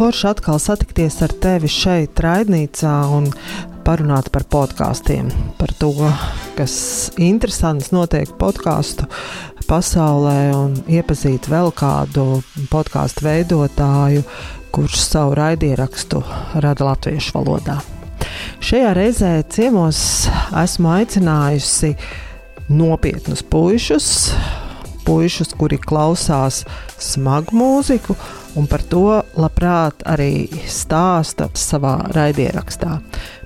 forši 0.00 0.30
atkal 0.30 0.56
satikties 0.56 1.18
ar 1.20 1.32
tevi 1.44 1.68
šeit, 1.68 2.20
Raidnīcā, 2.24 2.92
un 3.12 3.26
parunāt 3.84 4.30
par 4.32 4.46
podkāstiem, 4.48 5.28
par 5.58 5.74
to, 5.76 5.90
kas 6.56 6.76
interesants 7.20 7.90
notiek 7.92 8.32
podkāstu 8.40 9.04
pasaulē, 9.68 10.38
un 10.56 10.78
iepazīt 10.88 11.50
vēl 11.52 11.68
kādu 11.76 12.40
podkāstu 12.72 13.26
veidotāju, 13.28 14.24
kurš 14.72 14.96
savu 15.04 15.36
raidierakstu 15.36 16.24
rada 16.64 16.88
latviešu 16.88 17.36
valodā. 17.36 17.76
Šajā 18.64 18.96
reizē 18.96 19.36
ciemos 19.52 20.00
esmu 20.64 20.94
aicinājusi 20.96 21.92
nopietnus 22.72 23.44
puišus, 23.44 24.10
puišus, 25.04 25.52
kuri 25.60 25.76
klausās 25.76 26.64
smagu 26.96 27.60
mūziku, 27.60 28.16
un 28.58 28.66
par 28.70 28.82
to 28.90 29.20
labprāt 29.38 30.02
arī 30.08 30.48
stāsta 30.70 31.50
savā 31.54 31.96
raidierakstā. 32.14 32.98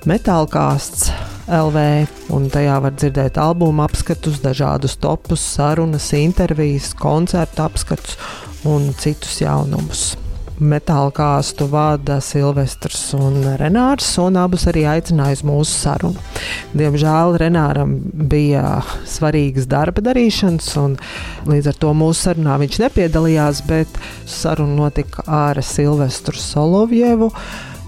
Metālkāsts 0.08 1.10
LV, 1.48 1.84
un 2.32 2.48
tajā 2.52 2.80
var 2.84 2.96
dzirdēt 2.96 3.40
albuma 3.40 3.88
apskatus, 3.88 4.40
dažādus 4.45 4.96
topus, 5.00 5.45
sarunas, 5.45 6.10
intervijas, 6.16 6.92
koncertu 6.96 7.66
apskatus 7.66 8.18
un 8.64 8.92
citus 8.96 9.42
jaunumus 9.45 10.14
metāla 10.60 11.10
kāstu 11.14 11.66
vada 11.70 12.20
Silvestris 12.22 13.02
un 13.16 13.40
Renārs, 13.58 14.06
un 14.22 14.38
abus 14.38 14.66
arī 14.70 14.84
aicināja 14.90 15.38
uz 15.38 15.42
mūsu 15.46 15.74
sarunu. 15.74 16.24
Diemžēl 16.76 17.38
Renāram 17.42 17.96
bija 18.30 18.80
svarīgas 19.09 19.68
darba 19.70 20.04
darīšanas, 20.04 20.70
un 20.82 20.96
līdz 21.50 21.72
ar 21.72 21.78
to 21.82 21.92
mūsu 21.98 22.28
sarunā 22.28 22.59
viņš 22.62 22.80
nepiedalījās, 22.86 23.62
bet 23.68 24.00
saruna 24.30 24.84
notika 24.84 25.26
ar 25.26 25.62
Silvestru 25.64 26.38
Solovjevu 26.38 27.32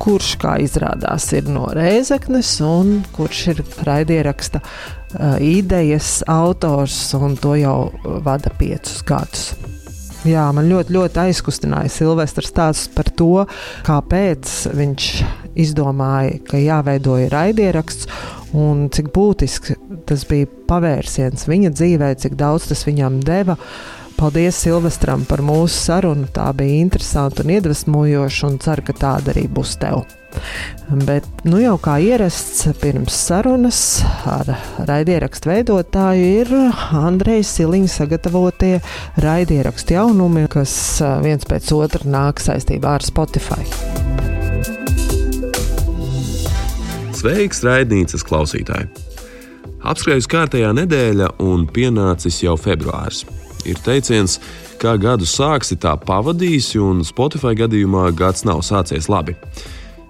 kurš, 0.03 0.35
kā 0.41 0.57
izrādās, 0.61 1.31
ir 1.37 1.49
no 1.51 1.71
Rēzeknes 1.75 2.51
un 2.67 2.99
kurš 3.17 3.43
ir 3.55 3.63
raidieraksta 3.87 4.61
uh, 4.61 5.39
idejas 5.41 6.21
autors 6.29 6.99
un 7.17 7.39
to 7.41 7.57
jau 7.61 7.79
vada 8.27 8.53
piecus 8.59 9.01
gadus. 9.07 9.49
Jā, 10.27 10.49
man 10.55 10.67
ļoti, 10.67 10.95
ļoti 10.97 11.21
aizkustināja 11.23 11.91
Silvestris 11.93 12.51
stāsts 12.51 12.91
par 12.91 13.07
to, 13.15 13.45
kāpēc 13.87 14.51
viņš 14.75 15.11
izdomāja, 15.63 16.41
ka 16.49 16.59
jāveido 16.59 17.19
raidieraksts 17.31 18.09
un 18.57 18.87
cik 18.93 19.13
būtisks 19.15 19.77
tas 20.09 20.25
bija 20.29 20.49
pavērsiens 20.71 21.47
viņa 21.47 21.71
dzīvē, 21.77 22.11
cik 22.23 22.35
daudz 22.41 22.71
tas 22.73 22.83
viņam 22.89 23.21
deva. 23.27 23.59
Paldies 24.17 24.57
Silvestram 24.57 25.27
par 25.29 25.43
mūsu 25.45 25.77
sarunu. 25.77 26.25
Tā 26.33 26.49
bija 26.57 26.81
interesanta 26.81 27.45
un 27.45 27.51
iedvesmojoša, 27.53 28.49
un 28.49 28.57
ceru, 28.65 28.85
ka 28.89 28.95
tāda 28.97 29.35
arī 29.35 29.45
būs 29.53 29.75
tev. 29.83 30.07
Bet, 31.07 31.27
nu 31.45 31.61
jau 31.61 31.75
kā 31.81 31.99
ierasts, 32.01 32.67
pirms 32.81 33.15
sarunas 33.27 33.81
ar 34.29 34.51
raidierakstu 34.89 35.51
veidotāju 35.53 36.27
ir 36.41 36.53
Andrejs 36.97 37.53
Siliņš 37.59 37.97
sagatavotie 38.01 38.75
raidierakstu 39.21 39.97
jaunumi, 39.97 40.47
kas 40.53 40.75
viens 41.25 41.45
pēc 41.49 41.73
otra 41.77 42.09
nāk 42.09 42.41
saistībā 42.41 42.97
ar 42.97 43.05
Spotify. 43.05 43.65
Sveiks, 47.17 47.65
raidnīcas 47.65 48.25
klausītāji! 48.25 48.89
Apskrējusi 49.87 50.31
kārtējā 50.33 50.73
nedēļa 50.77 51.35
un 51.45 51.69
pienācis 51.71 52.41
jau 52.43 52.57
februāris. 52.61 53.27
Ir 53.67 53.81
teiciens, 53.83 54.39
ka 54.81 54.95
gadu 55.01 55.27
sāksi 55.27 55.79
tā 55.81 55.97
pavadīsi, 55.99 56.79
un 56.83 57.03
Spotify 57.07 57.57
gadījumā 57.59 58.11
gads 58.17 58.47
nav 58.47 58.63
sācies 58.67 59.11
labi. 59.13 59.37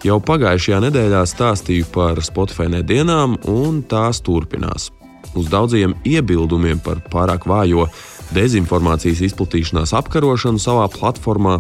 Jau 0.05 0.19
pagājušajā 0.21 0.83
nedēļā 0.85 1.23
stāstīju 1.27 1.89
par 1.95 2.21
Spotify 2.25 2.69
nedēļām, 2.75 3.41
un 3.49 3.81
tās 3.89 4.21
turpinās. 4.23 4.91
Uz 5.37 5.49
daudziem 5.53 5.97
iebildumiem 6.06 6.78
par 6.84 7.00
pārāk 7.12 7.49
vājo 7.49 7.89
dezinformācijas 8.37 9.25
izplatīšanās 9.31 9.95
apkarošanu 9.97 10.62
savā 10.62 10.87
platformā 10.93 11.59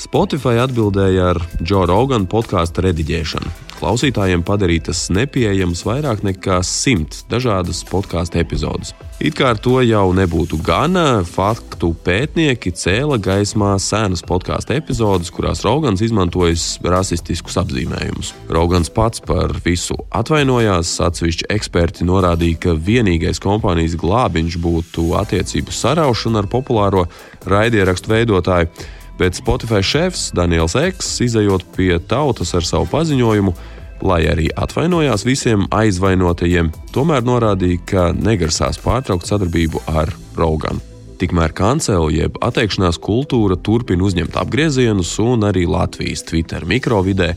Spotify 0.00 0.62
atbildēja 0.62 1.28
ar 1.34 1.42
Joe 1.60 1.86
Rogan 1.90 2.26
podkāstu 2.30 2.86
rediģēšanu. 2.88 3.71
Klausītājiem 3.82 4.44
padarītas 4.46 5.08
nepieejamas 5.10 5.80
vairāk 5.82 6.20
nekā 6.22 6.60
simt 6.62 7.24
dažādas 7.26 7.80
podkāstu 7.88 8.38
epizodes. 8.38 8.92
It 9.18 9.34
kā 9.34 9.48
ar 9.56 9.58
to 9.58 9.80
jau 9.82 10.04
nebūtu 10.14 10.60
gana, 10.62 11.24
faktu 11.26 11.90
pētnieki 12.06 12.70
cēla 12.78 13.18
gaismā 13.22 13.72
senas 13.82 14.22
podkāstu 14.22 14.76
epizodes, 14.76 15.32
kurās 15.34 15.64
Rogans 15.66 16.04
izmantojis 16.06 16.76
rasistiskus 16.86 17.58
apzīmējumus. 17.64 18.30
Rogans 18.54 18.92
pats 18.94 19.26
par 19.26 19.56
visu 19.66 19.98
atvainojās, 20.14 20.94
atsevišķi 21.02 21.50
eksperti 21.50 22.06
norādīja, 22.06 22.62
ka 22.62 22.78
vienīgais 22.78 23.42
kompānijas 23.42 23.98
glābiņš 23.98 24.62
būtu 24.62 25.10
attiecību 25.24 25.74
saraušana 25.74 26.44
ar 26.44 26.52
populāro 26.54 27.08
raidierakstu 27.50 28.14
veidotāju 28.14 28.70
bet 29.18 29.38
Spotify 29.38 29.82
šefs 29.84 30.30
Daniels 30.36 30.76
Eks, 30.78 31.14
izējot 31.26 31.66
pie 31.76 31.96
tautas 32.08 32.54
ar 32.56 32.66
savu 32.66 32.88
paziņojumu, 32.92 33.54
lai 34.02 34.22
arī 34.26 34.48
atvainojās 34.58 35.26
visiem 35.26 35.66
aizvainotajiem, 35.70 36.72
tomēr 36.94 37.26
norādīja, 37.26 37.82
ka 37.86 38.06
negrasās 38.16 38.80
pārtraukt 38.82 39.30
sadarbību 39.30 39.84
ar 39.92 40.10
Roganu. 40.38 40.82
Tikmēr 41.22 41.52
kancela 41.54 42.08
jeb 42.10 42.34
atteikšanās 42.42 42.96
kultūra 42.98 43.54
turpina 43.54 44.02
uzņemt 44.08 44.34
apgriezienus, 44.40 45.12
un 45.22 45.44
arī 45.46 45.68
Latvijas 45.70 46.24
Twitter 46.26 46.66
mikrovidē 46.66 47.28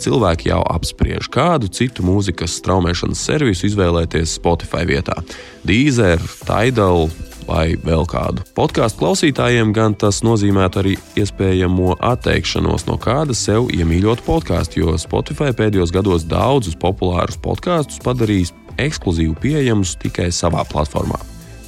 cilvēki 0.00 0.50
jau 0.50 0.60
apspriež, 0.68 1.30
kādu 1.32 1.70
citu 1.72 2.04
mūzikas 2.04 2.58
straumēšanas 2.60 3.22
servisu 3.30 3.70
izvēlēties 3.70 4.36
Spotify 4.36 4.84
vietā- 4.88 5.16
Deezer, 5.68 6.20
Tidal, 6.44 7.08
vai 7.50 7.74
vēl 7.82 8.06
kādu. 8.08 8.44
Podkāstu 8.56 9.02
klausītājiem 9.02 9.74
gan 9.76 9.96
tas 9.98 10.22
nozīmētu 10.26 10.82
arī 10.82 10.94
iespējamo 11.18 11.96
atteikšanos 12.12 12.86
no 12.88 12.96
kāda 13.00 13.36
sev 13.36 13.70
iemīļota 13.74 14.26
podkāstu, 14.26 14.84
jo 14.84 14.96
Spotify 15.00 15.52
pēdējos 15.56 15.94
gados 15.94 16.26
daudzus 16.30 16.78
populārus 16.80 17.40
podkāstus 17.42 18.02
padarījis 18.06 18.54
ekskluzīvi 18.80 19.36
pieejamus 19.42 19.96
tikai 20.00 20.30
savā 20.34 20.64
platformā. 20.70 21.18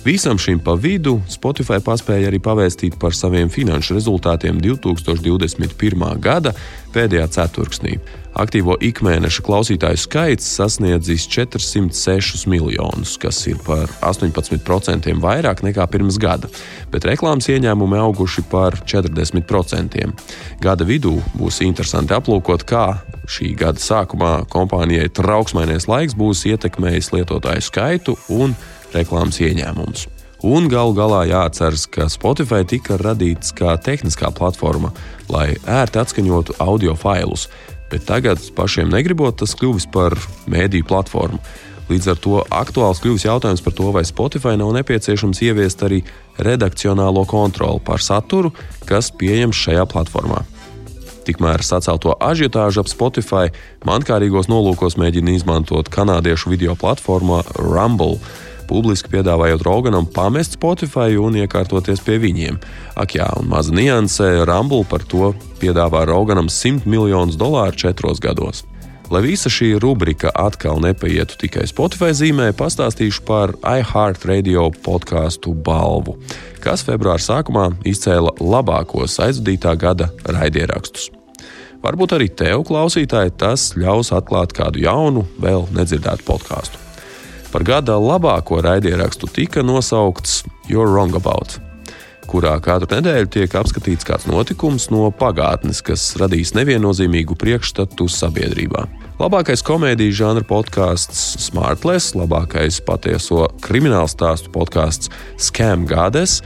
Visam 0.05 0.39
šim 0.39 0.59
pa 0.59 0.73
vidu 0.75 1.21
Spotify 1.31 1.79
paspēja 1.79 2.27
arī 2.27 2.41
pavēstīt 2.43 2.97
par 2.99 3.15
saviem 3.15 3.47
finanšu 3.47 3.95
rezultātiem 3.95 4.59
2021. 4.59 6.03
gada 6.19 6.51
pēdējā 6.91 7.29
ceturksnī. 7.37 8.01
Aktīvo 8.35 8.75
ikmēneša 8.83 9.45
klausītāju 9.47 10.01
skaits 10.03 10.49
sasniedzis 10.57 11.29
406 11.31 12.49
miljonus, 12.51 13.15
kas 13.23 13.45
ir 13.47 13.63
par 13.63 13.87
18% 14.03 15.15
vairāk 15.23 15.63
nekā 15.63 15.87
pirms 15.93 16.19
gada, 16.19 16.51
bet 16.91 17.07
reklāmas 17.07 17.47
ieņēmumi 17.55 18.03
auguši 18.03 18.43
par 18.51 18.81
40%. 18.83 20.11
Gada 20.67 20.89
vidū 20.89 21.15
būs 21.39 21.63
interesanti 21.63 22.19
aplūkot, 22.19 22.67
kā 22.67 22.87
šī 23.31 23.55
gada 23.55 23.79
sākumā 23.79 24.35
kompānijai 24.51 25.13
trauksmainais 25.15 25.87
laiks 25.87 26.19
būs 26.19 26.43
ietekmējis 26.51 27.15
lietotāju 27.15 27.71
skaitu 27.71 28.19
un 28.35 28.59
reklāmas 28.95 29.41
ieņēmumus. 29.43 30.09
Un 30.43 30.67
galu 30.67 30.91
galā 30.97 31.23
jāatceras, 31.31 31.85
ka 31.87 32.09
Spotify 32.11 32.65
tika 32.67 32.97
radīts 32.99 33.53
kā 33.55 33.77
tehniskā 33.79 34.33
platforma, 34.35 34.91
lai 35.31 35.53
ērti 35.71 36.01
atskaņotu 36.03 36.57
audio 36.63 36.97
failus, 36.99 37.47
bet 37.93 38.09
tagad 38.09 38.43
pašiem 38.57 38.91
negribot, 38.91 39.37
tas 39.39 39.55
kļuvis 39.55 39.87
par 39.95 40.19
mēdīju 40.51 40.89
platformu. 40.89 41.39
Līdz 41.93 42.11
ar 42.11 42.19
to 42.25 42.43
aktuāls 42.51 43.03
kļuvis 43.05 43.27
jautājums 43.29 43.63
par 43.63 43.75
to, 43.79 43.91
vai 43.95 44.03
Spotify 44.09 44.57
nav 44.59 44.73
nepieciešams 44.79 45.43
ieviest 45.47 45.83
arī 45.87 46.01
redakcionālo 46.43 47.23
kontroli 47.29 47.83
pār 47.85 48.03
saturu, 48.03 48.51
kas 48.89 49.13
pieejams 49.15 49.59
šajā 49.63 49.87
platformā. 49.95 50.43
Tikmēr 51.23 51.63
sacelto 51.63 52.17
ažiotāžu 52.19 52.83
ap 52.83 52.91
Spotify 52.91 53.53
mankārīgos 53.87 54.51
nolūkos 54.51 54.99
mēģina 54.99 55.37
izmantot 55.37 55.91
kanādiešu 55.93 56.51
video 56.51 56.75
platformā 56.79 57.45
Rumble 57.61 58.19
publiski 58.69 59.11
piedāvājot 59.13 59.63
Roganam 59.67 60.07
pamest 60.09 60.57
Spotify 60.59 61.17
un 61.21 61.39
iekārtoties 61.41 62.03
pie 62.05 62.19
viņiem. 62.23 62.59
Ak, 62.99 63.17
jā, 63.19 63.29
un 63.39 63.49
maza 63.53 63.75
nianse, 63.75 64.29
Rumble 64.49 64.85
par 64.89 65.05
to 65.09 65.33
piedāvā 65.63 66.05
Roganam 66.09 66.51
100 66.53 66.87
miljonus 66.91 67.39
dolāru 67.41 67.77
četros 67.79 68.23
gados. 68.23 68.65
Lai 69.13 69.21
visa 69.27 69.51
šī 69.53 69.75
rubrika 69.83 70.31
atkal 70.33 70.79
nepaietu 70.81 71.37
tikai 71.43 71.67
Spotify 71.69 72.15
zīmē, 72.17 72.47
pastāstīšu 72.57 73.25
par 73.29 73.53
iHeartRadio 73.61 74.71
podkāstu 74.87 75.53
balvu, 75.53 76.17
kas 76.65 76.85
februāra 76.87 77.21
sākumā 77.21 77.67
izcēla 77.93 78.33
labākos 78.41 79.19
aizvadītā 79.21 79.75
gada 79.77 80.09
raidierakstus. 80.25 81.11
Varbūt 81.83 82.15
arī 82.17 82.31
tev, 82.31 82.63
klausītāji, 82.69 83.35
tas 83.43 83.73
ļaus 83.77 84.15
atklāt 84.15 84.55
kādu 84.57 84.85
jaunu, 84.85 85.27
vēl 85.43 85.67
nedzirdētu 85.77 86.29
podkāstu. 86.31 86.82
Par 87.53 87.67
gada 87.69 87.99
labāko 88.01 88.63
raidierakstu 88.65 89.29
tika 89.29 89.61
nosaukts 89.61 90.41
You're 90.71 90.89
Wrong 90.89 91.13
About. 91.19 91.61
kurā 92.33 92.55
katru 92.63 92.89
nedēļu 92.89 93.29
tiek 93.35 93.55
apskatīts 93.59 94.07
kāds 94.09 94.25
notikums 94.31 94.87
no 94.93 95.11
pagātnes, 95.13 95.83
kas 95.85 96.05
radīs 96.21 96.55
neviennozīmīgu 96.57 97.37
priekšstatu 97.37 98.07
sabiedrībā. 98.09 98.87
Labākais 99.21 99.61
komēdijas 99.67 100.17
žanra 100.23 100.47
podkāsts 100.49 101.21
Smartless, 101.49 102.15
labākais 102.17 102.81
patieso 102.87 103.51
kriminālu 103.61 104.09
stāstu 104.09 104.53
podkāsts 104.55 105.13
Scam 105.37 105.85
Gades, 105.91 106.41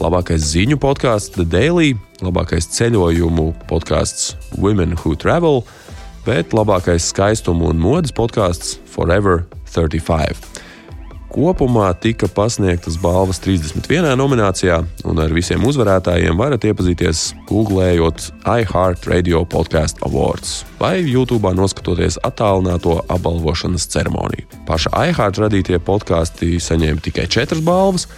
labākais 0.00 0.50
ziņu 0.50 0.80
podkāsts 0.82 1.36
The 1.36 1.46
Daily, 1.46 1.94
labākais 2.24 2.66
ceļojumu 2.74 3.52
podkāsts 3.70 4.34
Women 4.58 4.98
Who 4.98 5.14
Travel, 5.20 5.62
bet 6.26 6.56
labākais 6.56 7.12
skaistumu 7.12 7.70
un 7.70 7.80
modes 7.80 8.16
podkāsts 8.16 8.80
Forever 8.90 9.44
35. 9.74 10.68
Kopumā 11.30 11.92
tika 12.02 12.26
pasniegtas 12.26 12.96
balvas 12.98 13.38
31 13.38 14.16
nominācijā, 14.18 14.80
un 15.06 15.20
ar 15.22 15.30
visiem 15.30 15.62
uzvarētājiem 15.62 16.34
varat 16.34 16.66
iepazīties 16.66 17.20
googlējot 17.46 18.24
iHeartRadio 18.50 19.44
Podcast 19.46 20.02
Awards 20.02 20.64
vai 20.80 20.96
YouTube 21.04 21.52
noskatoties 21.54 22.18
attālināto 22.26 22.98
apbalvošanas 23.06 23.86
ceremoniju. 23.94 24.50
Paša 24.66 24.90
iHeart 25.12 25.38
radītie 25.44 25.78
podkāsti 25.78 26.58
saņēma 26.58 27.06
tikai 27.06 27.30
4 27.30 27.62
balvas. 27.62 28.08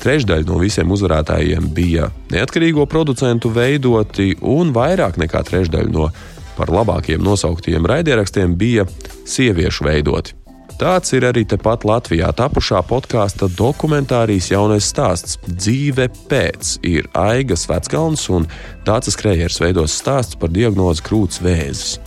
Trešdaļa 0.00 0.46
no 0.46 0.62
visiem 0.62 0.94
uzvarētājiem 0.94 1.72
bija 1.74 2.06
neatkarīgo 2.30 2.86
producentu 2.86 3.50
veidoti, 3.50 4.36
un 4.40 4.70
vairāk 4.72 5.18
nekā 5.18 5.42
trešdaļa 5.50 5.90
no 5.90 6.12
par 6.54 6.70
labākiem 6.70 7.18
nosauktiem 7.24 7.82
raidierakstiem 7.88 8.54
bija 8.54 8.86
sieviešu 9.26 9.90
veidoti. 9.90 10.39
Tāds 10.80 11.12
ir 11.12 11.26
arī 11.28 11.42
tepat 11.44 11.82
Latvijā 11.84 12.30
tapušā 12.32 12.78
podkāsta 12.88 13.50
dokumentārijas 13.52 14.46
jaunais 14.48 14.86
stāsts 14.88 15.36
Dzīve 15.44 16.06
pēc 16.30 16.78
ir 16.88 17.04
Aigas 17.20 17.66
Veckalns 17.68 18.22
un 18.32 18.46
Dācis 18.86 19.18
Krējers 19.20 19.60
veidos 19.60 19.92
stāsts 20.00 20.38
par 20.40 20.48
diagnozi 20.54 21.04
krūts 21.04 21.42
vēzis. 21.44 21.98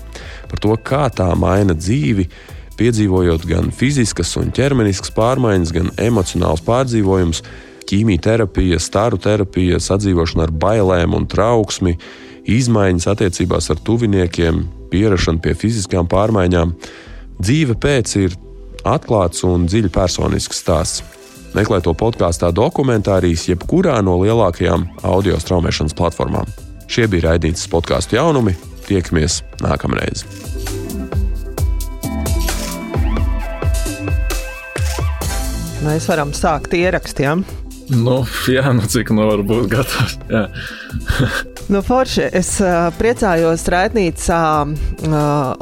Par 0.49 0.63
to, 0.65 0.73
kā 0.89 1.03
tā 1.13 1.27
maina 1.37 1.75
dzīvi, 1.77 2.25
piedzīvojot 2.79 3.45
gan 3.45 3.69
fiziskas 3.69 4.33
un 4.41 4.49
ķermeniskas 4.57 5.13
pārmaiņas, 5.13 5.73
gan 5.77 5.93
emocionāls 6.01 6.65
pārdzīvojums, 6.65 7.43
ķīmijterapija, 7.91 8.81
staru 8.81 9.21
terapija, 9.21 9.77
sadzīvošana 9.85 10.47
ar 10.47 10.55
bailēm 10.65 11.13
un 11.13 11.29
trauksmi, 11.29 11.93
izmaiņas 12.49 13.05
attiecībās 13.13 13.69
ar 13.69 13.85
tuviniekiem, 13.85 14.65
pierašana 14.89 15.45
pie 15.45 15.53
fiziskām 15.61 16.09
pārmaiņām. 16.09 16.73
Dzīve 17.43 17.77
pēc 17.77 18.17
ir 18.23 18.39
atklāts 18.87 19.43
un 19.47 19.67
dziļi 19.69 19.91
personisks 19.93 20.61
stāsts. 20.63 21.03
Meklē 21.53 21.79
to 21.85 21.93
podkāstā 21.93 22.49
dokumentārijas 22.55 23.45
jebkurā 23.51 23.99
no 24.01 24.17
lielākajām 24.23 24.87
audio 25.05 25.37
straumēšanas 25.37 25.93
platformām. 25.97 26.49
Šie 26.89 27.05
bija 27.09 27.29
raidītas 27.29 27.67
podkāstu 27.69 28.17
jaunumi. 28.17 28.55
Tiekamies 28.87 29.43
nākamreiz! 29.61 30.25
Mēs 35.83 36.07
varam 36.07 36.31
sākt 36.31 36.73
ierakstiem. 36.77 37.43
Nu, 37.91 38.21
jā, 38.47 38.69
nu 38.71 38.87
cik 38.87 39.11
nu 39.13 39.27
var 39.27 39.43
būt 39.45 39.67
gatavs. 39.73 40.15
Nu, 41.71 41.79
forši. 41.81 42.25
Es 42.35 42.49
uh, 42.59 42.89
priecājos 42.99 43.63
Rētnīcā 43.71 44.39
uh, 44.67 45.61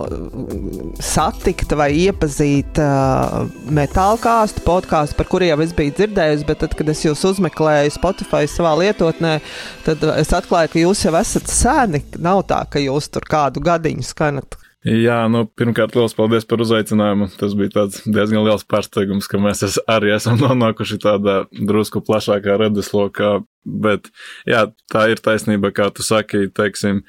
satikt 1.04 1.76
vai 1.78 1.92
iepazīt 2.08 2.82
uh, 2.82 3.44
metāla 3.70 4.18
kāstu 4.22 4.64
podkāstu, 4.66 5.18
par 5.20 5.30
kuriem 5.30 5.54
jau 5.54 5.68
es 5.68 5.76
biju 5.78 5.94
dzirdējusi, 6.00 6.48
bet 6.48 6.64
tad, 6.64 6.74
kad 6.80 6.90
es 6.94 7.04
jūs 7.06 7.22
uzmeklēju 7.34 7.94
Spotify 7.94 8.50
savā 8.50 8.74
lietotnē, 8.82 9.38
tad 9.86 10.08
es 10.16 10.34
atklāju, 10.38 10.74
ka 10.74 10.84
jūs 10.88 11.06
jau 11.06 11.14
esat 11.22 11.54
sēni. 11.54 12.04
Nav 12.18 12.48
tā, 12.50 12.64
ka 12.72 12.82
jūs 12.82 13.12
tur 13.14 13.28
kādu 13.30 13.64
gadiņu 13.70 14.10
skanat. 14.10 14.61
Jā, 14.82 15.28
nu, 15.30 15.44
pirmkārt, 15.46 15.94
liels 15.94 16.16
paldies 16.18 16.48
par 16.50 16.62
uzaicinājumu. 16.64 17.28
Tas 17.38 17.52
bija 17.58 17.84
diezgan 17.86 18.42
liels 18.48 18.66
pārsteigums, 18.66 19.28
ka 19.30 19.38
mēs 19.42 19.62
es 19.68 19.78
arī 19.86 20.16
esam 20.16 20.40
nonākuši 20.42 20.98
tādā 21.04 21.36
drusku 21.54 22.02
plašākā 22.08 22.58
redzeslokā. 22.64 23.36
Bet, 23.62 24.10
jā, 24.50 24.66
tā 24.90 25.06
ir 25.14 25.22
taisnība, 25.22 25.70
kā 25.78 25.92
tu 25.94 26.02
saki, 26.02 26.48
teiksim, 26.58 27.04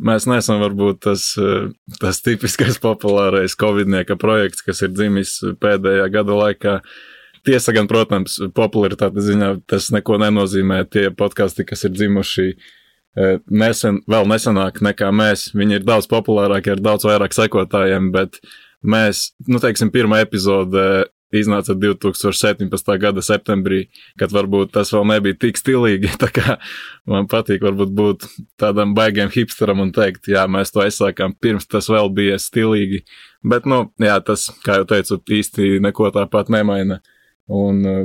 mēs 0.00 0.24
neesam 0.30 0.62
varbūt 0.64 1.02
tas, 1.04 1.34
tas 2.00 2.22
tipiskais 2.24 2.80
populārais 2.86 3.58
Covid-nieka 3.60 4.16
projekts, 4.16 4.64
kas 4.64 4.80
ir 4.86 4.96
dzimis 4.96 5.36
pēdējā 5.60 6.08
gada 6.16 6.40
laikā. 6.40 6.80
Tiesa 7.44 7.76
gan, 7.76 7.86
protams, 7.92 8.40
popularitāte 8.56 9.20
ziņā 9.24 9.52
tas 9.68 9.92
neko 9.92 10.16
nenozīmē. 10.24 10.80
Tie 10.88 11.10
podkāsti, 11.12 11.68
kas 11.68 11.84
ir 11.84 11.92
dzimuši 11.92 12.48
uh, 12.54 12.74
nesen, 13.50 14.02
vēl 14.10 14.26
nesenāk 14.30 14.82
nekā 14.84 15.10
mēs. 15.14 15.50
Viņi 15.56 15.80
ir 15.80 15.86
daudz 15.86 16.08
populārāki 16.10 16.74
ar 16.74 16.82
daudz 16.82 17.06
vairāk 17.08 17.36
sekotājiem, 17.36 18.10
bet 18.14 18.40
mēs, 18.82 19.30
nu, 19.48 19.60
teiksim, 19.62 19.92
pirmā 19.94 20.22
epizode 20.24 21.08
iznāca 21.34 21.74
2017. 21.76 22.94
gada 23.00 23.22
septembrī, 23.24 23.82
kad 24.20 24.32
varbūt 24.32 24.72
tas 24.76 24.92
vēl 24.94 25.04
nebija 25.10 25.36
tik 25.44 25.60
stilīgi. 25.60 26.14
Tā 26.22 26.30
kā 26.32 26.56
man 27.08 27.28
patīk, 27.30 27.62
varbūt 27.64 27.92
būt 27.96 28.28
tādam 28.60 28.94
baigiem 28.96 29.32
hipsteram 29.34 29.82
un 29.84 29.92
teikt, 29.96 30.30
jā, 30.32 30.46
mēs 30.48 30.72
to 30.72 30.84
aizsākām 30.84 31.36
pirms 31.40 31.68
tas 31.68 31.90
vēl 31.92 32.10
bija 32.14 32.38
stilīgi. 32.40 33.04
Bet, 33.44 33.68
nu, 33.68 33.86
jā, 34.02 34.18
tas, 34.24 34.48
kā 34.64 34.80
jau 34.80 34.88
teicu, 34.88 35.20
īsti 35.38 35.78
neko 35.84 36.10
tāpat 36.16 36.50
nemaina. 36.52 37.02
Un 37.48 37.84
uh, 37.88 38.00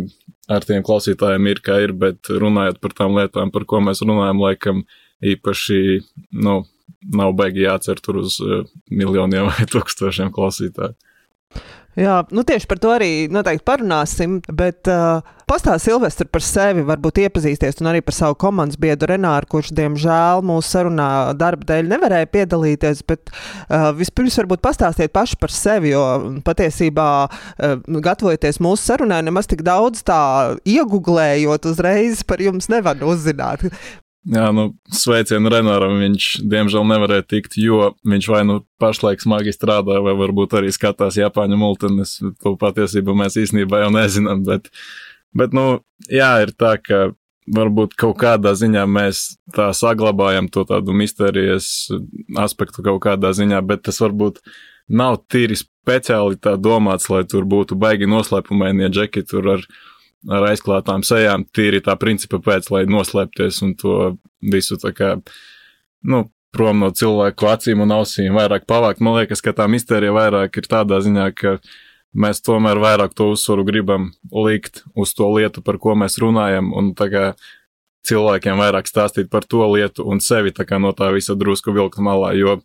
ar 0.51 0.63
tiem 0.67 0.83
klausītājiem 0.85 1.49
ir 1.51 1.59
kā 1.63 1.79
ir, 1.83 1.91
bet 1.99 2.29
runājot 2.31 2.79
par 2.83 2.93
tām 2.95 3.17
lietām, 3.17 3.51
par 3.51 3.65
ko 3.67 3.81
mēs 3.83 4.03
runājam, 4.05 4.39
laikam 4.43 4.83
īpaši, 5.33 5.79
nu, 6.43 6.59
nav 7.13 7.33
baigi 7.37 7.65
jācer 7.65 8.01
tur 8.03 8.21
uz 8.23 8.39
uh, 8.43 8.67
miljoniem 8.91 9.49
vai 9.51 9.69
tūkstošiem 9.69 10.33
klausītāju. 10.35 10.95
Jā, 11.93 12.23
nu 12.33 12.41
tieši 12.41 12.65
par 12.65 12.79
to 12.81 12.89
arī 12.89 13.09
noteikti 13.29 13.65
parunāsim. 13.67 14.39
Bet 14.49 14.89
uh, 14.89 15.21
pastāsti 15.49 15.91
Silvestri 15.91 16.25
par 16.25 16.41
sevi, 16.41 16.81
varbūt 16.87 17.19
iepazīsties 17.21 17.77
un 17.83 17.91
arī 17.91 18.01
par 18.01 18.15
savu 18.17 18.37
komandas 18.41 18.79
biedru 18.81 19.11
Renāru, 19.11 19.49
kurš, 19.51 19.69
diemžēl, 19.77 20.41
mūsu 20.49 20.71
sarunā 20.73 21.07
darba 21.37 21.67
dēļ 21.69 21.91
nevarēja 21.91 22.31
piedalīties. 22.33 23.03
Bet 23.05 23.29
uh, 23.29 23.91
vispirms 23.99 24.39
varbūt 24.41 24.63
pastāstiet 24.65 25.13
paši 25.13 25.37
par 25.41 25.53
sevi, 25.53 25.93
jo 25.93 26.03
patiesībā, 26.47 27.09
uh, 27.29 27.75
gatavojoties 27.93 28.57
mūsu 28.63 28.89
sarunai, 28.89 29.21
nemaz 29.29 29.51
tik 29.51 29.61
daudz 29.65 30.01
tā 30.07 30.23
iegūlējot 30.65 31.69
uzreiz 31.69 32.25
par 32.25 32.41
jums 32.41 32.73
nevar 32.73 33.05
uzzināt. 33.05 33.69
Jā, 34.23 34.45
nu, 34.55 34.69
sveicienu 34.87 35.51
Renāram. 35.51 35.97
Viņš, 35.99 36.27
diemžēl, 36.47 36.85
nevarēja 36.87 37.25
tikt, 37.27 37.57
jo 37.59 37.89
viņš 38.07 38.29
vai 38.31 38.43
nu 38.47 38.61
pašlaik 38.79 39.23
smagi 39.23 39.51
strādā, 39.51 39.97
vai 40.03 40.13
varbūt 40.15 40.55
arī 40.59 40.71
skatās 40.71 41.17
Japāņu 41.19 41.59
multines. 41.59 42.15
To 42.43 42.55
patiesībā 42.59 43.15
mēs 43.19 43.35
īstenībā 43.41 43.83
jau 43.83 43.91
nezinām. 43.91 44.45
Bet, 44.47 44.71
bet, 45.35 45.55
nu, 45.55 45.81
jā, 46.07 46.37
ir 46.45 46.55
tā, 46.55 46.77
ka 46.79 47.09
varbūt 47.51 47.97
kaut 47.99 48.15
kādā 48.21 48.53
ziņā 48.55 48.85
mēs 48.87 49.33
tā 49.55 49.69
saglabājam 49.75 50.47
to 50.51 50.63
tādu 50.69 50.95
misterijas 50.95 51.89
aspektu 52.39 52.85
kaut 52.85 53.01
kādā 53.03 53.33
ziņā, 53.35 53.59
bet 53.67 53.83
tas 53.89 53.99
varbūt 53.99 54.39
nav 54.87 55.19
tīri 55.31 55.57
speciāli 55.59 56.39
tā 56.39 56.55
domāts, 56.55 57.09
lai 57.11 57.25
tur 57.27 57.43
būtu 57.49 57.75
baigi 57.79 58.07
noslēpumaini, 58.07 58.85
ja 58.85 58.93
džeki 58.93 59.25
tur 59.27 59.57
ar 59.57 59.67
ar 60.31 60.47
aizklātām 60.51 61.03
sejām, 61.05 61.47
tīri 61.55 61.81
tā 61.83 61.95
principa 61.99 62.39
pēc, 62.43 62.69
lai 62.73 62.85
noslēpties 62.89 63.61
un 63.65 63.73
to 63.79 63.97
visu 64.53 64.77
tā 64.81 64.93
kā, 64.95 65.15
nu, 66.07 66.25
prom 66.53 66.83
no 66.83 66.91
cilvēku 66.93 67.49
acīm 67.49 67.81
un 67.83 67.95
ausīm 67.95 68.37
vairāk 68.37 68.67
pavākt. 68.69 69.01
Man 69.01 69.17
liekas, 69.17 69.41
ka 69.41 69.55
tā 69.57 69.65
mistērija 69.71 70.13
vairāk 70.13 70.61
ir 70.61 70.69
tādā 70.69 70.99
ziņā, 71.01 71.25
ka 71.33 71.57
mēs 72.13 72.43
tomēr 72.45 72.77
vairāk 72.81 73.15
to 73.17 73.31
uzsvaru 73.33 73.65
gribam 73.65 74.11
likt 74.29 74.83
uz 74.93 75.15
to 75.17 75.31
lietu, 75.33 75.63
par 75.65 75.79
ko 75.81 75.97
mēs 75.97 76.19
runājam, 76.21 76.69
un 76.77 76.93
tā 76.97 77.09
kā 77.09 77.25
cilvēkiem 78.07 78.59
vairāk 78.59 78.89
stāstīt 78.89 79.31
par 79.33 79.47
to 79.49 79.65
lietu 79.71 80.05
un 80.05 80.21
sevi 80.21 80.53
tā 80.53 80.67
kā 80.67 80.79
no 80.81 80.93
tā 80.93 81.09
visa 81.15 81.35
drusku 81.39 81.73
vilkt 81.73 82.01
malā, 82.03 82.33
jo 82.37 82.59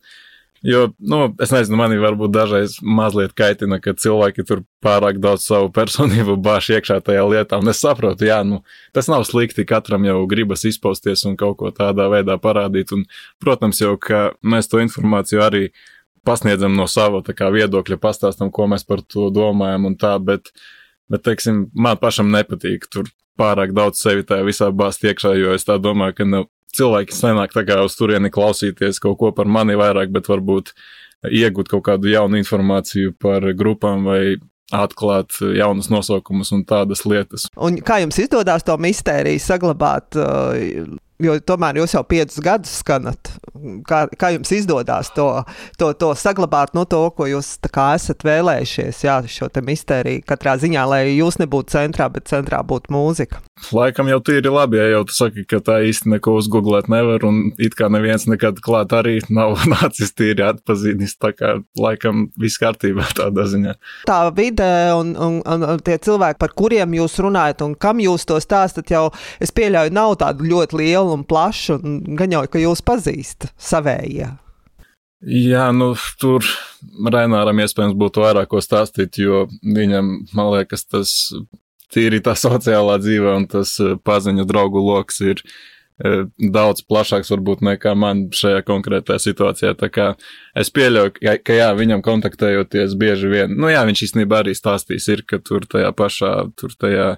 Jo, 0.63 0.89
nu, 0.99 1.21
es 1.43 1.53
nezinu, 1.55 1.79
manī 1.79 2.01
varbūt 2.03 2.33
dažreiz 2.35 2.79
mazliet 2.83 3.35
kaitina, 3.39 3.79
ka 3.83 3.93
cilvēki 3.95 4.43
tur 4.47 4.65
pārāk 4.83 5.21
daudz 5.23 5.45
savu 5.47 5.71
personību 5.75 6.35
bāž 6.43 6.73
iekšā 6.75 6.99
tajā 7.07 7.23
lietā. 7.31 7.61
Un 7.63 7.71
es 7.71 7.83
saprotu, 7.85 8.27
jā, 8.27 8.41
nu, 8.47 8.65
tas 8.97 9.11
nav 9.11 9.23
slikti. 9.29 9.67
Katram 9.69 10.07
jau 10.09 10.25
gribas 10.31 10.67
izpausties 10.67 11.23
un 11.31 11.39
kaut 11.39 11.61
ko 11.61 11.71
tādā 11.75 12.09
veidā 12.11 12.39
parādīt. 12.43 12.91
Un, 12.97 13.07
protams, 13.43 13.83
jau, 13.85 13.95
ka 14.03 14.33
mēs 14.43 14.71
to 14.71 14.83
informāciju 14.83 15.45
arī 15.47 15.63
pasniedzam 16.27 16.75
no 16.77 16.89
sava 16.91 17.23
kā, 17.23 17.53
viedokļa, 17.55 18.01
pastāstam, 18.03 18.51
ko 18.51 18.67
mēs 18.67 18.85
par 18.89 19.05
to 19.07 19.31
domājam 19.35 19.87
un 19.89 19.97
tā, 19.97 20.17
bet, 20.19 20.51
bet 21.09 21.23
teiksim, 21.25 21.69
man 21.75 22.03
pašam 22.03 22.35
nepatīk 22.35 22.91
tur 22.91 23.07
pārāk 23.39 23.73
daudz 23.77 24.03
sevi 24.03 24.27
tajā 24.27 24.45
visā 24.47 24.73
bāzt 24.75 25.07
iekšā, 25.07 25.37
jo 25.39 25.55
es 25.55 25.65
tā 25.65 25.79
domāju, 25.79 26.19
ka 26.19 26.27
nu, 26.27 26.45
cilvēki 26.77 27.17
kā 27.17 27.81
uz 27.85 27.97
turieni 27.99 28.31
klausīties 28.35 29.01
kaut 29.03 29.19
ko 29.21 29.33
par 29.37 29.49
mani 29.51 29.79
vairāk, 29.79 30.13
bet 30.15 30.29
varbūt 30.31 30.73
iegūt 31.29 31.73
kaut 31.73 31.87
kādu 31.89 32.13
jaunu 32.13 32.39
informāciju 32.41 33.17
par 33.21 33.47
grupām 33.59 34.07
vai 34.07 34.37
atklāt 34.75 35.39
jaunus 35.57 35.89
nosaukumus 35.89 36.53
un 36.53 36.65
tādas 36.69 37.05
lietas. 37.09 37.49
Un 37.57 37.81
kā 37.81 38.03
jums 38.03 38.19
izdodas 38.21 38.67
to 38.67 38.77
mistēriju 38.81 39.41
saglabāt? 39.41 40.19
Jo 41.19 41.35
tomēr 41.43 41.81
jūs 41.81 41.97
jau 41.97 42.05
piecus 42.07 42.39
gadus 42.45 42.77
skanat. 42.79 43.33
Kā, 43.89 44.05
kā 44.15 44.31
jums 44.37 44.53
izdodas 44.55 45.11
to, 45.17 45.27
to, 45.81 45.91
to 45.99 46.13
saglabāt, 46.15 46.77
no 46.79 46.85
to, 46.87 47.01
ko 47.11 47.27
jūs 47.27 47.57
esat 47.59 48.23
vēlējušies, 48.23 49.01
jā, 49.03 49.17
šo 49.27 49.49
mistēriju 49.67 50.23
katrā 50.29 50.55
ziņā, 50.63 50.85
lai 50.87 51.01
jūs 51.17 51.41
nebūtu 51.43 51.75
centrā, 51.75 52.07
bet 52.13 52.31
centrā 52.31 52.63
būtu 52.63 52.95
mūzika? 52.95 53.43
Laikam 53.75 54.07
jau 54.07 54.21
tīri 54.23 54.53
labi, 54.53 54.79
ja 54.79 54.87
jau 54.93 55.01
tu 55.09 55.17
saki, 55.17 55.43
ka 55.49 55.59
tā 55.65 55.81
īsti 55.89 56.13
neko 56.13 56.37
uzgooglēt 56.39 56.87
nevar, 56.93 57.27
un 57.27 57.51
it 57.59 57.75
kā 57.75 57.89
neviens 57.91 58.29
nekad 58.31 58.63
klāt 58.63 58.95
arī 58.95 59.17
nav 59.27 59.59
nācis 59.73 60.15
tīri 60.15 60.47
atpazītis, 60.47 61.17
tā 61.19 61.33
kā 61.35 61.57
laikam 61.83 62.29
viss 62.39 62.63
kārtībā 62.63 63.09
tādā 63.19 63.49
ziņā. 63.51 63.75
Tā 64.07 64.21
vide 64.39 64.71
un, 64.95 65.17
un, 65.19 65.41
un, 65.43 65.67
un 65.75 65.83
tie 65.83 65.99
cilvēki, 65.99 66.39
par 66.39 66.55
kuriem 66.55 66.95
jūs 67.01 67.19
runājat 67.27 67.67
un 67.67 67.75
kam 67.75 67.99
jūs 68.07 68.29
to 68.31 68.39
stāstat, 68.43 68.95
jau 68.95 69.09
es 69.43 69.51
pieļauju, 69.51 69.97
nav 69.99 70.15
tādu 70.23 70.47
ļoti 70.47 70.79
lielu 70.79 71.08
lielu 71.09 71.17
un 71.17 71.25
plašu, 71.25 71.81
un 71.83 72.17
gan 72.17 72.33
jau, 72.33 72.45
ka 72.47 72.59
jūs 72.61 72.83
pazīstat 72.83 73.53
savējie. 73.57 74.37
Jā, 75.21 75.73
nu, 75.73 75.97
tur 76.21 76.45
Raināram 77.03 77.59
iespējams 77.59 77.97
būtu 77.99 78.23
vairāk 78.23 78.49
ko 78.53 78.61
stāstīt, 78.61 79.19
jo 79.19 79.49
viņam, 79.63 80.29
man 80.33 80.53
liekas, 80.55 80.87
tas 80.87 81.33
tīri 81.93 82.21
tā 82.23 82.37
sociālā 82.39 82.99
dzīve 83.01 83.35
un 83.35 83.49
tas 83.49 83.79
eh, 83.81 83.97
paziņu 83.99 84.45
draugu 84.47 84.79
lokus 84.79 85.19
ir 85.21 85.43
eh, 86.05 86.29
daudz 86.39 86.85
plašāks 86.87 87.33
varbūt 87.35 87.65
nekā 87.67 87.97
man 87.99 88.29
šajā 88.31 88.63
konkrētajā 88.69 89.19
situācijā. 89.19 89.75
Tā 89.75 89.91
kā 89.91 90.13
es 90.55 90.71
pieļauju, 90.71 91.17
ka, 91.19 91.35
ka 91.43 91.59
jā, 91.59 91.73
viņam 91.75 92.05
kontaktējoties 92.07 92.95
bieži 92.95 93.33
vien, 93.33 93.59
nu 93.59 93.73
jā, 93.73 93.83
viņš 93.89 94.07
īstenībā 94.07 94.45
arī 94.45 94.55
stāstīs, 94.55 95.11
ir, 95.11 95.27
ka 95.27 95.43
tur 95.43 95.67
tajā 95.67 95.91
pašā, 95.99 96.35
tur 96.55 96.79
tajā 96.79 97.17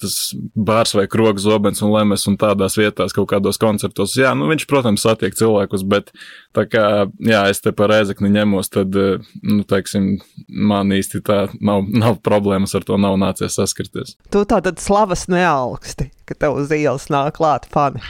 tas 0.00 0.14
bārs 0.54 0.94
vai 0.96 1.04
krogs, 1.10 1.44
zobens 1.44 1.82
un 1.84 1.92
lemes 1.94 2.26
un 2.30 2.36
tādās 2.40 2.76
vietās, 2.78 3.14
kaut 3.14 3.28
kādos 3.30 3.58
koncertos. 3.62 4.16
Jā, 4.18 4.32
nu 4.38 4.48
viņš, 4.50 4.66
protams, 4.70 5.04
satiek 5.06 5.36
cilvēkus, 5.38 5.84
bet 5.90 6.10
tā 6.56 6.66
kā, 6.70 6.84
jā, 7.22 7.44
es 7.52 7.62
te 7.62 7.72
par 7.76 7.94
ēzekni 7.94 8.32
ņemos, 8.34 8.72
tad, 8.74 8.96
nu, 9.44 9.60
teiksim, 9.70 10.16
man 10.48 10.94
īsti 10.94 11.22
tā 11.26 11.38
nav, 11.60 11.86
nav 12.04 12.20
problēmas 12.26 12.74
ar 12.74 12.86
to 12.86 12.98
nav 13.00 13.18
nācies 13.20 13.58
saskarties. 13.58 14.16
Tu 14.34 14.44
tā 14.50 14.60
tad 14.64 14.82
slavas 14.82 15.28
neaugsti, 15.30 16.10
ka 16.28 16.38
tev 16.38 16.60
uz 16.62 16.74
ielas 16.74 17.08
nāk 17.12 17.38
klāt 17.38 17.68
fani. 17.70 18.02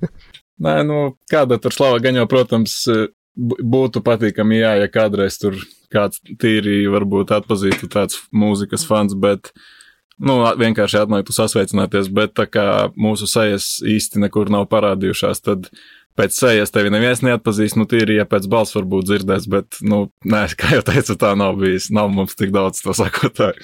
Nē, 0.64 0.80
nu, 0.84 1.02
kāda 1.32 1.56
tur 1.60 1.72
slava 1.72 2.00
gan 2.04 2.18
jau, 2.18 2.26
protams, 2.28 2.82
būtu 3.36 4.02
patīkami, 4.04 4.58
jā, 4.60 4.74
ja 4.82 4.88
kādreiz 4.92 5.38
tur 5.40 5.56
kāds 5.90 6.20
tīri 6.40 6.82
varbūt 6.92 7.32
atpazītu 7.32 7.88
tāds 7.90 8.18
mūzikas 8.36 8.84
fans, 8.86 9.14
bet 9.16 9.48
uh, 9.48 9.62
nu, 10.20 10.40
vienkārši 10.60 11.00
atnāktu 11.04 11.34
sasveicināties, 11.36 12.10
bet 12.14 12.34
tā 12.38 12.46
kā 12.50 12.66
mūsu 12.98 13.28
sejas 13.30 13.78
īsti 13.84 14.22
nekur 14.26 14.52
nav 14.52 14.68
parādījušās, 14.72 15.42
tad 15.46 15.70
pēc 16.18 16.36
sejas 16.36 16.74
tevi 16.74 16.92
neviens 16.92 17.22
neatpazīst, 17.24 17.78
nu, 17.80 17.86
tīri, 17.88 18.18
ja 18.18 18.26
pēc 18.28 18.48
balss 18.50 18.76
varbūt 18.76 19.08
dzirdēs, 19.08 19.48
bet, 19.50 19.80
nu, 19.86 20.08
nē, 20.28 20.44
kā 20.60 20.76
jau 20.76 20.84
teicu, 20.90 21.16
tā 21.20 21.32
nav 21.38 21.56
bijis, 21.60 21.88
nav 21.94 22.12
mums 22.12 22.36
tik 22.38 22.52
daudz 22.54 22.82
to 22.84 22.96
sakotāju. 22.96 23.56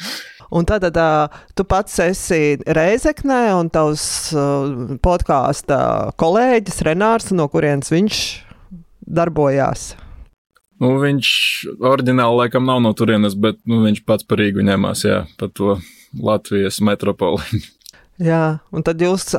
Un 0.57 0.63
tad 0.63 0.85
uh, 0.87 1.27
tu 1.59 1.65
pats 1.67 1.99
esi 2.05 2.57
Reizeknē, 2.63 3.49
un 3.59 3.71
tavs 3.75 4.07
uh, 4.31 4.95
podkāstu 5.03 5.79
kolēģis 6.23 6.85
Renārs, 6.87 7.33
no 7.35 7.49
kurienes 7.51 7.91
viņš 7.91 8.21
darbojās. 9.19 9.97
Nu, 10.83 10.93
viņš 11.01 11.29
oriģināli 11.89 12.43
laikam 12.45 12.67
nav 12.69 12.83
no 12.85 12.93
turienes, 12.95 13.35
bet 13.35 13.59
nu, 13.67 13.81
viņš 13.89 14.05
pats 14.07 14.27
par 14.29 14.43
Rīgu 14.43 14.63
ņemās, 14.67 15.03
jā, 15.09 15.23
par 15.41 15.51
to 15.57 15.79
Latvijas 16.23 16.81
metropoli. 16.85 17.63
Jā, 18.23 18.59
un 18.73 18.81
tad 18.81 19.03
jūs 19.05 19.35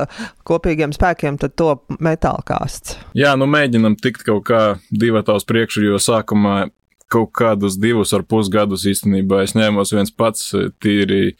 kopīgiem 0.46 0.92
spēkiem 0.94 1.38
to 1.42 1.70
metāla 1.98 2.44
kāsts. 2.46 2.94
Jā, 3.18 3.32
nu 3.34 3.48
mēģinam 3.50 3.96
tikt 3.98 4.22
kaut 4.26 4.44
kā 4.46 4.60
divatā 4.94 5.34
uz 5.34 5.46
priekšu, 5.48 5.82
jo 5.82 5.98
sākumā 5.98 6.68
kaut 7.10 7.32
kādus 7.34 7.74
divus 7.80 8.14
ar 8.14 8.22
pus 8.22 8.50
gadus 8.52 8.86
īstenībā 8.86 9.42
es 9.42 9.56
ņēmos 9.58 9.94
viens 9.96 10.14
pats 10.14 10.52
tīri. 10.78 11.34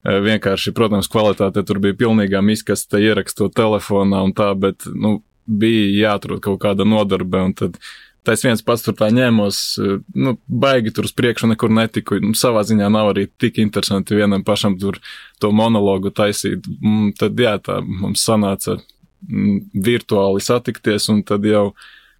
Vienkārši, 0.00 0.72
protams, 0.72 1.10
kvalitāte 1.12 1.60
tur 1.68 1.76
bija 1.84 1.92
pilnīgā 2.00 2.40
miskaste, 2.40 2.96
ierakstot 3.04 3.52
telefonā 3.52 4.22
un 4.24 4.30
tā, 4.32 4.54
bet, 4.56 4.86
nu, 4.96 5.18
bija 5.44 5.90
jāatrod 6.08 6.40
kaut 6.40 6.56
kāda 6.62 6.86
nodarbe, 6.88 7.42
un 7.44 7.52
tad 7.52 7.76
Tā 7.76 8.09
es 8.28 8.42
viens 8.44 8.62
pats 8.64 8.84
tur 8.84 8.96
tā 8.98 9.08
ņēmos, 9.14 9.58
nu, 10.20 10.34
baigi 10.46 10.92
tur 10.94 11.08
uz 11.08 11.14
priekšu 11.16 11.48
nekur 11.52 11.72
netiku. 11.72 12.18
Nu, 12.20 12.34
savā 12.36 12.62
ziņā 12.68 12.90
nav 12.92 13.12
arī 13.14 13.26
tik 13.40 13.60
interesanti 13.62 14.18
vienam 14.18 14.44
pašam 14.44 14.76
tur 14.80 14.98
to 15.40 15.52
monologu 15.56 16.12
taisīt. 16.12 16.68
Un 16.84 17.14
tad, 17.16 17.38
jā, 17.40 17.56
tā 17.64 17.80
mums 17.84 18.24
sanāca 18.26 18.76
m, 18.76 19.62
virtuāli 19.72 20.44
satikties, 20.44 21.08
un 21.12 21.22
tad 21.26 21.48
jau, 21.48 21.70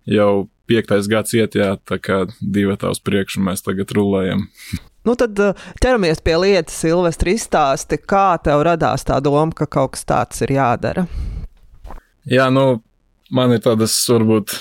jau 0.09 0.33
piektais 0.71 1.09
gads 1.11 1.35
iet, 1.37 1.59
jā, 1.59 1.75
tā 1.85 1.99
kā 2.01 2.23
divi 2.41 2.77
tā 2.81 2.93
uz 2.95 3.03
priekšu 3.05 3.43
mēs 3.45 3.67
tagad 3.67 3.93
rulējam. 3.97 4.47
Nu, 5.01 5.15
tad 5.17 5.39
ķeramies 5.81 6.19
pie 6.21 6.35
lietas, 6.37 6.75
Silvestri, 6.77 7.33
izstāsti, 7.39 7.97
kā 8.05 8.35
tev 8.45 8.61
radās 8.69 9.07
tā 9.09 9.17
doma, 9.25 9.49
ka 9.57 9.65
kaut 9.65 9.95
kas 9.95 10.05
tāds 10.05 10.43
ir 10.45 10.53
jādara. 10.59 11.07
Jā, 12.29 12.51
nu, 12.53 12.83
man 13.33 13.55
ir 13.57 13.63
tādas 13.65 13.95
varbūt 14.13 14.53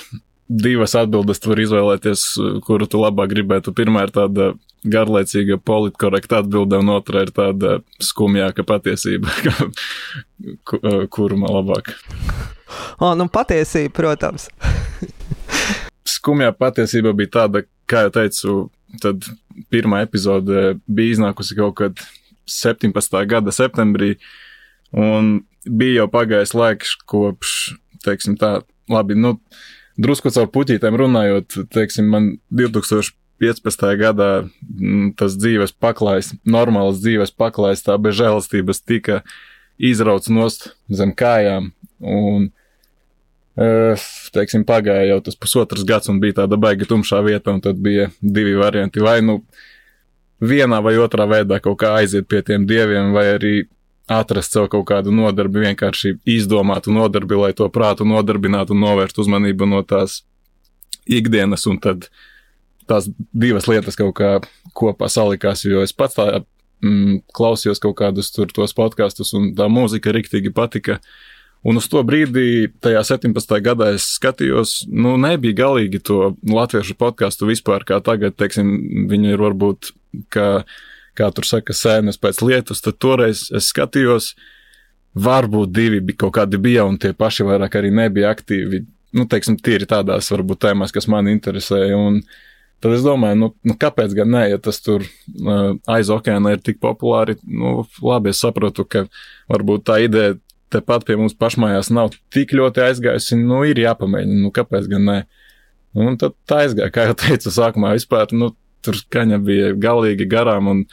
divas 0.50 0.96
atbildes 0.98 1.40
var 1.46 1.60
izvēlēties, 1.62 2.24
kuru 2.66 2.88
tu 2.90 3.00
labāk 3.00 3.30
gribētu. 3.30 3.74
Pirmā 3.76 4.06
ir 4.06 4.14
tāda 4.14 4.50
garlaicīga, 4.90 5.60
politkorekta 5.62 6.40
atbilde, 6.42 6.80
un 6.80 6.90
otra 6.96 7.22
ir 7.26 7.32
tāda 7.36 7.78
skumjāka 8.02 8.64
patiesība, 8.66 9.30
kuru 11.14 11.38
man 11.38 11.54
labāk. 11.60 11.92
O, 12.98 13.12
nu 13.18 13.28
patiesība, 13.30 13.94
protams. 14.00 14.48
Skumjā 16.16 16.50
patiesība 16.56 17.12
bija 17.16 17.34
tāda, 17.40 17.64
kā 17.88 18.06
jau 18.06 18.14
teicu, 18.18 18.54
tad 19.02 19.26
pirmā 19.70 20.02
epizode 20.06 20.80
bija 20.90 21.16
iznākusi 21.16 21.56
kaut 21.58 21.76
kad 21.78 22.02
17. 22.50 23.20
gada 23.30 23.54
septembrī, 23.54 24.16
un 24.96 25.36
bija 25.66 26.02
jau 26.02 26.08
pagājis 26.10 26.56
laiks 26.56 26.96
kopš, 27.10 27.76
teiksim 28.02 28.38
tā, 28.40 28.58
labi, 28.90 29.14
nu, 29.18 29.36
drusku 30.00 30.32
caur 30.34 30.48
puķītēm 30.52 30.96
runājot, 30.98 31.58
teiksim, 31.74 32.08
man 32.12 32.30
2015. 32.56 33.86
gadā 34.00 34.30
mm, 34.42 35.14
tas 35.20 35.36
dzīves 35.38 35.74
paklājs, 35.80 36.32
normāls 36.48 37.02
dzīves 37.02 37.34
paklājs, 37.36 37.84
tā 37.86 37.96
bez 38.02 38.18
žēlastības 38.20 38.82
tika 38.84 39.20
izrauts 39.80 40.32
nost 40.32 40.72
zem 40.92 41.12
kājām. 41.16 41.70
Un, 42.00 42.48
e, 43.56 43.70
teiksim, 44.36 44.64
pagāja 44.68 45.08
jau 45.12 45.20
tas 45.28 45.38
pusotrs 45.40 45.86
gads 45.88 46.12
un 46.12 46.20
bija 46.22 46.42
tāda 46.42 46.60
baigi 46.60 46.88
tumšā 46.88 47.20
vieta, 47.26 47.54
un 47.54 47.64
tad 47.64 47.80
bija 47.80 48.10
divi 48.20 48.56
varianti. 48.60 49.02
Vai 49.04 49.20
nu 49.24 49.40
vienā 50.40 50.80
vai 50.84 50.96
otrā 51.00 51.28
veidā 51.28 51.60
kaut 51.60 51.80
kā 51.82 51.94
aiziet 52.00 52.28
pie 52.28 52.42
tiem 52.44 52.64
dieviem, 52.68 53.12
vai 53.16 53.26
arī 53.36 53.54
atrast 54.10 54.56
sev 54.56 54.66
kaut 54.72 54.88
kādu 54.90 55.12
nodarbi, 55.14 55.62
vienkārši 55.68 56.16
izdomātu 56.28 56.92
nodarbi, 56.94 57.38
lai 57.38 57.52
to 57.56 57.68
prātu 57.72 58.06
nodarbinātu 58.08 58.74
un 58.74 58.82
novērstu 58.84 59.22
uzmanību 59.24 59.68
no 59.70 59.82
tās 59.86 60.22
ikdienas, 61.06 61.66
un 61.70 61.78
tad 61.82 62.08
tās 62.90 63.06
divas 63.30 63.68
lietas 63.70 63.98
kaut 63.98 64.16
kā 64.18 64.32
kopā 64.76 65.10
salikās, 65.10 65.62
jo 65.64 65.84
es 65.86 65.94
pats 65.94 66.18
tā 66.18 66.26
mm, 66.82 67.22
klausījos 67.36 67.82
kaut 67.82 68.00
kādus 68.02 68.32
tur 68.34 68.50
tos 68.54 68.74
podkastus, 68.76 69.30
un 69.38 69.52
tā 69.58 69.70
mūzika 69.70 70.14
riktīgi 70.16 70.52
patika. 70.54 70.98
Un 71.60 71.76
uz 71.76 71.90
to 71.92 72.00
brīdi, 72.08 72.70
tajā 72.80 73.02
17. 73.04 73.58
gadā, 73.60 73.90
es 73.92 74.06
skatījos, 74.16 74.78
nu, 74.88 75.18
nebija 75.20 75.58
galīgi 75.58 76.00
to 76.08 76.30
latviešu 76.48 76.96
podkāstu 76.96 77.50
vispār, 77.50 77.84
kā 77.84 77.98
tagad, 78.00 78.32
teiksim, 78.40 78.70
viņi 79.10 79.34
ir 79.34 79.44
varbūt, 79.44 79.90
ka 80.32 80.46
kā 80.62 80.64
tur 81.34 81.44
saka, 81.44 81.76
sēnes 81.76 82.18
pēc 82.20 82.40
lietus, 82.46 82.80
tad 82.84 82.96
toreiz 83.02 83.48
es 83.56 83.68
skatījos, 83.70 84.32
varbūt 85.20 85.72
divi 85.74 86.00
bija 86.00 86.24
kaut 86.24 86.36
kādi 86.38 86.60
bija, 86.62 86.86
un 86.88 86.98
tie 87.00 87.12
paši 87.16 87.46
vairāk 87.48 87.76
arī 87.80 87.90
nebija 87.94 88.30
aktīvi. 88.34 88.84
Nu, 89.16 89.26
teiksim, 89.26 89.56
tīri 89.58 89.88
tādās 89.90 90.30
varbūt 90.30 90.62
tēmās, 90.62 90.94
kas 90.94 91.08
man 91.10 91.28
interesēja. 91.28 91.96
Un 91.98 92.20
tad 92.80 92.94
es 92.94 93.02
domāju, 93.02 93.38
nu, 93.40 93.48
nu 93.66 93.74
kāpēc 93.80 94.14
gan 94.16 94.30
ne, 94.30 94.44
ja 94.52 94.60
tas 94.62 94.78
tur 94.84 95.02
uh, 95.02 95.72
aiz 95.90 96.12
okeāna 96.14 96.54
ir 96.54 96.62
tik 96.62 96.78
populāri. 96.82 97.36
Nu, 97.42 97.80
labi, 98.06 98.30
es 98.30 98.42
saprotu, 98.44 98.86
ka 98.86 99.08
varbūt 99.50 99.88
tā 99.90 99.98
ideja 100.06 100.38
tepat 100.70 101.04
pie 101.08 101.18
mums 101.18 101.34
pašmājās 101.34 101.90
nav 101.90 102.14
tik 102.30 102.54
ļoti 102.54 102.86
aizgājusi. 102.86 103.38
Nu, 103.42 103.64
ir 103.66 103.82
jāpamēģina, 103.82 104.40
nu, 104.44 104.54
kāpēc 104.54 104.86
gan 104.92 105.06
ne. 105.08 105.20
Un 105.98 106.14
tad 106.20 106.36
tā 106.46 106.62
aizgāja, 106.68 106.92
kā 106.94 107.08
jau 107.08 107.16
teicu, 107.18 107.50
sākumā 107.50 107.96
vispār, 107.98 108.30
nu, 108.38 108.52
tur 108.84 108.98
skaņa 108.98 109.40
bija 109.44 109.72
galīgi 109.78 110.28
garām 110.30 110.70
un 110.72 110.84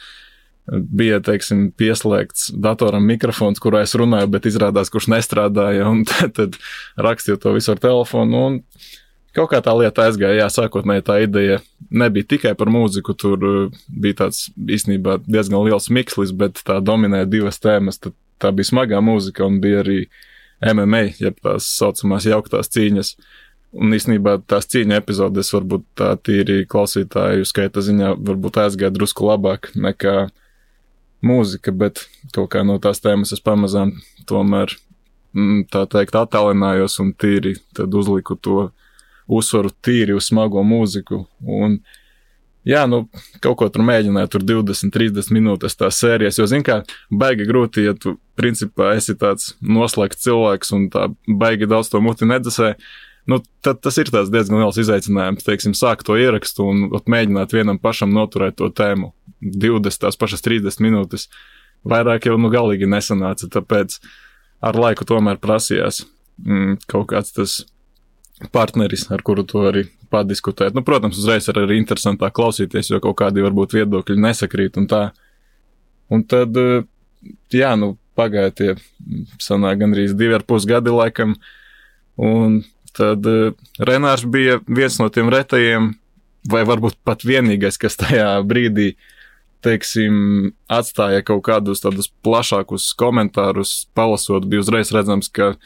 bija, 0.68 1.20
teiksim, 1.24 1.70
pieslēgts 1.78 2.50
datoram 2.52 3.06
mikrofons, 3.08 3.60
kurā 3.62 3.82
es 3.86 3.96
runāju, 3.96 4.28
bet 4.34 4.48
izrādās, 4.50 4.92
kurš 4.92 5.08
nestrādāja, 5.14 5.88
tad, 6.10 6.36
tad 6.36 6.58
rakstīju 7.00 7.40
to 7.42 7.56
visu 7.56 7.72
ar 7.74 7.82
telefonu. 7.82 8.62
Kaut 9.36 9.52
kā 9.52 9.60
tā 9.62 9.74
lieta 9.76 10.08
aizgāja. 10.08 10.40
Jā, 10.40 10.46
sākotnēji 10.50 11.04
tā 11.06 11.18
ideja 11.22 11.58
nebija 11.94 12.26
tikai 12.32 12.54
par 12.58 12.70
mūziku, 12.72 13.14
tur 13.14 13.44
uh, 13.44 13.82
bija 13.88 14.24
tāds 14.24 14.48
īstenībā 14.56 15.18
diezgan 15.28 15.62
liels 15.66 15.90
mikslis, 15.94 16.32
bet 16.34 16.62
tā 16.66 16.80
dominēja 16.82 17.28
divas 17.30 17.60
tēmas. 17.62 18.00
Tad 18.02 18.16
tā 18.42 18.50
bija 18.56 18.70
smagā 18.72 19.02
mūzika 19.04 19.46
un 19.46 19.60
bija 19.62 19.84
arī 19.84 20.00
MMA, 20.64 21.04
jeb 21.20 21.38
tās 21.44 21.68
saucamās 21.76 22.26
jauktās 22.26 22.72
cīņas. 22.74 23.14
Un 23.76 23.92
īstenībā 23.92 24.38
tās 24.48 24.64
cīņa 24.72 24.96
epizodes 25.02 25.52
varbūt 25.52 25.84
tā 25.98 26.14
tīri 26.24 26.62
klausītāju 26.70 27.44
skaita 27.48 27.82
ziņā 27.84 28.14
varbūt 28.16 28.62
aizgāja 28.62 28.94
drusku 28.94 29.28
labāk 29.28 29.68
nekā 29.76 30.30
mūzika, 31.24 31.74
bet 31.76 32.06
kaut 32.32 32.48
kā 32.54 32.64
no 32.64 32.78
tās 32.80 33.02
tēmas 33.04 33.34
es 33.34 33.42
pamazām 33.44 33.92
tomēr, 34.28 34.72
mm, 35.36 35.66
tā 35.72 35.84
teikt, 35.90 36.16
attālinājos 36.16 36.98
un 37.02 37.12
tīri 37.12 37.58
tad 37.76 37.94
uzliku 37.94 38.38
to 38.40 38.70
uzsvaru 39.28 39.72
tīri 39.84 40.16
uz 40.16 40.30
smago 40.30 40.62
mūziku. 40.64 41.26
Un, 41.44 41.78
jā, 42.68 42.86
nu, 42.88 43.04
kaut 43.44 43.58
ko 43.60 43.68
tur 43.72 43.84
mēģināju, 43.84 44.30
tur 44.32 44.46
20, 44.48 44.94
30 44.94 45.34
minūtes 45.36 45.76
tās 45.76 46.00
sērijas, 46.00 46.40
jo, 46.40 46.46
zin 46.48 46.64
kā, 46.64 46.80
baigi 47.10 47.44
grūti, 47.48 47.84
ja 47.84 47.92
tu, 47.92 48.16
principā, 48.38 48.94
esi 48.96 49.18
tāds 49.18 49.52
noslēgts 49.60 50.24
cilvēks 50.24 50.72
un 50.76 50.88
tā 50.94 51.10
baigi 51.28 51.68
daudz 51.68 51.92
to 51.92 52.00
muti 52.04 52.28
nedzasē. 52.28 52.74
Nu, 53.28 53.42
tad 53.60 53.82
tas 53.84 53.98
ir 54.00 54.08
diezgan 54.08 54.62
liels 54.62 54.78
izaicinājums, 54.80 55.44
teiksim, 55.44 55.74
sākt 55.76 56.06
to 56.08 56.16
ierakstu 56.16 56.64
un 56.64 56.86
mēģināt 56.88 57.52
vienam 57.52 57.80
pašam 57.80 58.14
noturēt 58.16 58.56
to 58.56 58.70
tēmu 58.72 59.12
20, 59.44 60.00
tās 60.04 60.16
pašas 60.16 60.44
30 60.46 60.80
minūtes. 60.80 61.28
Vairāk 61.88 62.30
jau 62.30 62.38
nu 62.40 62.48
galīgi 62.50 62.88
nesanāca, 62.88 63.50
tāpēc 63.52 63.98
ar 64.64 64.80
laiku 64.80 65.04
tomēr 65.08 65.36
prasījās 65.42 66.02
mm, 66.40 66.80
kaut 66.88 67.10
kāds 67.12 67.36
tas 67.36 67.58
partneris, 68.54 69.06
ar 69.12 69.22
kuru 69.26 69.44
to 69.46 69.66
arī 69.68 69.84
padiskutēt. 70.12 70.72
Nu, 70.74 70.82
protams, 70.86 71.18
uzreiz 71.20 71.48
ir 71.50 71.60
arī 71.60 71.78
interesantāk 71.82 72.32
klausīties, 72.38 72.90
jo 72.92 73.00
kaut 73.04 73.18
kādi 73.20 73.44
varbūt 73.44 73.76
viedokļi 73.76 74.18
nesakrīt 74.24 74.78
un 74.80 74.88
tā. 74.90 75.02
Un 76.08 76.24
tad, 76.24 76.56
eh, 76.56 76.86
jā, 77.52 77.74
nu, 77.76 77.96
pagāja 78.16 78.54
tie 78.54 78.70
sanāk 79.42 79.82
gandrīz 79.82 80.16
divi 80.16 80.38
ar 80.38 80.46
pus 80.48 80.66
gadi 80.66 80.94
laikam, 80.94 81.36
un 82.16 82.62
tad 82.98 83.26
uh, 83.30 83.54
Renārs 83.78 84.26
bija 84.28 84.58
viens 84.66 84.98
no 85.00 85.08
tiem 85.14 85.30
retajiem, 85.32 85.92
vai 86.48 86.64
varbūt 86.68 86.98
pat 87.06 87.24
vienīgais, 87.26 87.78
kas 87.80 87.98
tajā 88.00 88.30
brīdī, 88.46 88.92
teiksim, 89.64 90.52
atstāja 90.70 91.24
kaut 91.26 91.42
kādus 91.48 91.82
tādus 91.82 92.10
plašākus 92.22 92.92
komentārus, 92.98 93.88
palasot, 93.98 94.46
bija 94.46 94.62
uzreiz 94.62 94.92
redzams, 94.94 95.30
ka 95.34 95.56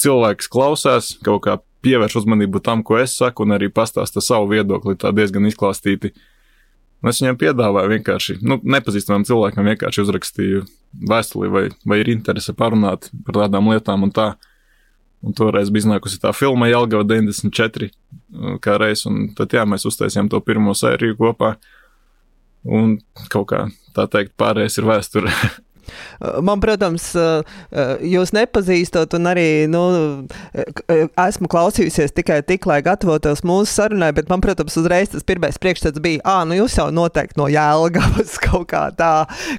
cilvēks 0.00 0.50
klausās, 0.52 1.14
kaut 1.24 1.44
kā 1.46 1.58
pievērš 1.86 2.18
uzmanību 2.22 2.62
tam, 2.64 2.82
ko 2.86 2.98
es 2.98 3.14
saku, 3.18 3.46
un 3.46 3.54
arī 3.56 3.70
pastāsta 3.72 4.22
savu 4.24 4.50
viedokli 4.50 4.96
tā 4.98 5.12
diezgan 5.14 5.46
izklāstīti. 5.50 6.12
Un 7.04 7.12
es 7.12 7.20
viņam 7.20 7.38
piedāvāju 7.38 7.92
vienkārši, 7.92 8.38
nu, 8.42 8.58
nepazīstamam 8.64 9.26
cilvēkam 9.28 9.68
vienkārši 9.70 10.02
uzrakstīju 10.02 10.64
vēstuli, 11.06 11.50
vai, 11.52 11.64
vai 11.86 12.00
ir 12.02 12.10
interese 12.10 12.56
parunāt 12.56 13.10
par 13.26 13.42
tādām 13.42 13.70
lietām 13.70 14.06
un 14.08 14.14
tā. 14.16 14.32
Un 15.24 15.34
toreiz 15.36 15.70
bija 15.72 15.86
iznākusi 15.86 16.20
tā 16.22 16.32
filma 16.36 16.68
Jelgava 16.68 17.06
94 17.08 17.88
uh, 17.88 18.56
kā 18.62 18.76
reiz, 18.80 19.06
un 19.08 19.30
tad 19.36 19.54
jā, 19.56 19.64
mēs 19.68 19.86
uztaisījām 19.88 20.28
to 20.32 20.40
pirmo 20.44 20.74
sēriju 20.76 21.16
kopā. 21.18 21.54
Un 22.66 22.98
kaut 23.32 23.48
kā 23.52 23.62
tā 23.96 24.08
teikt, 24.10 24.34
pārējais 24.40 24.80
ir 24.80 24.90
vēsture. 24.90 25.32
Man, 26.42 26.60
protams, 26.62 27.08
eh, 27.16 27.42
eh, 27.70 28.04
jūs 28.14 28.32
nepazīstat, 28.36 29.14
un 29.18 29.28
arī 29.30 29.48
nu, 29.70 29.82
eh, 30.54 31.06
esmu 31.26 31.50
klausījusies 31.52 32.14
tikai 32.16 32.40
tik, 32.46 32.66
lai 32.66 32.80
gatavotos 32.86 33.44
mūsu 33.46 33.70
sarunai, 33.72 34.12
bet 34.16 34.30
man, 34.32 34.42
protams, 34.44 34.76
uzreiz 34.80 35.12
tas 35.12 35.26
pirmais 35.26 35.58
priekšstats 35.62 36.02
bija, 36.02 36.22
ah, 36.24 36.44
nu 36.48 36.58
jūs 36.58 36.78
jau 36.78 36.88
noteikti 36.94 37.40
no 37.40 37.48
Jēlgavas 37.52 38.36
kaut 38.46 38.68
kā 38.72 38.86
tā 38.96 39.12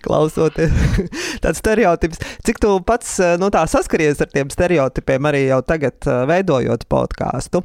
klausoties. 0.06 0.74
Tāds 1.44 1.62
stereotips. 1.64 2.22
Cik 2.48 2.62
tu 2.64 2.78
pats 2.88 3.18
nu, 3.42 3.52
tā 3.54 3.66
saskaries 3.70 4.22
ar 4.24 4.32
tiem 4.34 4.50
stereotipiem 4.54 5.30
arī 5.30 5.48
jau 5.48 5.62
tagad 5.66 6.08
veidojot 6.30 6.88
podkāstu? 6.92 7.64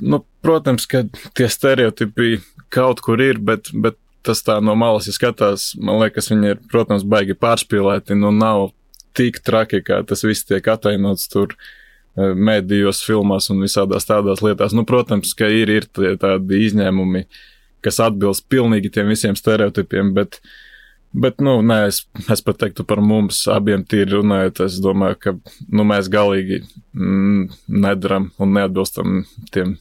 Nu, 0.00 0.22
protams, 0.44 0.86
ka 0.88 1.04
tie 1.36 1.48
stereotipi 1.50 2.38
kaut 2.72 3.02
kur 3.04 3.20
ir, 3.20 3.40
bet, 3.42 3.70
bet 3.72 3.98
tas 4.28 4.44
tā 4.44 4.58
no 4.64 4.76
malas, 4.78 5.08
ja 5.08 5.16
skatās, 5.16 5.72
man 5.80 6.02
liekas, 6.02 6.30
viņi 6.32 6.54
ir, 6.54 6.62
protams, 6.70 7.06
baigi 7.08 7.36
pārspīlēti, 7.38 8.16
nu 8.18 8.32
nav 8.34 8.70
tik 9.18 9.40
traki, 9.44 9.82
kā 9.86 10.02
tas 10.06 10.22
viss 10.26 10.46
tiek 10.46 10.68
atainots 10.70 11.26
tur 11.32 11.54
e, 11.54 12.30
mēdījos, 12.36 13.02
filmās 13.06 13.50
un 13.52 13.64
visādās 13.64 14.06
tādās 14.08 14.44
lietās. 14.44 14.76
Nu, 14.76 14.84
protams, 14.88 15.34
ka 15.38 15.48
ir, 15.50 15.72
ir 15.72 15.88
tādi 15.90 16.62
izņēmumi, 16.68 17.24
kas 17.84 18.00
atbilst 18.04 18.46
pilnīgi 18.52 18.92
tiem 18.94 19.10
visiem 19.10 19.38
stereotipiem, 19.38 20.12
bet, 20.14 20.38
bet 21.16 21.42
nu, 21.42 21.58
nē, 21.64 21.80
es, 21.90 22.04
es 22.30 22.44
pat 22.44 22.60
teiktu 22.62 22.86
par 22.86 23.02
mums 23.02 23.46
abiem 23.50 23.82
tīri 23.88 24.18
runājot, 24.18 24.62
es 24.68 24.78
domāju, 24.84 25.20
ka, 25.24 25.36
nu, 25.72 25.88
mēs 25.88 26.10
galīgi 26.12 26.62
mm, 26.94 27.60
nedaram 27.80 28.30
un 28.38 28.56
neatbilstam 28.60 29.22
tiem 29.54 29.78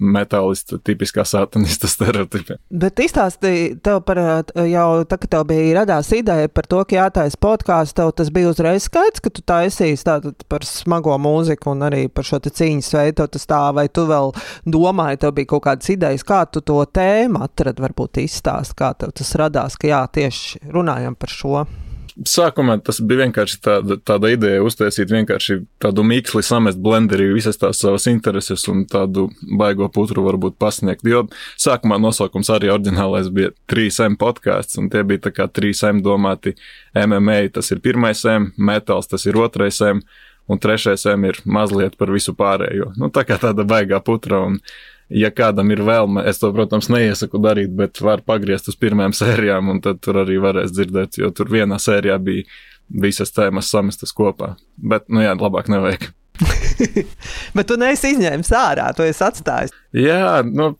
metālista, 0.00 0.78
tipiskā 0.84 1.24
satanista 1.28 1.88
stereotipa. 1.90 2.56
Bet 2.70 3.00
izstāstīja 3.02 3.76
tev 3.84 4.00
par 4.08 4.20
jau 4.20 4.86
tā, 5.08 5.18
ka 5.20 5.30
tev 5.36 5.46
bija 5.50 5.80
radās 5.80 6.10
ideja 6.16 6.50
par 6.52 6.68
to, 6.70 6.82
ka 6.88 6.96
jātaisa 6.96 7.40
podkāsts, 7.40 7.96
tev 7.98 8.12
tas 8.16 8.32
bija 8.34 8.50
uzreiz 8.52 8.88
skaidrs, 8.88 9.22
ka 9.22 9.32
tu 9.34 9.44
esi 9.60 9.92
tātad 10.06 10.46
par 10.48 10.64
smago 10.66 11.16
mūziku 11.20 11.74
un 11.74 11.84
arī 11.90 12.06
par 12.08 12.26
šo 12.26 12.40
cīņas 12.46 12.94
veidu, 12.96 13.28
tas 13.28 13.46
tā, 13.50 13.60
vai 13.76 13.88
tu 13.92 14.06
vēl 14.08 14.32
domāji, 14.64 15.20
tev 15.24 15.36
bija 15.36 15.52
kaut 15.52 15.66
kādas 15.68 15.92
idejas, 15.92 16.24
kā 16.26 16.42
tu 16.48 16.64
to 16.64 16.80
tēmu 16.84 17.44
atrad, 17.44 17.82
varbūt 17.82 18.22
izstāst, 18.24 18.76
kā 18.78 18.94
tev 18.98 19.14
tas 19.16 19.36
radās, 19.38 19.78
ka 19.80 19.90
jā, 19.90 20.02
tieši 20.20 20.66
runājam 20.72 21.18
par 21.18 21.36
šo. 21.36 21.64
Sākumā 22.28 22.74
tas 22.84 22.98
bija 23.00 23.22
vienkārši 23.24 23.56
tāda, 23.64 23.96
tāda 24.04 24.28
ideja 24.34 24.60
uztaisīt 24.60 25.08
vienkārši 25.08 25.54
tādu 25.80 26.02
mīkli, 26.04 26.42
samest 26.44 26.80
blenderī 26.82 27.30
visas 27.32 27.56
tās 27.56 27.80
savas 27.80 28.04
intereses 28.10 28.66
un 28.68 28.82
tādu 28.90 29.30
baigo 29.56 29.88
putru 29.92 30.26
varbūt 30.26 30.58
pasniegt. 30.60 31.06
Jo 31.08 31.22
sākumā 31.60 31.96
nosaukums 32.02 32.52
arī 32.52 32.68
oriģinālais 32.74 33.30
bija 33.32 33.54
3M 33.72 34.18
podkāsts, 34.20 34.76
un 34.82 34.90
tie 34.92 35.00
bija 35.08 35.30
tā 35.30 35.32
kā 35.38 35.48
3M 35.48 36.02
domāti 36.04 36.52
MMA, 36.92 37.40
tas 37.56 37.72
ir 37.72 37.80
pirmais 37.80 38.20
M, 38.28 38.50
metāls 38.60 39.08
tas 39.08 39.24
ir 39.24 39.40
otrais 39.40 39.80
M, 39.88 40.04
un 40.50 40.60
trešais 40.60 41.06
M 41.14 41.24
ir 41.24 41.40
mazliet 41.48 41.96
par 41.96 42.12
visu 42.12 42.36
pārējo. 42.36 42.92
Nu, 43.00 43.08
tā 43.08 43.24
kā 43.24 43.40
tāda 43.40 43.64
baigā 43.64 44.02
putra. 44.04 44.44
Un, 44.50 44.60
ja 45.10 45.30
kādam 45.34 45.70
ir 45.74 45.82
vēlme, 45.86 46.24
es 46.30 46.40
to, 46.40 46.52
protams, 46.54 46.90
neiesaku 46.92 47.40
darīt, 47.42 47.72
bet 47.76 48.00
var 48.04 48.22
pagriezt 48.26 48.70
uz 48.70 48.78
pirmajām 48.80 49.14
sērijām, 49.16 49.72
un 49.74 49.82
tad 49.84 50.00
tur 50.04 50.22
arī 50.22 50.38
varēs 50.42 50.74
dzirdēt, 50.74 51.18
jo 51.20 51.32
tur 51.34 51.50
vienā 51.52 51.80
sērijā 51.82 52.18
bija 52.22 52.46
visas 52.90 53.34
tēmas 53.34 53.70
samestas 53.70 54.14
kopā. 54.16 54.54
Bet, 54.76 55.08
nu 55.10 55.22
jā, 55.24 55.34
labāk 55.38 55.70
nevajag. 55.70 56.10
bet 57.56 57.68
tu 57.68 57.76
neesi 57.80 58.14
izņēmis 58.14 58.52
ārā, 58.56 58.90
tu 58.96 59.04
esi 59.06 59.26
atstājis. 59.26 59.74
Jā, 59.96 60.40
nu, 60.46 60.72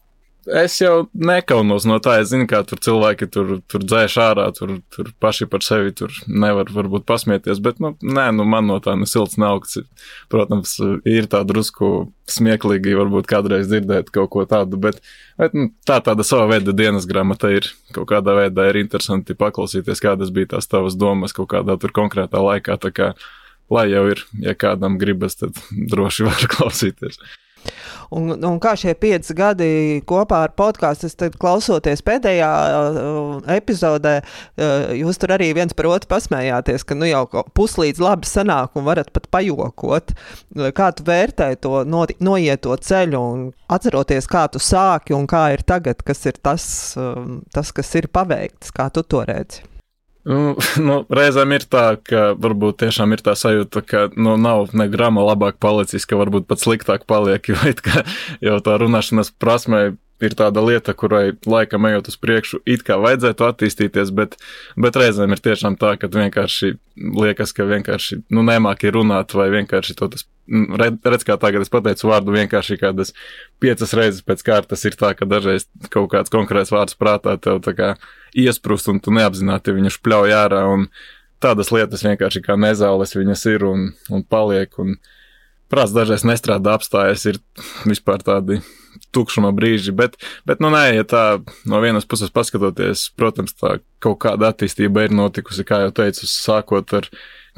es 0.56 0.76
jau 0.80 1.06
nekaunos 1.14 1.86
no 1.88 1.98
tā. 2.02 2.16
Es 2.22 2.30
zinu, 2.32 2.46
kā 2.50 2.60
tur 2.66 2.80
cilvēki 2.82 3.28
tur, 3.32 3.52
tur 3.70 3.84
dzēš 3.84 4.16
ārā, 4.22 4.46
tur, 4.56 4.76
tur 4.92 5.10
paši 5.22 5.46
par 5.50 5.64
sevi 5.64 5.94
tur 5.96 6.14
nevar 6.26 6.70
varbūt 6.74 7.06
pasmieties. 7.08 7.60
Bet, 7.64 7.80
nu, 7.82 7.92
nē, 8.02 8.30
nu, 8.36 8.46
man 8.48 8.68
no 8.70 8.78
tā 8.82 8.96
nesilts 8.98 9.38
neaugts. 9.40 9.80
Protams, 10.32 10.76
ir 11.08 11.28
tā 11.30 11.42
drusku 11.48 12.10
smieklīgi, 12.30 12.94
varbūt 12.98 13.28
kādreiz 13.30 13.68
dzirdēt 13.70 14.12
kaut 14.14 14.30
ko 14.34 14.46
tādu, 14.48 14.78
bet, 14.80 15.00
bet 15.40 15.56
nu, 15.56 15.68
tā 15.88 15.98
tāda 16.04 16.26
sava 16.26 16.46
veida 16.52 16.74
dienas 16.76 17.08
grāmata 17.10 17.52
ir. 17.54 17.68
Kaut 17.96 18.10
kādā 18.12 18.36
veidā 18.44 18.70
ir 18.70 18.80
interesanti 18.84 19.36
paklausīties, 19.38 20.02
kādas 20.02 20.32
bija 20.34 20.54
tās 20.56 20.70
tavas 20.70 20.98
domas 20.98 21.36
kaut 21.36 21.50
kādā 21.54 21.78
tur 21.80 21.94
konkrētā 21.96 22.42
laikā. 22.42 22.78
Tā 22.80 22.94
kā, 22.94 23.12
lai 23.70 23.88
jau 23.90 24.06
ir, 24.12 24.24
ja 24.42 24.56
kādam 24.58 24.98
gribas, 25.00 25.38
tad 25.40 25.58
droši 25.70 26.26
var 26.30 26.48
klausīties. 26.56 27.22
Un, 28.10 28.32
un 28.34 28.58
kā 28.62 28.72
šie 28.78 28.96
pieci 28.98 29.34
gadi 29.38 29.68
kopā 30.08 30.40
ar 30.48 30.54
podkāstu, 30.58 31.06
es 31.06 31.36
klausoties 31.38 32.02
pēdējā 32.06 32.50
uh, 32.50 33.36
epizodē, 33.54 34.16
uh, 34.24 34.90
jūs 34.98 35.20
tur 35.22 35.36
arī 35.36 35.52
viens 35.54 35.76
par 35.76 35.90
otru 35.92 36.10
pasmējāties, 36.10 36.84
ka 36.86 36.98
nu 36.98 37.06
jau 37.06 37.22
puslīdz 37.54 38.02
labi 38.02 38.26
sanāk 38.26 38.74
un 38.74 38.88
varat 38.88 39.12
pat 39.14 39.30
pajokot. 39.30 40.14
Kā 40.74 40.90
tu 40.96 41.06
vērtē 41.06 41.52
to 41.62 41.84
no, 41.86 42.02
noieto 42.18 42.74
ceļu 42.74 43.22
un 43.22 43.48
atceroties, 43.70 44.26
kā 44.30 44.48
tu 44.50 44.62
sāki 44.62 45.14
un 45.14 45.30
kā 45.30 45.46
ir 45.54 45.62
tagad, 45.62 46.02
kas 46.02 46.26
ir 46.26 46.42
tas, 46.42 46.64
uh, 46.98 47.38
tas 47.54 47.70
kas 47.76 47.94
ir 48.00 48.10
paveikts, 48.10 48.74
kā 48.74 48.90
tu 48.90 49.06
to 49.06 49.22
redzi? 49.28 49.69
Nu, 50.28 50.54
nu, 50.88 51.00
reizēm 51.08 51.54
ir 51.56 51.64
tā, 51.70 51.84
ka 52.04 52.30
varbūt 52.40 52.82
tiešām 52.84 53.16
ir 53.16 53.24
tā 53.24 53.36
sajūta, 53.38 53.82
ka 53.86 54.04
nu, 54.16 54.36
nav 54.40 54.74
ne 54.76 54.86
grama 54.92 55.24
labāk 55.24 55.60
palicis, 55.62 56.06
ka 56.08 56.18
varbūt 56.20 56.48
pat 56.50 56.62
sliktāk 56.62 57.06
paliek, 57.10 57.48
jo, 57.50 57.58
kā, 57.84 58.04
jo 58.44 58.60
tā 58.64 58.76
runāšanas 58.82 59.32
prasme 59.40 59.96
ir 60.24 60.34
tāda 60.38 60.62
lieta, 60.64 60.94
kurai 60.96 61.32
laikam 61.46 61.86
ejot 61.88 62.10
uz 62.12 62.16
priekšu, 62.20 62.60
it 62.68 62.84
kā 62.86 62.98
vajadzētu 63.00 63.46
attīstīties, 63.46 64.12
bet, 64.16 64.36
bet 64.80 64.98
reizēm 65.00 65.34
ir 65.34 65.42
tiešām 65.44 65.78
tā, 65.80 65.94
ka 66.00 66.10
vienkārši 66.12 66.74
liekas, 67.20 67.54
ka 67.56 67.66
vienkārši 67.68 68.22
nu, 68.34 68.44
nemāki 68.46 68.92
runāt 68.94 69.34
vai 69.36 69.50
vienkārši 69.54 69.96
to 69.98 70.10
tas. 70.12 70.26
Redz, 70.50 71.22
kā 71.22 71.36
tagad 71.38 71.62
es 71.62 71.70
pateicu 71.70 72.08
vārdu 72.10 72.32
vienkārši 72.34 72.80
kādas 72.80 73.12
piecas 73.62 73.92
reizes 73.94 74.24
pēc 74.26 74.42
kārtas 74.42 74.82
ir 74.88 74.96
tā, 74.98 75.12
ka 75.14 75.28
dažreiz 75.30 75.68
kaut 75.94 76.08
kāds 76.10 76.32
konkrēts 76.32 76.72
vārds 76.74 76.98
prātā 76.98 77.36
tev 77.38 77.60
tā 77.62 77.76
kā 77.78 77.92
iesprūst 78.34 78.90
un 78.90 78.98
tu 79.04 79.14
neapzināti 79.14 79.76
viņu 79.76 79.94
špļauj 79.94 80.34
ārā 80.34 80.64
un 80.72 80.88
tādas 81.42 81.70
lietas 81.70 82.02
vienkārši 82.02 82.42
kā 82.42 82.58
nezāles 82.58 83.14
viņas 83.14 83.46
ir 83.52 83.68
un, 83.68 83.86
un 84.10 84.26
paliek 84.26 84.74
un 84.82 84.96
prāts 85.70 85.94
dažreiz 85.94 86.26
nestrādā 86.26 86.74
apstājas, 86.76 87.28
ir 87.30 87.38
vispār 87.86 88.24
tādi 88.26 88.58
tukšuma 89.14 89.50
brīži, 89.56 89.94
bet, 89.96 90.16
bet 90.48 90.62
nu 90.62 90.70
nē, 90.72 90.84
ja 90.96 91.06
tā 91.08 91.24
no 91.68 91.80
vienas 91.82 92.06
puses 92.08 92.32
paskatoties, 92.34 93.08
protams, 93.18 93.54
tā 93.58 93.78
kaut 94.02 94.20
kāda 94.24 94.50
attīstība 94.52 95.06
ir 95.06 95.14
notikusi, 95.16 95.66
kā 95.66 95.82
jau 95.84 95.94
teicu, 96.02 96.28
sākot 96.30 96.94
ar 96.98 97.08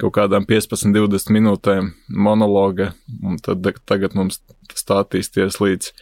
kaut 0.01 0.15
kādām 0.17 0.47
15, 0.49 0.95
20 0.95 1.35
minūtēm 1.37 1.93
monologa, 2.09 2.93
un 3.23 3.39
tad 3.43 3.67
tagad 3.89 4.17
mums 4.19 4.41
tas 4.71 4.89
tā 4.89 5.03
attīstījies 5.05 5.61
līdz 5.63 5.93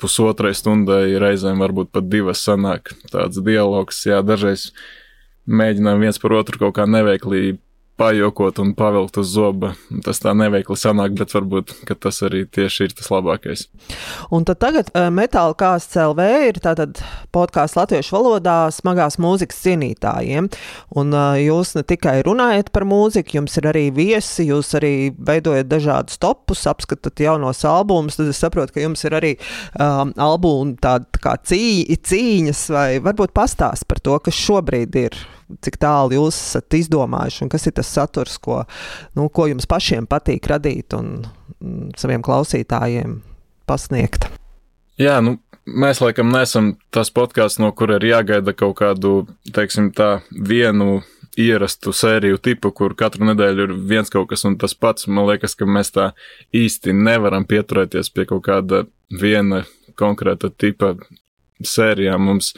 pusotrai 0.00 0.52
stundai, 0.54 1.18
reizēm 1.20 1.60
varbūt 1.62 1.90
pat 1.94 2.06
divas 2.10 2.42
sanāk 2.46 2.94
tāds 3.10 3.40
dialogs, 3.44 4.04
jā, 4.06 4.20
dažreiz 4.22 4.70
mēģinām 5.50 6.02
viens 6.04 6.20
par 6.22 6.36
otru 6.38 6.60
kaut 6.60 6.76
kā 6.78 6.86
neveikli 6.86 7.58
pajokot 8.00 8.58
un 8.62 8.72
pavilkt 8.76 9.18
uz 9.20 9.34
zoba. 9.34 9.74
Tas 10.04 10.22
tā 10.22 10.32
neveikli 10.36 10.76
sanāk, 10.78 11.14
bet 11.18 11.34
varbūt 11.36 11.74
tas 12.00 12.22
arī 12.24 12.46
tieši 12.48 12.88
ir 12.88 12.94
tas 12.96 13.10
labākais. 13.12 13.66
Un 14.32 14.46
tad 14.48 14.60
tagad 14.62 14.88
uh, 14.94 15.08
Metāla 15.12 15.56
kāsts 15.58 15.98
LV 16.00 16.28
ir 16.48 16.60
podkāsts 17.34 17.76
latviešu 17.76 18.16
valodā 18.16 18.56
smagās 18.72 19.18
mūzikas 19.20 19.60
cienītājiem. 19.66 20.48
Un 21.00 21.12
uh, 21.16 21.36
jūs 21.40 21.74
ne 21.76 21.84
tikai 21.86 22.20
runājat 22.26 22.72
par 22.74 22.86
mūziku, 22.88 23.36
jums 23.40 23.58
ir 23.60 23.68
arī 23.70 23.86
viesi, 23.94 24.48
jūs 24.48 24.72
arī 24.80 24.94
veidojat 25.16 25.68
dažādus 25.68 26.20
topus, 26.22 26.64
apskatāt 26.70 27.20
jaunos 27.20 27.64
albumus, 27.68 28.16
tad 28.16 28.30
es 28.32 28.40
saprotu, 28.40 28.76
ka 28.76 28.86
jums 28.86 29.04
ir 29.04 29.18
arī 29.20 29.34
um, 29.76 30.14
albumi 30.20 30.78
tāda 30.80 31.20
kā 31.20 31.36
cī, 31.44 31.60
cīņas 32.00 32.64
vai 32.72 32.88
varbūt 33.04 33.36
pastāst 33.36 33.88
par 33.90 34.00
to, 34.00 34.16
kas 34.24 34.40
šobrīd 34.40 34.96
ir 35.04 35.20
cik 35.64 35.78
tālu 35.82 36.18
jūs 36.18 36.38
esat 36.38 36.78
izdomājuši 36.80 37.44
un 37.44 37.52
kas 37.52 37.66
ir 37.68 37.76
tas 37.78 37.90
saturs, 37.90 38.38
ko, 38.42 38.62
nu, 39.18 39.28
ko 39.28 39.48
jums 39.50 39.68
pašiem 39.70 40.08
patīk 40.10 40.48
radīt 40.50 40.96
un 40.98 41.12
mm, 41.22 41.94
saviem 42.00 42.24
klausītājiem 42.26 43.20
pasniegt. 43.70 44.28
Jā, 45.00 45.20
nu, 45.24 45.38
mēs 45.66 46.02
laikam 46.02 46.32
nesam 46.34 46.74
tas 46.94 47.12
podkāsts, 47.14 47.60
no 47.62 47.70
kura 47.76 48.00
ir 48.00 48.10
jāgaida 48.10 48.54
kaut 48.56 48.78
kādu, 48.82 49.24
teiksim, 49.54 49.90
tā 49.96 50.20
vienu 50.30 51.00
ierastu 51.40 51.92
sēriju 51.94 52.40
tipu, 52.42 52.72
kur 52.74 52.94
katru 52.98 53.24
nedēļu 53.30 53.66
ir 53.66 53.74
viens 53.92 54.10
kaut 54.12 54.28
kas 54.32 54.44
un 54.48 54.56
tas 54.60 54.74
pats. 54.74 55.06
Man 55.08 55.28
liekas, 55.28 55.54
ka 55.56 55.68
mēs 55.68 55.92
tā 55.94 56.10
īsti 56.56 56.94
nevaram 56.96 57.46
pieturēties 57.48 58.10
pie 58.14 58.26
kaut 58.28 58.44
kāda 58.48 58.84
viena 59.20 59.62
konkrēta 60.00 60.50
tipa 60.50 60.94
sērijām. 61.62 62.26
Mums 62.26 62.54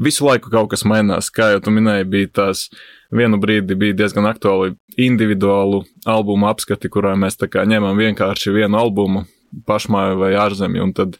visu 0.00 0.26
laiku 0.26 0.50
kaut 0.52 0.70
kas 0.72 0.84
mainās. 0.88 1.30
Kā 1.34 1.52
jau 1.54 1.62
tu 1.64 1.74
minēji, 1.74 2.08
bija 2.10 2.32
tās 2.40 2.66
vienu 3.14 3.38
brīdi 3.40 3.76
bija 3.78 3.96
diezgan 4.02 4.26
aktuāli 4.30 4.74
individuālu 5.00 5.84
albumu 6.06 6.48
apskati, 6.50 6.90
kurā 6.90 7.14
mēs 7.18 7.38
tā 7.38 7.48
kā 7.50 7.66
ņemam 7.68 7.98
vienkārši 7.98 8.54
vienu 8.54 8.80
albumu 8.80 9.24
pašmāju 9.68 10.18
vai 10.18 10.34
ārzemju 10.38 10.82
un 10.82 10.92
tad 10.96 11.16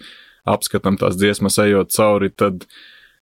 apskatām 0.49 0.99
tās 1.01 1.17
dziesmas 1.17 1.57
ejot 1.63 1.93
cauri, 1.95 2.31
tad, 2.35 2.67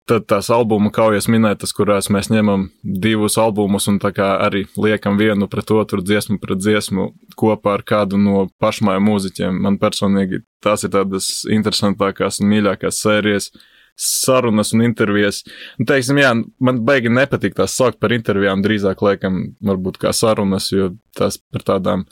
tad 0.09 0.27
tās 0.31 0.51
albumu 0.53 0.93
kaujas 0.95 1.27
minētas, 1.33 1.73
kurās 1.75 2.11
mēs 2.13 2.29
ņemam 2.31 2.69
divus 2.85 3.39
albumus 3.41 3.89
un 3.91 3.99
tā 4.03 4.13
kā 4.15 4.29
arī 4.45 4.67
liekam 4.77 5.19
vienu 5.19 5.49
pret 5.51 5.73
otru 5.75 6.05
dziesmu 6.05 6.39
pret 6.43 6.61
dziesmu 6.61 7.11
kopā 7.41 7.79
ar 7.79 7.87
kādu 7.87 8.21
no 8.21 8.47
pašmāju 8.63 9.03
mūziķiem. 9.09 9.61
Man 9.65 9.81
personīgi 9.83 10.45
tās 10.63 10.85
ir 10.85 10.95
tādas 10.95 11.33
interesantākās 11.49 12.43
un 12.43 12.53
mīļākās 12.53 13.03
sērijas 13.07 13.51
sarunas 13.97 14.73
un 14.77 14.85
intervijas. 14.85 15.43
Un, 15.79 15.87
teiksim, 15.89 16.21
jā, 16.23 16.33
man 16.61 16.83
baigi 16.87 17.13
nepatīk 17.13 17.57
tās 17.59 17.77
saukt 17.77 18.01
par 18.01 18.15
intervijām, 18.17 18.65
drīzāk 18.65 19.03
liekam, 19.05 19.41
varbūt 19.67 20.01
kā 20.03 20.13
sarunas, 20.17 20.71
jo 20.73 20.93
tās 21.17 21.41
par 21.53 21.67
tādām 21.73 22.05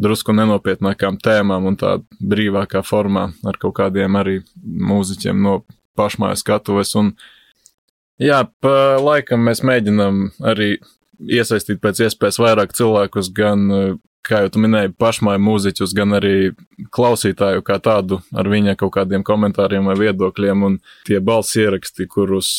drusku 0.00 0.32
nenopietnākām 0.36 1.18
tēmām 1.22 1.68
un 1.68 1.76
tā 1.80 1.98
brīvākā 2.20 2.82
formā 2.86 3.28
ar 3.48 3.60
kaut 3.60 3.76
kādiem 3.80 4.16
arī 4.18 4.40
mūziķiem 4.62 5.42
no 5.44 5.60
pašmājas 5.98 6.44
skatuves. 6.44 6.94
Un, 7.00 7.12
jā, 8.20 8.42
pa 8.64 8.76
laikam 9.00 9.44
mēs 9.48 9.64
mēģinam 9.66 10.24
arī 10.52 10.74
iesaistīt 11.22 11.82
pēc 11.82 12.06
iespējas 12.08 12.40
vairāk 12.42 12.72
cilvēkus 12.76 13.30
gan 13.36 13.68
kā 14.26 14.42
jau 14.44 14.62
minēji, 14.62 14.92
pašmāju 15.00 15.42
mūziķus, 15.42 15.94
gan 15.96 16.16
arī 16.18 16.52
klausītāju 16.94 17.64
kā 17.66 17.78
tādu 17.82 18.20
ar 18.38 18.48
viņa 18.50 18.76
kaut 18.80 18.94
kādiem 18.96 19.24
komentāriem 19.26 19.88
vai 19.90 19.96
viedokļiem, 20.00 20.64
un 20.68 20.78
tie 21.08 21.20
balss 21.24 21.58
ieraksti, 21.58 22.06
kurus, 22.10 22.52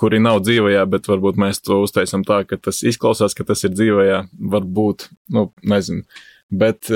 kuri 0.00 0.20
nav 0.22 0.42
dzīvajā, 0.44 0.84
bet 0.90 1.10
varbūt 1.10 1.38
mēs 1.40 1.62
to 1.64 1.80
uztaisam 1.84 2.26
tā, 2.26 2.42
ka 2.48 2.58
tas 2.58 2.82
izklausās, 2.86 3.36
ka 3.36 3.46
tas 3.46 3.64
ir 3.66 3.74
dzīvajā, 3.76 4.24
varbūt, 4.54 5.08
nu, 5.34 5.48
nezinu. 5.62 6.06
Bet 6.54 6.90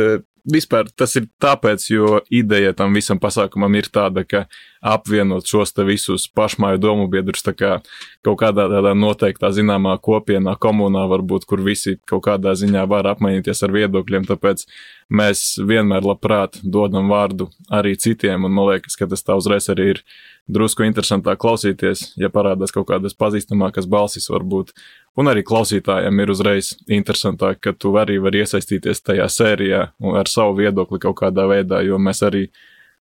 vispār 0.46 0.88
tas 0.96 1.16
ir 1.18 1.29
tāpēc, 1.42 1.85
jo 1.90 2.20
ideja 2.31 2.74
tam 2.77 2.94
visam 2.96 3.20
pasākumam 3.20 3.74
ir 3.79 3.88
tāda, 3.92 4.24
ka 4.29 4.44
apvienot 4.85 5.48
šos 5.48 5.74
te 5.74 5.85
visus 5.87 6.29
pašmāju 6.31 6.79
domu 6.83 7.09
biedrus 7.11 7.42
kā 7.48 7.79
kaut 8.22 8.38
kādā 8.38 8.68
tādā 8.70 8.94
noteiktā 8.94 9.51
zināmā 9.55 9.96
kopienā, 10.03 10.55
komunā 10.61 11.07
varbūt, 11.11 11.48
kur 11.48 11.62
visi 11.64 11.96
kaut 12.07 12.27
kādā 12.29 12.55
ziņā 12.59 12.87
var 12.88 13.09
apmainīties 13.11 13.62
ar 13.66 13.74
viedokļiem, 13.74 14.29
tāpēc 14.29 14.64
mēs 15.11 15.59
vienmēr 15.66 16.07
labprāt 16.07 16.61
dodam 16.62 17.11
vārdu 17.11 17.48
arī 17.70 17.96
citiem, 17.98 18.44
un 18.44 18.55
man 18.55 18.72
liekas, 18.72 18.96
ka 18.98 19.09
tas 19.11 19.24
tā 19.24 19.38
uzreiz 19.38 19.70
arī 19.72 19.94
ir 19.96 20.05
drusku 20.48 20.87
interesantāk 20.87 21.40
klausīties, 21.42 22.14
ja 22.20 22.30
parādās 22.32 22.72
kaut 22.74 22.88
kādas 22.88 23.16
pazīstamākas 23.18 23.88
balsis 23.90 24.28
varbūt, 24.32 24.72
un 25.20 25.28
arī 25.28 25.44
klausītājiem 25.46 26.22
ir 26.22 26.32
uzreiz 26.32 26.72
interesantāk, 26.88 27.61
ka 27.64 27.74
tu 27.76 27.92
arī 28.00 28.18
vari 28.22 28.42
iesaistīties 28.44 29.04
tajā 29.04 29.28
sērijā 29.32 29.82
ar 30.22 30.30
savu 30.30 30.56
viedokli 30.62 31.00
kaut 31.04 31.18
kādā 31.20 31.48
veidā, 31.50 31.82
jo 31.84 32.00
mēs 32.00 32.24
arī 32.26 32.46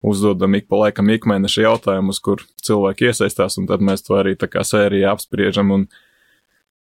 uzdodam 0.06 0.58
ik 0.58 0.68
pa 0.70 0.82
laikam 0.84 1.10
ikmēneša 1.14 1.68
jautājumus, 1.68 2.20
kur 2.22 2.42
cilvēki 2.66 3.10
iesaistās, 3.10 3.58
un 3.60 3.70
tad 3.70 3.84
mēs 3.84 4.04
to 4.06 4.18
arī 4.18 4.34
tā 4.38 4.50
kā 4.50 4.64
sērijā 4.66 5.14
apspriežam, 5.14 5.72
un 5.72 5.86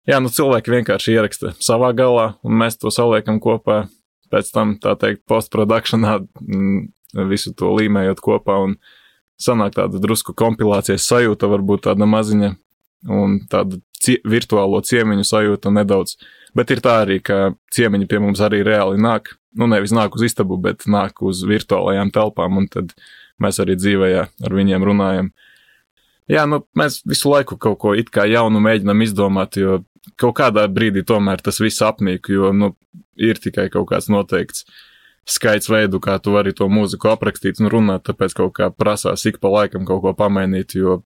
jā, 0.09 0.19
nu 0.23 0.33
cilvēki 0.33 0.73
vienkārši 0.79 1.15
ieraksta 1.15 1.53
savā 1.63 1.93
galā, 1.97 2.33
un 2.43 2.57
mēs 2.59 2.79
to 2.81 2.91
saliekam 2.93 3.39
kopā, 3.43 3.85
pēc 4.33 4.51
tam, 4.53 4.75
tā 4.83 4.97
teikt, 4.99 5.23
postprodukšanā 5.29 6.17
mm, 6.19 6.79
visu 7.29 7.53
to 7.57 7.71
līmējot 7.77 8.21
kopā, 8.23 8.57
un 8.65 8.77
sanāk 9.41 9.77
tāda 9.77 10.01
drusku 10.01 10.35
kompilācijas 10.37 11.05
sajūta, 11.07 11.49
varbūt 11.51 11.85
tāda 11.87 12.07
maziņa 12.09 12.53
un 13.13 13.37
tāda 13.51 13.79
cie, 14.01 14.17
virtuālo 14.27 14.81
ciemiņu 14.85 15.25
sajūta 15.27 15.71
nedaudz. 15.73 16.17
Bet 16.57 16.71
ir 16.73 16.81
tā 16.83 17.01
arī, 17.03 17.19
ka 17.21 17.53
ciemiņi 17.75 18.07
pie 18.09 18.21
mums 18.23 18.41
arī 18.43 18.63
reāli 18.65 19.01
nāk. 19.01 19.35
Nu, 19.57 19.69
nevis 19.69 19.93
nāk 19.93 20.15
uz 20.17 20.25
istabu, 20.27 20.57
bet 20.61 20.87
nāk 20.89 21.21
uz 21.25 21.43
virtuālajām 21.47 22.11
telpām, 22.13 22.57
un 22.61 22.67
tad 22.71 22.95
mēs 23.41 23.61
arī 23.61 23.77
dzīvējā 23.77 24.23
ar 24.47 24.57
viņiem 24.57 24.85
runājam. 24.85 25.29
Jā, 26.27 26.43
nu, 26.49 26.63
mēs 26.77 27.01
visu 27.07 27.29
laiku 27.31 27.55
kaut 27.61 27.77
ko 27.81 27.93
it 27.97 28.09
kā 28.13 28.25
jaunu 28.27 28.59
mēģinam 28.63 29.05
izdomāt, 29.05 29.55
jo 29.61 29.83
kaut 30.19 30.35
kādā 30.41 30.65
brīdī 30.71 31.05
tomēr 31.07 31.41
tas 31.43 31.61
viss 31.63 31.83
apnīk, 31.85 32.27
jo, 32.33 32.51
nu, 32.55 32.73
ir 33.15 33.39
tikai 33.41 33.69
kaut 33.73 33.87
kāds 33.91 34.09
noteikts 34.11 34.65
uh, 34.65 34.75
skaits 35.27 35.69
veidu, 35.69 35.99
kā 36.03 36.17
tu 36.23 36.33
vari 36.35 36.53
to 36.55 36.67
mūziku 36.71 37.11
aprakstīt 37.11 37.61
un 37.61 37.71
runāt, 37.71 38.05
tāpēc 38.07 38.35
kaut 38.37 38.53
kā 38.57 38.69
prasās 38.71 39.25
ik 39.27 39.41
pa 39.43 39.51
laikam 39.51 39.85
kaut 39.87 40.03
ko 40.05 40.13
pamainīt, 40.17 40.77
jo, 40.79 41.01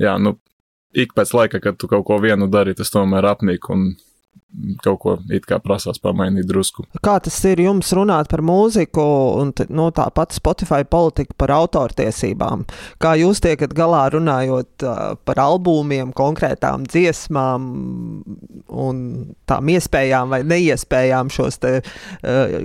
jā, 0.00 0.16
nu, 0.22 0.38
ik 0.96 1.12
pēc 1.16 1.34
laika, 1.36 1.60
kad 1.60 1.78
tu 1.80 1.90
kaut 1.90 2.06
ko 2.08 2.18
vienu 2.22 2.48
dari, 2.50 2.74
tas 2.74 2.92
tomēr 2.94 3.28
apnīk 3.28 3.68
un 3.74 3.90
kaut 4.84 4.98
ko 5.02 5.14
it 5.34 5.46
kā 5.48 5.58
prasās 5.62 6.00
pamainīt 6.02 6.48
drusku. 6.48 6.84
Kā 7.04 7.18
tas 7.22 7.36
ir 7.48 7.62
jums 7.62 7.90
runāt 7.96 8.30
par 8.30 8.42
mūziku 8.44 9.04
un 9.40 9.52
nu, 9.68 9.88
tāpat 9.94 10.36
Spotify 10.36 10.84
politika 10.88 11.36
par 11.38 11.52
autortiesībām? 11.56 12.64
Kā 13.02 13.14
jūs 13.20 13.42
tiekat 13.44 13.74
galā 13.76 14.06
runājot 14.14 14.86
par 15.28 15.42
albumiem, 15.42 16.12
konkrētām 16.16 16.86
dziesmām 16.88 17.68
un 18.68 19.02
tām 19.48 19.74
iespējām 19.74 20.32
vai 20.34 20.42
neiespējām 20.48 21.32
šos 21.32 21.60
te 21.62 21.76
uh, 21.80 22.56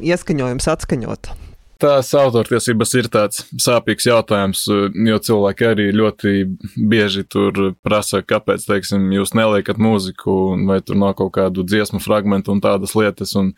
ieskaņojumus 0.00 0.70
atskaņot? 0.74 1.32
Tās 1.80 2.10
autortiesības 2.12 2.90
ir 2.98 3.06
tāds 3.12 3.44
sāpīgs 3.56 4.04
jautājums, 4.04 4.66
jo 4.68 5.18
cilvēki 5.24 5.68
arī 5.70 5.86
ļoti 5.96 6.32
bieži 6.76 7.24
tur 7.24 7.72
prasa, 7.80 8.20
kāpēc, 8.20 8.66
teiksim, 8.68 9.06
jūs 9.16 9.32
neliekat 9.38 9.80
mūziku, 9.80 10.34
vai 10.68 10.80
tur 10.84 10.98
nav 11.00 11.14
kaut 11.20 11.32
kādu 11.38 11.64
dziesmu 11.64 12.02
fragmentu 12.04 12.52
un 12.52 12.60
tādas 12.60 12.92
lietas. 12.98 13.32
Un, 13.40 13.54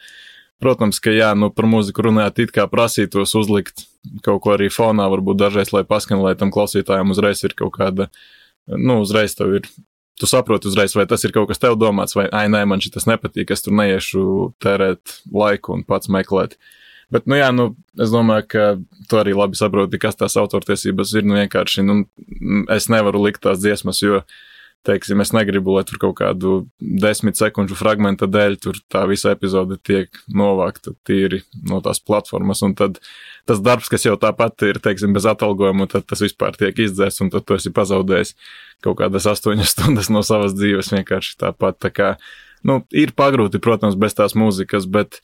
protams, 0.62 1.00
ka 1.02 1.10
jā, 1.10 1.32
nu 1.34 1.50
par 1.50 1.66
mūziku 1.66 2.06
runājot, 2.06 2.44
it 2.44 2.54
kā 2.54 2.68
prasītos 2.70 3.34
uzlikt 3.38 3.88
kaut 4.22 4.42
ko 4.44 4.54
arī 4.54 4.68
fonā, 4.70 5.08
varbūt 5.10 5.40
dažreiz, 5.40 5.72
lai 5.74 5.82
paskan, 5.86 6.22
lai 6.22 6.36
tam 6.38 6.52
klausītājam 6.54 7.10
uzreiz 7.14 7.42
ir 7.42 7.56
kaut 7.58 7.74
kāda, 7.78 8.06
nu, 8.70 9.00
uzreiz 9.02 9.34
tev 9.38 9.58
ir 9.58 9.66
tu 10.20 10.28
saproti 10.30 10.70
uzreiz, 10.70 10.94
vai 10.94 11.08
tas 11.10 11.24
ir 11.26 11.34
kaut 11.34 11.48
kas 11.50 11.58
tev 11.62 11.74
domāts, 11.80 12.14
vai, 12.14 12.28
ai, 12.30 12.46
nē, 12.52 12.62
man 12.70 12.82
šis 12.82 13.08
nepatīk, 13.10 13.50
es 13.50 13.64
tur 13.64 13.74
neiešu 13.78 14.22
tērēt 14.62 15.18
laiku 15.34 15.74
un 15.74 15.82
pats 15.88 16.10
meklēt. 16.12 16.54
Bet, 17.12 17.26
nu, 17.28 17.36
jā, 17.36 17.50
nu, 17.52 17.72
es 18.00 18.12
domāju, 18.12 18.46
ka 18.54 18.62
tu 19.10 19.18
arī 19.20 19.34
labi 19.36 19.58
saproti, 19.58 20.00
kas 20.00 20.16
tās 20.16 20.38
autortiesības 20.40 21.12
ir. 21.18 21.26
Nu, 21.28 21.36
vienkārši, 21.36 21.84
nu, 21.84 21.98
es 22.72 22.88
nevaru 22.92 23.20
likt 23.26 23.42
tās 23.44 23.60
dziesmas, 23.60 24.00
jo, 24.00 24.22
teiksim, 24.86 25.20
es 25.22 25.30
negribu, 25.34 25.76
lai 25.76 25.84
tur 25.86 26.00
kaut 26.02 26.16
kādu 26.18 26.54
desmit 26.80 27.38
sekundžu 27.38 27.76
fragmenta 27.78 28.26
dēļ 28.26 28.56
tur 28.62 28.80
tā 28.90 29.04
visa 29.10 29.34
epizode 29.36 29.78
tiek 29.86 30.10
novākta 30.32 30.94
tīri 31.06 31.42
no 31.68 31.78
tās 31.84 32.02
platformas. 32.02 32.64
Un 32.66 32.74
tad 32.78 32.98
tas 33.48 33.62
darbs, 33.62 33.90
kas 33.92 34.08
jau 34.08 34.16
tāpat 34.20 34.66
ir, 34.66 34.80
teiksim, 34.82 35.14
bez 35.14 35.28
atalgojuma, 35.28 35.86
tad 35.92 36.08
tas 36.10 36.24
vispār 36.24 36.58
tiek 36.58 36.80
izdzēsts, 36.86 37.22
un 37.22 37.30
tad 37.34 37.46
tu 37.46 37.58
esi 37.58 37.74
pazaudējis 37.74 38.34
kaut 38.82 38.98
kādas 39.04 39.28
astoņas 39.30 39.72
stundas 39.76 40.10
no 40.10 40.24
savas 40.26 40.56
dzīves 40.58 40.92
vienkārši 40.96 41.38
tāpat. 41.44 41.78
Tā 41.86 41.92
kā, 41.94 42.12
nu, 42.66 42.80
ir 42.90 43.14
pagrūti, 43.18 43.62
protams, 43.62 43.98
bez 43.98 44.18
tās 44.18 44.34
mūzikas, 44.38 44.90
bet, 44.90 45.20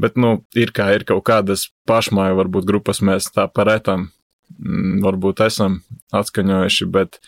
bet, 0.00 0.18
nu, 0.20 0.38
ir 0.58 0.72
kā 0.76 0.90
ir 0.96 1.06
kaut 1.08 1.24
kādas 1.28 1.68
pašmāju, 1.88 2.38
varbūt 2.40 2.68
grupas 2.68 3.02
mēs 3.04 3.30
tā 3.34 3.46
paretam, 3.52 4.10
mm, 4.58 5.00
varbūt 5.04 5.42
esam 5.46 5.80
atskaņojuši, 6.16 6.88
bet, 6.92 7.20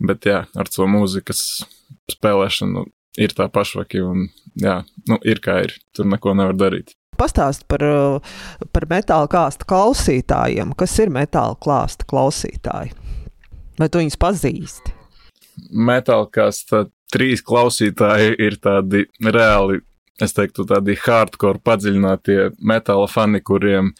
bet 0.00 0.28
jā, 0.28 0.44
ar 0.56 0.70
to 0.72 0.88
mūzikas 0.90 1.44
spēlēšanu 2.12 2.86
ir 3.20 3.34
tā 3.36 3.48
pašvaki 3.52 4.02
un 4.04 4.28
jā, 4.60 4.82
nu, 5.08 5.18
ir 5.22 5.40
kā 5.44 5.60
ir, 5.66 5.76
tur 5.94 6.08
neko 6.10 6.34
nevar 6.36 6.56
darīt. 6.58 6.96
Pastāst 7.14 7.68
par, 7.70 7.84
uh, 7.86 8.34
par 8.74 8.88
metāla 8.90 9.28
klāsta 9.30 9.66
klausītājiem. 9.70 10.72
Kas 10.74 10.96
ir 10.98 11.12
metāla 11.14 11.54
klāsta 11.62 12.06
klausītāji? 12.10 12.90
Vai 13.78 13.86
tu 13.86 14.02
viņus 14.02 14.18
pazīsti? 14.18 14.94
Metāla 15.70 16.26
klāsta 16.34 16.88
trīs 17.14 17.42
klausītāji 17.46 18.34
ir 18.42 18.58
tādi 18.62 19.04
reāli, 19.22 19.78
es 20.22 20.34
teiktu, 20.36 20.66
tādi 20.68 20.96
hardcore 21.00 21.62
padziļinātie 21.64 22.52
metāla 22.62 23.06
fani, 23.10 23.40
kuriem, 23.40 23.92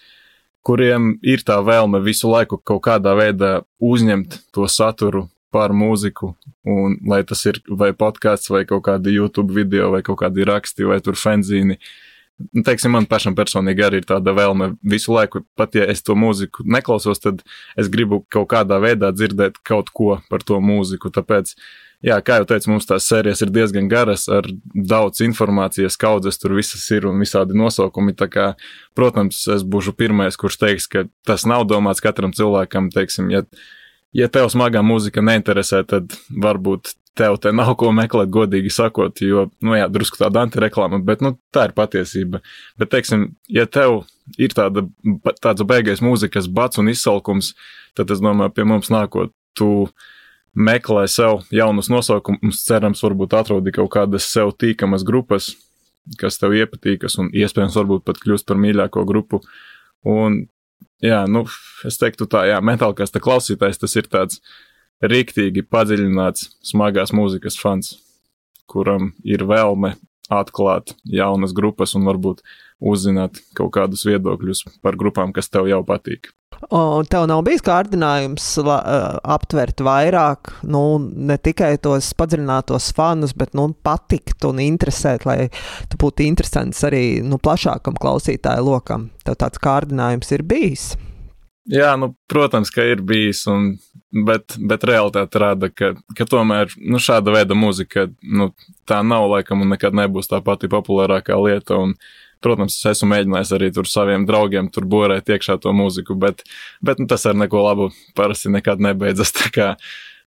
kuriem 0.64 1.14
ir 1.22 1.44
tā 1.46 1.60
vēlme 1.64 2.02
visu 2.04 2.30
laiku 2.30 2.60
kaut 2.62 2.84
kādā 2.86 3.16
veidā 3.18 3.54
uzņemt 3.82 4.40
to 4.54 4.68
saturu 4.70 5.28
par 5.54 5.74
mūziku, 5.74 6.32
un 6.66 6.96
lai 7.06 7.22
tas 7.26 7.44
ir 7.46 7.60
vai 7.68 7.92
podkāsts, 7.94 8.50
vai 8.50 8.64
kaut 8.66 8.86
kādi 8.88 9.14
YouTube 9.14 9.54
video, 9.54 9.92
vai 9.94 10.02
kaut 10.02 10.18
kādi 10.24 10.46
raksti, 10.46 10.86
vai 10.88 10.98
tur 11.02 11.18
fanzīni. 11.18 11.78
Uh, 11.78 12.13
teiksim, 12.38 12.94
man 12.94 13.06
pašam 13.10 13.36
personīgi 13.36 13.84
arī 13.86 14.02
ir 14.02 14.08
tāda 14.08 14.34
vēlme 14.36 14.74
visu 14.82 15.14
laiku, 15.14 15.44
pat 15.58 15.76
ja 15.78 15.86
es 15.90 16.02
to 16.06 16.16
mūziku 16.18 16.66
neklausos, 16.66 17.22
tad 17.22 17.44
es 17.80 17.90
gribu 17.92 18.22
kaut 18.32 18.50
kādā 18.52 18.80
veidā 18.82 19.12
dzirdēt 19.14 19.60
kaut 19.66 19.92
ko 19.94 20.18
par 20.30 20.44
to 20.46 20.58
mūziku. 20.62 21.12
Tāpēc, 21.14 21.54
jā, 22.04 22.18
kā 22.26 22.40
jau 22.40 22.48
teicu, 22.50 22.72
mums 22.72 22.88
tās 22.90 23.06
sērijas 23.10 23.44
ir 23.44 23.54
diezgan 23.54 23.88
garas, 23.92 24.26
ar 24.32 24.48
daudz 24.74 25.22
informācijas, 25.26 25.98
kaudzes 26.00 26.40
tur 26.42 26.56
visas 26.58 26.84
ir 26.94 27.06
un 27.10 27.22
visādi 27.22 27.56
nosaukumi. 27.58 28.16
Tā 28.18 28.28
kā, 28.32 28.50
protams, 28.98 29.44
es 29.54 29.62
būšu 29.62 29.94
pirmais, 29.98 30.38
kurš 30.40 30.60
teiks, 30.64 30.90
ka 30.90 31.06
tas 31.26 31.46
nav 31.48 31.68
domāts 31.70 32.04
katram 32.04 32.34
cilvēkam, 32.34 32.90
teiksim, 32.94 33.30
ja 33.34 33.46
ja 34.14 34.28
tev 34.30 34.46
smagā 34.52 34.82
mūzika 34.86 35.22
neinteresē, 35.26 35.82
tad 35.90 36.14
varbūt 36.30 36.94
tev 37.18 37.36
te 37.42 37.52
nav 37.54 37.74
ko 37.78 37.90
meklēt, 37.94 38.30
godīgi 38.34 38.72
sakot, 38.74 39.22
jo, 39.22 39.46
nu 39.64 39.76
jā, 39.76 39.86
drusku 39.92 40.18
tāda 40.18 40.42
antireklāma, 40.44 40.98
bet, 41.06 41.22
nu, 41.24 41.34
tā 41.54 41.68
ir 41.68 41.74
patiesība. 41.76 42.40
Bet, 42.80 42.90
teiksim, 42.94 43.28
ja 43.52 43.66
tev 43.70 44.02
ir 44.40 44.54
tāda, 44.56 44.86
tāds 45.42 45.66
beigais 45.68 46.02
mūzikas 46.04 46.50
bats 46.50 46.80
un 46.82 46.90
izsalkums, 46.90 47.52
tad 47.98 48.10
es 48.10 48.22
domāju, 48.22 48.54
pie 48.56 48.66
mums 48.68 48.90
nākot, 48.92 49.34
tu 49.54 49.70
meklē 50.54 51.06
sev 51.10 51.44
jaunus 51.54 51.90
nosaukumus, 51.90 52.64
cerams, 52.66 53.02
varbūt 53.06 53.36
atrodi 53.38 53.74
kaut 53.74 53.92
kādas 53.94 54.26
sev 54.30 54.54
tīkamas 54.58 55.06
grupas, 55.06 55.52
kas 56.20 56.38
tev 56.40 56.54
iepatīkas 56.58 57.18
un 57.22 57.30
iespējams 57.34 57.78
varbūt 57.78 58.04
pat 58.06 58.20
kļūst 58.22 58.46
par 58.48 58.60
mīļāko 58.60 59.06
grupu. 59.08 59.40
Un, 60.10 60.44
jā, 61.02 61.24
nu, 61.30 61.46
es 61.86 61.98
teiktu 62.00 62.28
tā, 62.30 62.44
jā, 62.50 62.60
metālkasta 62.64 63.22
klausītājs 63.22 63.80
tas 63.82 63.96
ir 63.98 64.10
tāds 64.10 64.42
rīktīgi 65.02 65.64
padziļināts 65.66 66.50
smagās 66.64 67.14
mūzikas 67.16 67.58
fans, 67.60 67.94
kuram 68.70 69.12
ir 69.24 69.44
vēlme 69.48 69.94
atklāt 70.32 70.94
jaunas 71.04 71.52
grupas 71.56 71.94
un 71.98 72.06
varbūt 72.08 72.40
uzzināt 72.84 73.40
kaut 73.56 73.74
kādus 73.76 74.04
viedokļus 74.08 74.64
par 74.84 74.96
grupām, 75.00 75.32
kas 75.32 75.50
tev 75.52 75.68
jau 75.70 75.82
patīk. 75.86 76.30
O, 76.70 77.02
tev 77.10 77.26
nav 77.28 77.42
bijis 77.44 77.64
kārdinājums 77.66 78.44
la, 78.64 78.76
aptvert 79.36 79.82
vairāk, 79.84 80.52
nu, 80.70 80.82
ne 81.00 81.36
tikai 81.36 81.74
tos 81.82 82.12
padziļinātos 82.16 82.92
fanus, 82.96 83.34
bet 83.36 83.56
nu, 83.58 83.68
patikt 83.84 84.46
un 84.48 84.62
interesēt, 84.64 85.26
lai 85.28 85.50
tu 85.90 86.00
būtu 86.00 86.24
interesants 86.24 86.84
arī 86.86 87.20
nu, 87.26 87.40
plašākam 87.42 87.98
klausītāju 88.00 88.68
lokam. 88.70 89.10
Tev 89.26 89.38
tāds 89.42 89.60
kārdinājums 89.60 90.32
ir 90.36 90.46
bijis. 90.46 90.92
Jā, 91.70 91.94
nu, 91.96 92.10
protams, 92.28 92.68
ka 92.72 92.84
ir 92.84 93.00
bijis, 93.00 93.46
un, 93.48 93.70
bet, 94.26 94.58
bet 94.60 94.84
realitāte 94.84 95.40
rāda, 95.40 95.70
ka, 95.72 95.94
ka 96.16 96.26
tomēr 96.28 96.74
nu, 96.76 97.00
šāda 97.00 97.32
veida 97.32 97.56
mūzika 97.56 98.10
nu, 98.20 98.50
tā 98.88 99.00
nav 99.06 99.30
laikam 99.32 99.64
un 99.64 99.72
nekad 99.72 99.96
nebūs 99.96 100.28
tā 100.28 100.42
pati 100.44 100.68
populārākā 100.72 101.38
lieta. 101.40 101.80
Un, 101.80 101.96
protams, 102.44 102.76
es 102.76 102.90
esmu 102.92 103.08
mēģinājis 103.14 103.54
arī 103.56 103.70
tur 103.72 103.88
saviem 103.88 104.26
draugiem 104.28 104.68
tur 104.72 104.84
borēt 104.84 105.30
iekšā 105.32 105.56
to 105.64 105.72
mūziku, 105.72 106.16
bet, 106.20 106.44
bet 106.84 107.00
nu, 107.00 107.08
tas 107.08 107.24
ar 107.24 107.38
neko 107.40 107.64
labu 107.64 107.88
parasti 108.18 108.52
nekad 108.52 108.84
nebeidzas. 108.84 109.32
Kā, 109.54 109.72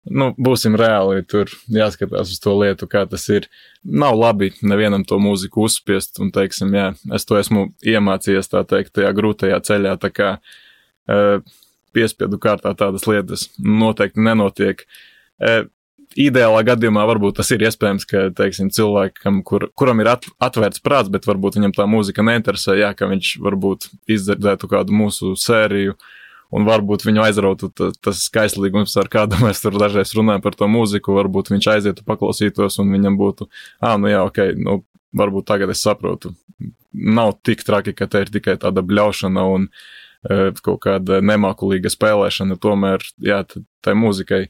nu, 0.09 0.31
būsim 0.41 0.73
reāli, 0.79 1.21
tur 1.29 1.51
jāskatās 1.69 2.33
uz 2.33 2.41
to 2.41 2.57
lietu, 2.57 2.89
kā 2.89 3.05
tas 3.09 3.27
ir. 3.29 3.45
Nav 3.85 4.17
labi 4.17 4.49
nevienam 4.65 5.05
to 5.07 5.19
mūziku 5.21 5.67
uzspiest, 5.67 6.17
un, 6.23 6.33
teiksim, 6.33 6.73
jā, 6.73 6.91
es 7.13 7.29
to 7.29 7.37
esmu 7.37 7.69
iemācījies 7.85 8.49
tā 8.53 8.65
teikt, 8.67 8.95
tajā 8.97 9.13
grūtajā 9.15 9.61
ceļā. 9.69 9.93
Tā 10.01 10.11
kā, 10.11 10.31
piespiedu 11.97 12.39
kārtā 12.41 12.73
tādas 12.77 13.07
lietas 13.09 13.47
noteikti 13.57 14.23
nenotiek. 14.23 14.85
Ideālā 16.17 16.61
gadījumā 16.65 17.03
varbūt 17.09 17.37
tas 17.41 17.49
ir 17.53 17.65
iespējams, 17.67 18.05
ka, 18.09 18.21
teiksim, 18.37 18.69
cilvēkam, 18.73 19.41
kur, 19.45 19.67
kuram 19.77 19.99
ir 20.01 20.13
at, 20.15 20.25
atvērts 20.41 20.81
prāts, 20.81 21.11
bet 21.13 21.27
varbūt 21.27 21.59
viņam 21.59 21.75
tā 21.75 21.85
mūzika 21.89 22.23
neinteresē, 22.25 22.77
jā, 22.79 22.93
ka 22.97 23.09
viņš 23.11 23.33
varbūt 23.43 23.89
izdzirdētu 24.15 24.69
kādu 24.71 24.95
mūsu 24.97 25.33
sēriju, 25.37 25.97
un 26.55 26.65
varbūt 26.65 27.03
viņu 27.05 27.25
aizrautu 27.25 27.69
tas 27.75 28.23
skaistlīgums, 28.23 28.95
ar 28.97 29.11
kādu 29.13 29.41
mēs 29.43 29.61
tur 29.61 29.77
dažreiz 29.77 30.15
runājam 30.17 30.45
par 30.47 30.57
to 30.57 30.71
mūziku, 30.71 31.17
varbūt 31.19 31.51
viņš 31.53 31.69
aizietu 31.75 32.07
paklausītos, 32.07 32.79
un 32.81 32.95
viņam 32.95 33.19
būtu, 33.19 33.51
ah, 33.83 33.99
nu 33.99 34.09
jā, 34.09 34.23
ok, 34.31 34.41
nu, 34.63 34.79
varbūt 35.17 35.51
tagad 35.51 35.75
es 35.75 35.83
saprotu. 35.85 36.33
Nav 36.97 37.35
tik 37.45 37.61
traki, 37.67 37.93
ka 37.93 38.07
te 38.09 38.23
ir 38.23 38.31
tikai 38.33 38.55
tāda 38.63 38.81
bļaušana 38.81 39.43
un 39.53 39.67
Eh, 39.67 40.05
kaut 40.65 40.81
kāda 40.85 41.21
nemākulīga 41.25 41.91
spēlēšana, 41.93 42.57
tomēr, 42.61 43.03
jā, 43.23 43.43
tai 43.85 43.95
mūzikai 43.97 44.47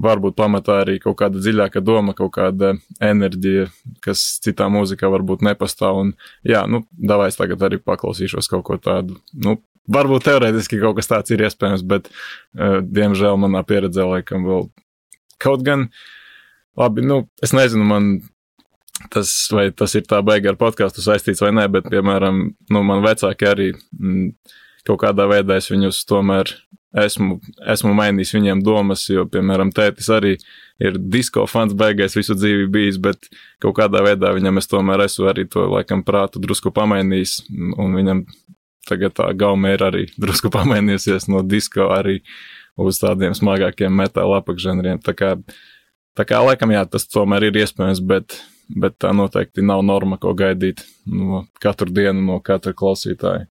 varbūt 0.00 0.36
pamatā 0.38 0.80
arī 0.84 0.98
kaut 1.02 1.18
kāda 1.20 1.40
dziļāka 1.42 1.82
doma, 1.84 2.14
kaut 2.16 2.32
kāda 2.36 2.74
enerģija, 3.04 3.68
kas 4.04 4.22
citā 4.44 4.70
mūzikā 4.72 5.10
varbūt 5.12 5.44
nepastāv. 5.44 6.00
Un, 6.04 6.14
jā, 6.46 6.64
nu, 6.70 6.84
davais 6.96 7.36
tagad 7.38 7.62
arī 7.66 7.80
paklausīšos 7.84 8.48
kaut 8.50 8.64
ko 8.68 8.78
tādu. 8.80 9.18
Nu, 9.36 9.58
varbūt 9.90 10.26
teorētiski 10.28 10.80
kaut 10.82 10.98
kas 11.00 11.10
tāds 11.10 11.34
ir 11.34 11.44
iespējams, 11.44 11.84
bet, 11.88 12.08
uh, 12.10 12.80
diemžēl, 12.84 13.36
manā 13.40 13.62
pieredzē 13.66 14.06
laikam 14.08 14.46
vēl 14.48 14.68
kaut 15.40 15.64
gan, 15.66 15.88
labi, 16.78 17.04
nu, 17.04 17.22
es 17.44 17.54
nezinu, 17.56 17.84
man 17.88 18.12
tas, 19.12 19.32
vai 19.52 19.70
tas 19.72 19.94
ir 19.96 20.04
tā 20.08 20.20
beiga 20.24 20.52
ar 20.52 20.58
podkāstu 20.60 21.04
saistīts 21.04 21.40
vai 21.44 21.52
nē, 21.56 21.68
bet, 21.72 21.88
piemēram, 21.92 22.42
nu, 22.72 22.82
man 22.86 23.04
vecāki 23.04 23.48
arī. 23.48 23.70
Mm, 23.96 24.34
kaut 24.86 25.02
kādā 25.04 25.26
veidā 25.30 25.58
es 25.60 25.70
viņus 25.70 26.04
tomēr 26.08 26.52
esmu, 27.04 27.38
esmu 27.70 27.92
mainījis 27.94 28.34
viņiem 28.34 28.62
domas, 28.66 29.04
jo, 29.10 29.24
piemēram, 29.30 29.70
tētis 29.74 30.10
arī 30.12 30.36
ir 30.82 30.98
disko 30.98 31.46
fans 31.50 31.74
beigais 31.78 32.16
visu 32.16 32.34
dzīvi 32.34 32.68
bijis, 32.72 32.98
bet 33.02 33.28
kaut 33.62 33.76
kādā 33.78 34.02
veidā 34.04 34.32
viņam 34.34 34.58
es 34.58 34.70
tomēr 34.70 35.04
esmu 35.06 35.28
arī 35.30 35.46
to, 35.50 35.66
laikam, 35.70 36.04
prātu 36.06 36.42
drusku 36.42 36.72
pamainījis, 36.74 37.36
un 37.78 37.98
viņam 37.98 38.24
tagad 38.88 39.14
tā 39.18 39.28
gauma 39.38 39.74
ir 39.74 39.84
arī 39.86 40.06
drusku 40.22 40.52
pamainījusies 40.52 41.28
no 41.30 41.44
disko 41.46 41.90
arī 41.94 42.20
uz 42.80 43.00
tādiem 43.02 43.34
smagākiem 43.36 43.92
metāla 43.92 44.40
apakšžanriem. 44.40 45.02
Tā 45.04 45.14
kā, 45.16 45.34
tā 46.16 46.26
kā, 46.26 46.40
laikam, 46.46 46.72
jā, 46.74 46.86
tas 46.88 47.06
tomēr 47.10 47.50
ir 47.50 47.60
iespējams, 47.60 48.00
bet, 48.08 48.38
bet 48.72 48.96
tā 49.02 49.12
noteikti 49.16 49.64
nav 49.66 49.84
norma, 49.84 50.18
ko 50.18 50.32
gaidīt 50.38 50.82
no 51.06 51.44
katru 51.60 51.92
dienu 51.92 52.24
no 52.24 52.40
katra 52.44 52.72
klausītāja. 52.76 53.50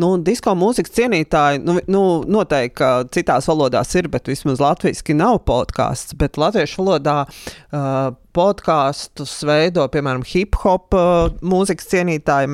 Nu, 0.00 0.14
disko 0.24 0.54
mūzikas 0.58 0.94
cienītāji, 0.96 1.60
nu, 1.66 1.76
nu, 1.90 2.02
noteikti, 2.30 2.76
ka 2.80 2.90
citās 3.12 3.48
valodās 3.50 3.92
ir, 3.98 4.08
bet 4.12 4.30
vismaz 4.30 4.62
latviešu 4.62 5.16
nav 5.18 5.42
podkāsts. 5.48 6.16
Bet 6.20 6.40
latviešu 6.40 6.80
valodā 6.82 7.16
uh, 7.26 8.14
podkāstus 8.36 9.32
veido, 9.46 9.84
piemēram, 9.92 10.24
hip 10.30 10.56
hop 10.62 10.94
uh, 10.96 11.28
mūzikas 11.42 11.88
cienītāji, 11.90 12.48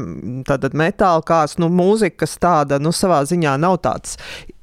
tātad 0.48 0.76
metāla 0.78 1.24
kāds, 1.26 1.56
nu, 1.62 1.68
mūzika, 1.72 2.22
kas 2.24 2.36
tāda, 2.42 2.80
nu, 2.82 2.92
savā 2.96 3.22
ziņā 3.28 3.56
nav 3.62 3.78
tāds 3.84 4.16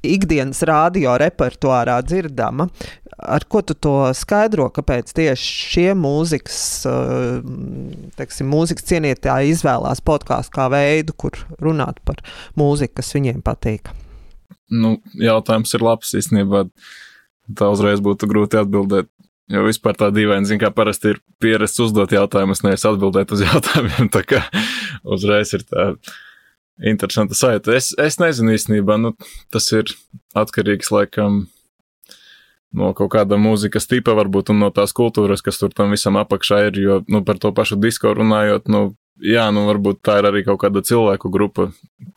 ikdienas 0.04 0.62
radio 0.68 1.16
repertuārā 1.20 2.00
dzirdama. 2.04 2.68
Ar 3.14 3.46
ko 3.48 3.62
tu 3.62 3.76
to 3.78 3.94
skaidro? 4.18 4.66
Kāpēc 4.74 5.12
tieši 5.14 5.52
šie 5.70 5.88
mūzikas, 5.98 6.60
uh, 6.90 7.38
teksim, 8.18 8.50
mūzikas 8.52 8.90
cienītāji 8.90 9.54
izvēlās 9.54 10.02
podkāstu 10.04 10.58
kā 10.58 10.68
veidu, 10.74 11.14
kur 11.16 11.38
runāt 11.62 12.02
par 12.04 12.20
mūziku, 12.58 12.98
kas 13.00 13.14
viņiem 13.16 13.40
patīk? 13.46 13.92
Nu, 14.72 14.96
jautājums 15.20 15.74
ir 15.76 15.84
labs 15.84 16.14
īstenībā. 16.18 16.64
Tā 17.54 17.68
uzreiz 17.72 18.00
būtu 18.00 18.28
grūti 18.30 18.56
atbildēt. 18.56 19.10
Jo 19.52 19.66
vispār 19.66 19.96
tā 20.00 20.08
dīvaini, 20.14 20.48
zina, 20.48 20.62
kā 20.62 20.70
parasti 20.72 21.12
ir 21.12 21.18
pierasts 21.42 21.82
uzdot 21.84 22.12
jautājumus, 22.16 22.62
nevis 22.64 22.86
atbildēt 22.88 23.34
uz 23.36 23.42
jautājumiem. 23.48 24.08
Tā 24.14 24.22
kā 24.24 24.40
uzreiz 25.04 25.52
ir 25.56 25.66
tā 25.68 25.90
interesanta 26.82 27.36
sajūta. 27.36 27.74
Es, 27.76 27.92
es 28.00 28.16
nezinu 28.22 28.54
īstenībā, 28.56 28.96
nu, 29.00 29.12
tas 29.52 29.68
ir 29.76 29.92
atkarīgs 30.38 30.90
laikam 30.94 31.44
no 32.74 32.90
kaut 32.96 33.12
kāda 33.14 33.38
mūzikas 33.38 33.86
tipa, 33.90 34.16
varbūt, 34.18 34.50
un 34.50 34.64
no 34.64 34.72
tās 34.74 34.96
kultūras, 34.96 35.44
kas 35.44 35.60
tur 35.60 35.74
tam 35.76 35.92
visam 35.94 36.18
apakšā 36.18 36.64
ir. 36.68 36.80
Jo, 36.80 36.98
nu, 37.10 37.22
par 37.26 37.38
to 37.42 37.52
pašu 37.54 37.78
disko 37.82 38.14
runājot, 38.16 38.72
nu, 38.72 38.82
jā, 39.22 39.46
nu, 39.54 39.68
varbūt 39.68 40.02
tā 40.08 40.18
ir 40.22 40.30
arī 40.32 40.44
kaut 40.48 40.62
kāda 40.64 40.82
cilvēku 40.88 41.30
grupa, 41.30 41.68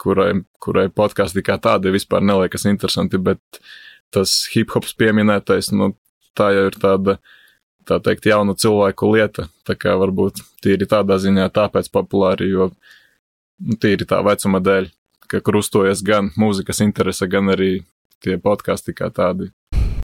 kurai, 0.02 0.32
kurai 0.64 0.88
podkāsti 0.90 1.46
kā 1.46 1.60
tādi 1.62 1.94
vispār 1.94 2.26
neliekas 2.26 2.66
interesanti, 2.72 3.22
bet 3.22 3.62
tas 4.16 4.40
hip 4.54 4.72
hops 4.74 4.96
pieminētais, 4.98 5.74
nu, 5.76 5.92
tā 6.38 6.52
jau 6.56 6.68
ir 6.70 6.78
tāda, 6.80 7.18
tā 7.88 8.00
teikt, 8.04 8.30
jaunu 8.30 8.56
cilvēku 8.58 9.12
lieta. 9.16 9.48
Tā 9.68 9.78
kā 9.80 9.96
varbūt 10.00 10.44
tīri 10.64 10.88
tādā 10.90 11.20
ziņā 11.22 11.50
tāpēc 11.56 11.90
populāri, 11.94 12.52
jo 12.54 12.72
nu, 13.60 13.78
tīri 13.82 14.08
tā 14.08 14.22
vecuma 14.26 14.62
dēļ, 14.64 14.90
ka 15.28 15.44
krustojas 15.44 16.04
gan 16.06 16.32
mūzikas 16.40 16.84
interese, 16.86 17.28
gan 17.32 17.54
arī 17.56 17.72
tie 18.24 18.40
podkāsti 18.42 18.96
kā 18.98 19.12
tādi. 19.14 19.52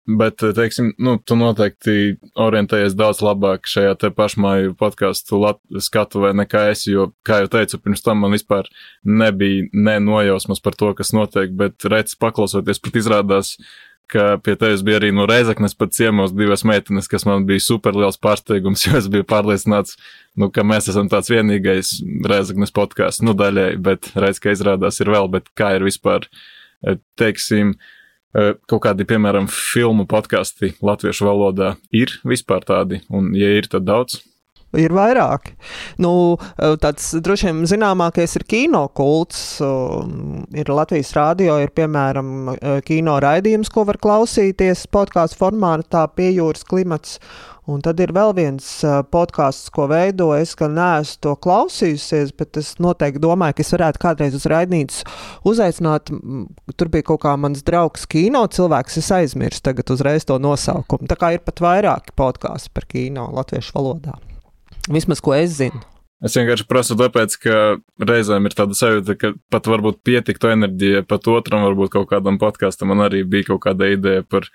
Bet, 0.03 0.41
teiksim, 0.43 0.89
nu, 0.99 1.13
tu 1.15 1.37
noteikti 1.39 2.17
orientējies 2.43 2.95
daudz 2.99 3.21
labāk 3.23 3.69
šajā 3.71 3.93
te 4.01 4.09
pašmāju 4.11 4.73
podkāstu 4.75 5.39
skatuvē 5.79 6.33
nekā 6.41 6.65
es, 6.73 6.83
jo, 6.91 7.13
kā 7.23 7.39
jau 7.39 7.51
teicu, 7.53 7.79
pirms 7.85 8.03
tam 8.03 8.19
man 8.19 8.35
vispār 8.35 8.67
nebija 9.07 9.69
ne 9.71 9.95
nojausmas 10.03 10.59
par 10.59 10.75
to, 10.75 10.91
kas 10.97 11.13
notiek, 11.15 11.55
bet 11.55 11.87
redz 11.87 12.17
paklausoties, 12.19 12.83
pat 12.83 12.99
izrādās, 12.99 13.53
uh, 13.55 13.92
ka 14.11 14.37
pie 14.43 14.55
tevis 14.59 14.83
bija 14.85 14.99
arī 14.99 15.11
no 15.15 15.25
Reizeknas 15.29 15.75
pat 15.77 15.93
ciemos 15.95 16.33
divas 16.35 16.65
meitenes, 16.67 17.09
kas 17.11 17.25
man 17.29 17.47
bija 17.49 17.63
super 17.63 17.95
liels 17.97 18.19
pārsteigums, 18.21 18.85
jo 18.87 18.97
es 18.99 19.09
biju 19.11 19.25
pārliecināts, 19.29 19.97
nu, 20.39 20.49
ka 20.53 20.65
mēs 20.67 20.89
esam 20.91 21.09
tāds 21.11 21.31
vienīgais 21.33 21.95
Reizeknas 22.29 22.73
podkāsts, 22.75 23.23
nu, 23.25 23.35
daļai, 23.37 23.71
bet 23.83 24.11
reiz, 24.19 24.41
ka 24.43 24.53
izrādās 24.53 25.01
ir 25.03 25.13
vēl, 25.13 25.31
bet 25.33 25.49
kā 25.59 25.73
ir 25.77 25.87
vispār, 25.87 26.27
e, 26.83 26.97
teiksim, 27.19 27.75
e, 27.77 28.51
kaut 28.69 28.83
kādi, 28.87 29.07
piemēram, 29.09 29.49
filmu 29.51 30.07
podkāsti 30.09 30.75
latviešu 30.83 31.29
valodā 31.29 31.75
ir 31.95 32.17
vispār 32.27 32.65
tādi, 32.67 33.03
un 33.13 33.33
ja 33.37 33.55
ir, 33.57 33.71
tad 33.71 33.87
daudz 33.89 34.21
ir 34.79 34.95
vairāki. 34.95 35.55
Nu, 36.01 36.35
tāds 36.57 37.11
droši 37.23 37.51
vien 37.51 37.63
zināmākais 37.69 38.37
ir 38.39 38.47
kino 38.49 38.87
kults. 38.95 39.61
Ir 39.61 40.73
Latvijas 40.73 41.13
rādio, 41.17 41.57
ir 41.63 41.73
piemēram 41.75 42.53
kino 42.87 43.17
raidījums, 43.23 43.71
ko 43.73 43.87
var 43.89 44.01
klausīties 44.01 44.87
podkāstu 44.93 45.41
formātā, 45.45 46.07
piejūras 46.17 46.65
klimats. 46.67 47.19
Un 47.63 47.79
tad 47.79 47.95
ir 48.03 48.11
vēl 48.11 48.33
viens 48.35 48.65
podkāsts, 49.07 49.69
ko 49.71 49.85
veido. 49.87 50.33
Es 50.35 50.51
gan 50.59 50.73
neesmu 50.75 51.21
to 51.23 51.35
klausījusies, 51.45 52.33
bet 52.35 52.59
es 52.59 52.73
noteikti 52.83 53.21
domāju, 53.23 53.55
ka 53.55 53.63
es 53.63 53.71
varētu 53.71 54.01
kādreiz 54.03 54.35
uz 54.35 54.43
raidījumu 54.51 55.07
uzaicināt. 55.47 56.11
Tur 56.75 56.91
bija 56.91 57.07
kaut 57.13 57.23
kā 57.23 57.37
mans 57.39 57.63
draugs, 57.63 58.03
kino 58.11 58.43
cilvēks. 58.51 58.99
Es 58.99 59.13
aizmirsu 59.15 59.63
tagad 59.63 59.95
uzreiz 59.95 60.27
to 60.27 60.35
nosaukumu. 60.43 61.07
Tā 61.07 61.15
kā 61.15 61.31
ir 61.37 61.45
pat 61.47 61.63
vairāki 61.63 62.11
podkāsti 62.19 62.75
par 62.75 62.89
kino 62.91 63.29
latviešu 63.31 63.79
valodā. 63.79 64.19
Vismaz, 64.91 65.21
ko 65.23 65.35
es 65.35 65.55
zinu. 65.59 65.79
Es 66.23 66.37
vienkārši 66.39 66.63
prasu, 66.67 66.95
tāpēc, 66.99 67.35
ka 67.43 67.55
reizēm 67.99 68.47
ir 68.47 68.55
tāda 68.55 68.75
sajūta, 68.79 69.15
ka 69.19 69.33
pat 69.51 69.67
varbūt 69.67 69.99
pietiktu 70.07 70.53
enerģija 70.53 71.03
pat 71.07 71.27
otram, 71.31 71.65
varbūt 71.67 71.91
kaut 71.97 72.07
kādam 72.13 72.39
podkāstam. 72.39 72.93
Man 72.93 73.03
arī 73.03 73.25
bija 73.27 73.49
kaut 73.51 73.65
kāda 73.65 73.89
ideja 73.91 74.23
par 74.23 74.47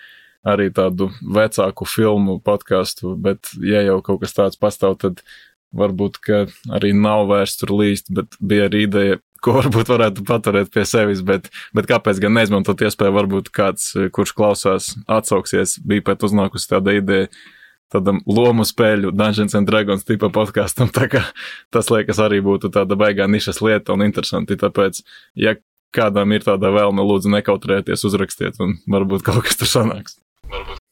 arī 0.48 0.70
tādu 0.72 1.10
vecāku 1.20 1.84
filmu 1.88 2.38
podkāstu, 2.44 3.12
bet, 3.20 3.52
ja 3.60 3.82
jau 3.84 3.98
kaut 4.06 4.22
kas 4.22 4.36
tāds 4.36 4.60
pastāv, 4.60 4.96
tad 5.02 5.20
varbūt 5.76 6.22
arī 6.72 6.94
nav 6.96 7.26
vērts 7.28 7.58
tur 7.60 7.74
līst, 7.76 8.08
bet 8.16 8.38
bija 8.40 8.70
arī 8.70 8.86
ideja, 8.86 9.20
ko 9.44 9.58
varbūt 9.58 9.92
varētu 9.92 10.24
paturēt 10.28 10.72
pie 10.72 10.86
sevis, 10.88 11.20
bet, 11.20 11.52
bet 11.76 11.90
kāpēc 11.90 12.22
gan 12.22 12.36
neizmantot 12.38 12.80
iespēju, 12.80 13.16
varbūt 13.18 13.52
kāds, 13.52 13.92
kurš 14.14 14.32
klausās, 14.38 14.90
atsauksies, 15.04 15.76
bija 15.84 16.06
pat 16.08 16.24
uznākusi 16.24 16.72
tāda 16.72 16.96
ideja 16.96 17.28
tādam 17.92 18.20
lomu 18.28 18.66
spēļu 18.68 19.12
Dungeons 19.16 19.56
and 19.58 19.68
Dragons 19.68 20.06
tipa 20.08 20.30
podkāstam. 20.34 20.90
Tas 21.74 21.92
liekas 21.92 22.20
arī 22.24 22.42
būtu 22.44 22.72
tāda 22.74 22.98
baigā 22.98 23.28
nišas 23.30 23.62
lieta 23.64 23.96
un 23.96 24.06
interesanti. 24.06 24.58
Tāpēc, 24.60 25.00
ja 25.38 25.56
kādam 25.94 26.34
ir 26.36 26.44
tāda 26.44 26.72
vēlme, 26.74 27.04
lūdzu 27.04 27.32
nekautrēties, 27.38 28.04
uzrakstiet 28.08 28.60
un 28.64 28.76
varbūt 28.90 29.24
kaut 29.26 29.46
kas 29.48 29.60
tur 29.60 29.70
sanāks. 29.70 30.20
Varbūt. 30.48 30.84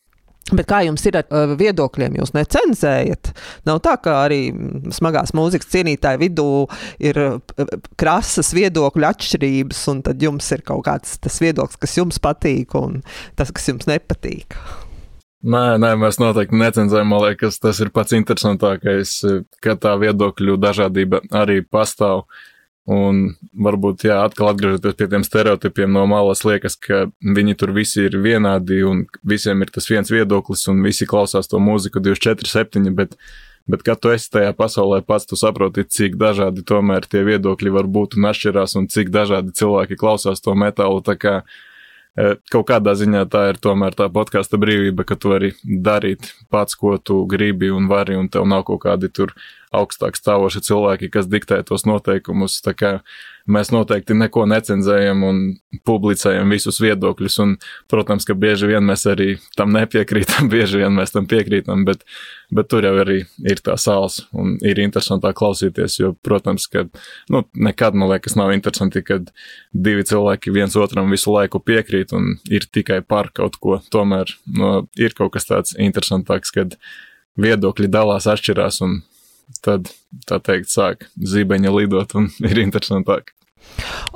Bet 0.54 0.68
kā 0.70 0.84
jums 0.86 1.02
ir 1.08 1.16
ar 1.18 1.54
viedokļiem? 1.58 2.20
Jūs 2.20 2.30
necenzējat. 2.36 3.32
Nav 3.66 3.80
tā, 3.82 3.96
ka 3.98 4.20
arī 4.28 4.52
smagās 4.94 5.34
mūzikas 5.34 5.72
cienītāju 5.72 6.20
vidū 6.22 6.46
ir 7.02 7.18
krasas 7.98 8.52
viedokļu 8.54 9.08
atšķirības, 9.10 9.80
un 9.90 10.04
tad 10.06 10.22
jums 10.22 10.52
ir 10.54 10.62
kaut 10.68 10.84
kāds 10.86 11.18
tas 11.18 11.40
viedoklis, 11.42 11.80
kas 11.82 11.98
jums 11.98 12.22
patīk, 12.22 12.78
un 12.78 13.00
tas, 13.34 13.50
kas 13.50 13.66
jums 13.72 13.90
nepatīk. 13.90 14.54
Nē, 15.44 15.76
nē, 15.78 15.92
mēs 16.00 16.16
noteikti 16.16 16.56
necenzējam. 16.56 17.10
Man 17.12 17.22
liekas, 17.26 17.60
tas 17.60 17.78
ir 17.84 17.92
pats 17.94 18.16
interesantākais, 18.16 19.18
ka 19.62 19.76
tā 19.76 19.92
viedokļu 20.00 20.56
dažādība 20.60 21.20
arī 21.36 21.60
pastāv. 21.62 22.24
Un 22.86 23.34
varbūt, 23.50 24.04
jā, 24.06 24.20
atkal 24.22 24.52
atgriežoties 24.52 24.94
pie 24.94 25.08
tiem 25.10 25.24
stereotipiem 25.26 25.90
no 25.90 26.04
malas, 26.06 26.44
liekas, 26.46 26.76
ka 26.78 27.08
viņi 27.18 27.56
tur 27.58 27.72
visi 27.74 28.04
ir 28.06 28.14
vienādi 28.22 28.78
un 28.86 29.02
visiem 29.26 29.64
ir 29.64 29.72
tas 29.74 29.90
viens 29.90 30.12
viedoklis 30.12 30.62
un 30.70 30.84
visi 30.86 31.08
klausās 31.10 31.50
to 31.50 31.58
mūziku 31.58 31.98
24-7, 31.98 32.86
bet, 32.94 33.16
bet 33.66 33.82
kad 33.82 33.98
tu 33.98 34.14
esi 34.14 34.30
tajā 34.30 34.54
pasaulē 34.54 35.00
pats, 35.02 35.26
tu 35.26 35.34
saproti, 35.34 35.82
cik 35.82 36.14
dažādi 36.20 36.62
tomēr 36.62 37.10
tie 37.10 37.24
viedokļi 37.26 37.74
var 37.74 37.90
būt 37.90 38.14
un 38.20 38.30
atšķirās 38.30 38.78
un 38.78 38.86
cik 38.86 39.10
dažādi 39.10 39.50
cilvēki 39.58 39.98
klausās 39.98 40.46
to 40.46 40.54
metālu. 40.54 41.02
Tā 41.02 41.18
kā 41.18 41.34
kaut 42.52 42.66
kādā 42.70 42.94
ziņā 42.96 43.24
tā 43.32 43.42
ir 43.50 43.60
tomēr 43.60 43.96
tā 43.96 44.08
podkāstu 44.12 44.58
brīvība, 44.60 45.04
ka 45.08 45.18
tu 45.20 45.34
vari 45.34 45.52
darīt 45.64 46.32
pats, 46.52 46.78
ko 46.78 46.96
tu 46.96 47.22
gribi 47.28 47.70
un 47.72 47.90
vari, 47.90 48.16
un 48.16 48.30
tev 48.32 48.46
nav 48.48 48.64
kaut 48.68 48.84
kādi 48.86 49.10
tur 49.12 49.34
augstāk 49.76 50.16
stāvoši 50.16 50.64
cilvēki, 50.64 51.10
kas 51.12 51.28
diktē 51.28 51.60
tos 51.68 51.84
noteikumus. 51.88 52.62
Tā 52.64 52.72
kā 52.76 52.92
mēs 53.50 53.70
noteikti 53.74 54.14
neko 54.16 54.44
necenzējam 54.50 55.22
un 55.26 55.40
publicējam 55.86 56.50
visus 56.50 56.78
viedokļus. 56.82 57.38
Un, 57.44 57.54
protams, 57.90 58.26
ka 58.26 58.36
bieži 58.38 58.70
vien 58.70 58.84
mēs 58.86 59.06
arī 59.10 59.36
tam 59.58 59.72
nepiekrītam, 59.76 60.48
bieži 60.54 60.82
vien 60.82 60.94
mēs 60.96 61.14
tam 61.14 61.28
piekrītam, 61.30 61.84
bet, 61.88 62.04
bet 62.54 62.70
tur 62.72 62.86
jau 62.86 62.94
arī 63.02 63.22
ir 63.46 63.62
tā 63.64 63.78
sāls 63.80 64.22
un 64.36 64.56
ir 64.66 64.80
interesantāk 64.82 65.38
klausīties. 65.38 65.98
Jo, 66.00 66.12
protams, 66.26 66.68
ka 66.72 66.86
nu, 67.32 67.44
nekad 67.54 67.98
man 67.98 68.10
liekas, 68.12 68.36
nav 68.38 68.52
interesanti, 68.54 69.04
kad 69.06 69.32
divi 69.72 70.06
cilvēki 70.06 70.54
viens 70.54 70.76
otram 70.80 71.10
visu 71.12 71.34
laiku 71.34 71.62
piekrīt 71.62 72.14
un 72.16 72.36
ir 72.50 72.68
tikai 72.70 73.02
par 73.06 73.32
kaut 73.36 73.60
ko. 73.62 73.80
Tomēr 73.92 74.32
nu, 74.58 74.78
ir 74.98 75.14
kaut 75.16 75.36
kas 75.36 75.48
tāds 75.48 75.76
interesantāks, 75.78 76.54
kad 76.54 76.78
viedokļi 77.40 77.90
dalās, 77.92 78.26
atšķirās 78.30 78.80
un 78.86 79.00
tad, 79.62 79.90
tā 80.26 80.40
teikt, 80.42 80.70
sāk 80.72 81.06
zibeņa 81.16 81.72
lidot 81.74 82.16
un 82.18 82.30
ir 82.50 82.62
interesantāk. 82.64 83.35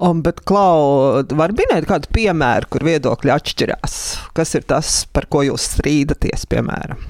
Un, 0.00 0.22
bet, 0.24 0.40
Klau, 0.48 1.20
var 1.36 1.52
minēt 1.56 1.88
kādu 1.88 2.08
piemēru, 2.14 2.70
kur 2.72 2.86
viedokļi 2.88 3.34
atšķirās? 3.34 3.96
Kas 4.36 4.54
ir 4.56 4.64
tas, 4.68 5.02
par 5.12 5.28
ko 5.30 5.44
jūs 5.44 5.68
strīdaties, 5.74 6.46
piemēram? 6.50 7.02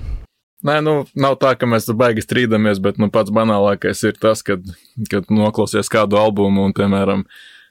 Nē, 0.66 0.80
nu, 0.84 0.94
nav 1.16 1.38
tā, 1.40 1.54
ka 1.56 1.68
mēs 1.68 1.88
baigi 1.96 2.24
strīdamies, 2.24 2.82
bet 2.84 2.98
nu, 3.00 3.08
pats 3.12 3.32
banālākais 3.32 4.02
ir 4.04 4.18
tas, 4.20 4.42
kad, 4.44 4.66
kad 5.08 5.30
noklausies 5.32 5.88
kādu 5.92 6.18
albumu 6.20 6.66
un, 6.66 6.74
piemēram, 6.76 7.22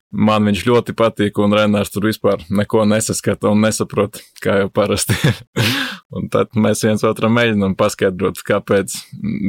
man 0.10 0.50
viņš 0.50 0.64
ļoti 0.66 0.96
patīk, 0.98 1.38
un 1.44 1.54
Renārs 1.54 1.94
tur 1.94 2.08
vispār 2.10 2.42
neko 2.50 2.88
nesaskata 2.90 3.52
un 3.52 3.62
nesaprot, 3.68 4.24
kā 4.42 4.64
jau 4.64 4.74
parasti 4.74 5.18
ir. 5.30 5.44
Un 6.10 6.26
tad 6.34 6.56
mēs 6.58 6.80
viens 6.82 7.04
otram 7.06 7.36
mēģinām 7.38 7.76
paskaidrot, 7.78 8.40
kāpēc 8.42 8.96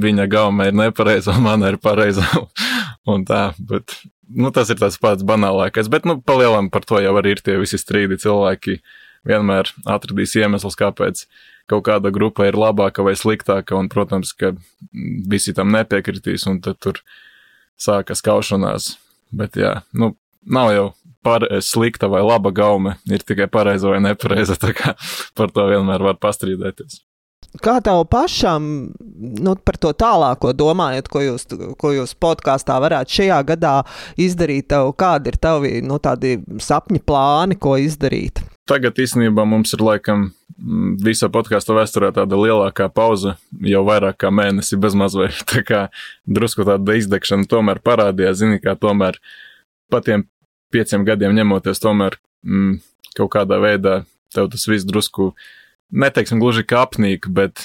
viņa 0.04 0.26
gauma 0.28 0.66
ir 0.68 0.74
nepareiza 0.76 1.33
un 1.33 1.46
mana 1.46 1.70
ir 1.72 1.78
pareiza. 1.80 2.26
un 3.09 3.24
tā, 3.24 3.54
bet 3.56 3.95
nu, 4.31 4.51
tas 4.55 4.70
ir 4.72 4.81
tas 4.81 4.99
pats 5.01 5.26
banālākais, 5.26 5.91
bet, 5.93 6.07
nu, 6.09 6.18
palielam 6.22 6.70
par 6.72 6.87
to 6.87 7.01
jau 7.03 7.14
arī 7.18 7.37
ir 7.37 7.45
tie 7.45 7.59
visi 7.61 7.81
strīdi 7.81 8.20
cilvēki. 8.22 8.81
Vienmēr 9.28 9.68
atradīs 9.85 10.33
iemeslus, 10.41 10.78
kāpēc 10.81 11.26
kaut 11.68 11.85
kāda 11.85 12.09
grupa 12.14 12.47
ir 12.49 12.57
labāka 12.57 13.05
vai 13.05 13.12
sliktāka, 13.18 13.76
un, 13.76 13.91
protams, 13.93 14.33
ka 14.33 14.55
visi 15.28 15.53
tam 15.57 15.74
nepiekritīs, 15.74 16.47
un 16.49 16.62
tad 16.64 16.81
tur 16.81 17.03
sākas 17.76 18.24
kaušanās. 18.24 18.95
Bet, 19.37 19.61
jā, 19.61 19.83
nu, 19.93 20.14
nav 20.49 20.72
jau 20.72 20.87
par 21.22 21.45
slikta 21.61 22.09
vai 22.09 22.22
laba 22.24 22.49
gaume, 22.51 22.97
ir 23.12 23.20
tikai 23.28 23.51
pareiza 23.53 23.93
vai 23.93 24.01
nepareiza, 24.01 24.57
tā 24.57 24.72
kā 24.76 24.97
par 25.37 25.53
to 25.53 25.68
vienmēr 25.68 26.09
var 26.09 26.16
pastrīdēties. 26.22 27.03
Kā 27.59 27.80
tev 27.82 28.05
pašam, 28.07 28.66
nu, 29.18 29.55
par 29.66 29.78
to 29.82 29.90
tālāko 29.98 30.53
domājot, 30.55 31.09
ko 31.11 31.22
jūs, 31.24 31.48
ko 31.80 31.90
jūs 31.96 32.14
podkāstā 32.14 32.76
varētu 32.82 33.16
šajā 33.18 33.40
gadā 33.48 33.72
izdarīt, 34.14 34.68
tev, 34.70 34.92
kādi 34.94 35.32
ir 35.32 35.38
tavi 35.42 35.72
nu, 35.82 35.98
sapņi, 35.98 37.03
plāni, 37.03 37.59
ko 37.59 37.74
izdarīt? 37.82 38.44
Tagad 38.70 39.03
īstenībā 39.03 39.42
mums 39.51 39.74
ir 39.74 39.82
laikam 39.82 40.28
visa 41.03 41.30
podkāstu 41.32 41.74
vēsturē 41.74 42.12
tāda 42.14 42.38
lielākā 42.38 42.86
pauze, 42.92 43.34
jau 43.66 43.82
vairāk 43.88 44.20
kā 44.22 44.30
mēnesi 44.30 44.78
bezmaz 44.78 45.16
vai 45.18 45.30
tā 45.51 45.64
kā 45.66 45.80
drusku 46.28 46.66
tāda 46.68 46.98
izdegšana 47.01 47.48
tomēr 47.51 47.80
parādījās, 47.82 48.42
zini, 48.42 48.61
kā 48.62 48.76
tomēr 48.78 49.18
patiem 49.90 50.28
pieciem 50.70 51.07
gadiem 51.09 51.34
ņemoties, 51.34 51.82
tomēr 51.82 52.18
mm, 52.46 52.76
kaut 53.18 53.32
kādā 53.34 53.59
veidā 53.62 54.03
tev 54.34 54.51
tas 54.53 54.68
viss 54.70 54.86
drusku 54.86 55.32
neteiksim 55.93 56.41
gluži 56.43 56.66
kā 56.66 56.84
apnīk, 56.86 57.28
bet 57.34 57.64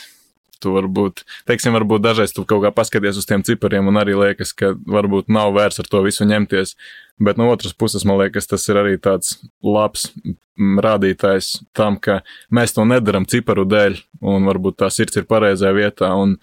tu 0.63 0.73
varbūt, 0.75 1.23
teiksim, 1.49 1.75
varbūt 1.75 2.03
dažreiz 2.03 2.33
tu 2.33 2.45
kaut 2.47 2.63
kā 2.63 2.71
paskaties 2.73 3.19
uz 3.21 3.27
tiem 3.29 3.43
cipariem 3.45 3.87
un 3.91 3.99
arī 4.01 4.15
liekas, 4.17 4.53
ka 4.57 4.73
varbūt 4.73 5.29
nav 5.33 5.53
vērts 5.55 5.83
ar 5.83 5.89
to 5.91 6.01
visu 6.05 6.27
ņemties. 6.27 6.75
Bet 7.21 7.37
no 7.39 7.47
otras 7.51 7.75
puses, 7.77 8.03
man 8.07 8.19
liekas, 8.19 8.49
tas 8.51 8.65
ir 8.67 8.79
arī 8.81 8.97
tāds 8.99 9.37
labs 9.63 10.09
rādītājs 10.55 11.61
tam, 11.75 11.99
ka 11.99 12.21
mēs 12.53 12.75
to 12.75 12.83
nedaram 12.87 13.27
ciparu 13.27 13.65
dēļ, 13.67 13.97
un 14.23 14.47
varbūt 14.47 14.79
tā 14.81 14.89
sirds 14.91 15.19
ir 15.19 15.27
pareizajā 15.29 15.71
vietā. 15.75 16.11
Un 16.15 16.37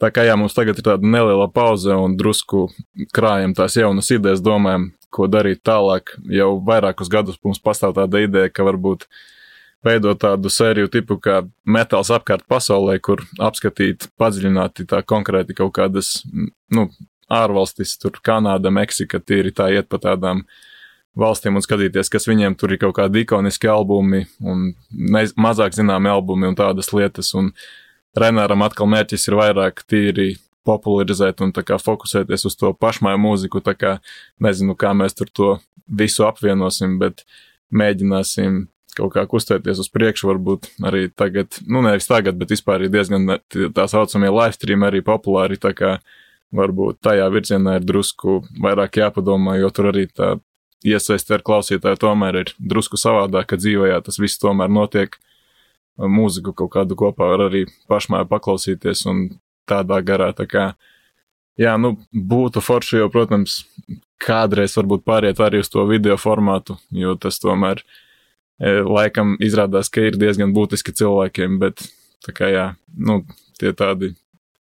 tā 0.00 0.12
kā 0.12 0.24
jā, 0.28 0.36
mums 0.40 0.56
tagad 0.56 0.80
ir 0.80 0.86
tāda 0.90 1.04
neliela 1.16 1.48
pauze 1.52 1.96
un 1.96 2.16
drusku 2.20 2.68
krājam 3.16 3.56
tās 3.56 3.76
jaunas 3.80 4.10
idejas, 4.12 4.44
domājam, 4.44 4.90
ko 5.12 5.28
darīt 5.32 5.62
tālāk. 5.64 6.16
Jau 6.32 6.56
vairākus 6.64 7.12
gadus 7.12 7.40
mums 7.44 7.60
pastāv 7.60 7.96
tāda 7.96 8.24
ideja, 8.24 8.52
ka 8.52 8.68
varbūt 8.68 9.08
veidot 9.84 10.18
tādu 10.22 10.50
sēriju 10.52 10.90
tipu 10.92 11.18
kā 11.22 11.42
metāls 11.68 12.10
apkārt 12.14 12.46
pasaulē, 12.50 12.98
kur 13.02 13.22
apskatīt 13.38 14.08
padziļināti 14.18 14.88
tā 14.90 15.02
konkrēti 15.06 15.56
kaut 15.58 15.74
kādas, 15.78 16.18
nu, 16.74 16.88
ārvalstis, 17.28 17.96
tur 18.00 18.18
Kanāda, 18.24 18.72
Meksika, 18.72 19.20
tīri 19.20 19.52
tā 19.54 19.68
iet 19.74 19.88
pa 19.90 20.00
tādām 20.02 20.44
valstīm 21.18 21.58
un 21.58 21.64
skatīties, 21.64 22.10
kas 22.12 22.28
viņiem 22.28 22.56
tur 22.58 22.72
ir 22.74 22.80
kaut 22.82 22.96
kādi 22.98 23.24
ikoniski 23.24 23.68
albumi 23.70 24.24
un 24.40 24.70
nez, 24.90 25.34
mazāk 25.36 25.76
zināmi 25.76 26.10
albumi 26.10 26.48
un 26.50 26.58
tādas 26.58 26.92
lietas. 26.94 27.32
Un 27.38 27.52
Renāram 28.18 28.64
atkal 28.64 28.88
mērķis 28.90 29.28
ir 29.28 29.36
vairāk 29.38 29.84
tīri 29.86 30.32
popularizēt 30.68 31.42
un 31.44 31.52
tā 31.54 31.64
kā 31.66 31.78
fokusēties 31.80 32.46
uz 32.48 32.56
to 32.58 32.72
pašmāju 32.76 33.20
mūziku, 33.20 33.62
tā 33.64 33.74
kā 33.78 33.98
nezinu, 34.42 34.76
kā 34.78 34.94
mēs 34.96 35.16
tur 35.18 35.30
to 35.32 35.52
visu 35.88 36.26
apvienosim, 36.28 36.98
bet 37.00 37.24
mēģināsim 37.74 38.66
kaut 38.98 39.14
kā 39.14 39.24
kustēties 39.30 39.80
uz 39.82 39.88
priekšu, 39.92 40.28
varbūt 40.32 40.70
arī 40.86 41.08
tagad, 41.14 41.60
nu 41.66 41.82
nevis 41.84 42.08
tagad, 42.10 42.38
bet 42.40 42.52
vispār 42.54 42.84
ir 42.84 42.92
diezgan 42.92 43.38
tā 43.48 43.86
saucamie 43.90 44.30
live 44.32 44.56
stream 44.56 44.86
arī 44.86 45.02
populāri, 45.06 45.60
tā 45.60 45.72
kā 45.76 45.98
varbūt 46.54 47.02
tajā 47.04 47.28
virzienā 47.32 47.78
ir 47.78 47.86
drusku 47.86 48.40
vairāk 48.62 49.00
jāpadomā, 49.02 49.58
jo 49.60 49.70
tur 49.74 49.90
arī 49.92 50.06
tā 50.08 50.36
iesaiste 50.86 51.36
ar 51.36 51.44
klausītāju 51.44 52.00
tomēr 52.00 52.42
ir 52.42 52.52
drusku 52.58 52.98
savādāk, 53.00 53.50
ka 53.50 53.58
dzīvojā 53.60 54.00
tas 54.06 54.20
viss 54.20 54.40
tomēr 54.40 54.70
notiek. 54.72 55.18
Mūziku 55.98 56.52
kaut 56.54 56.70
kādu 56.76 56.94
kopā 56.98 57.26
var 57.32 57.48
arī 57.48 57.64
pašmāju 57.90 58.28
paklausīties 58.30 59.02
un 59.10 59.24
tādā 59.68 59.98
garā, 60.06 60.30
tā 60.32 60.46
kā, 60.46 60.66
jā, 61.58 61.74
nu, 61.80 61.96
būtu 62.14 62.62
forši 62.62 63.00
jau, 63.02 63.08
protams, 63.10 63.64
kādreiz 64.22 64.76
varbūt 64.78 65.02
pāriet 65.06 65.42
arī 65.42 65.64
uz 65.64 65.70
to 65.72 65.82
video 65.90 66.14
formātu, 66.18 66.78
jo 66.94 67.16
tas 67.18 67.42
tomēr 67.42 67.82
ir 67.82 67.98
laikam 68.60 69.36
izrādās, 69.44 69.90
ka 69.90 70.02
ir 70.02 70.18
diezgan 70.18 70.54
būtiski 70.54 70.94
cilvēkiem, 70.98 71.58
bet 71.62 71.84
tā 72.26 72.34
kā 72.34 72.50
jā, 72.50 72.64
nu, 72.98 73.22
tie 73.60 73.72
tādi 73.76 74.14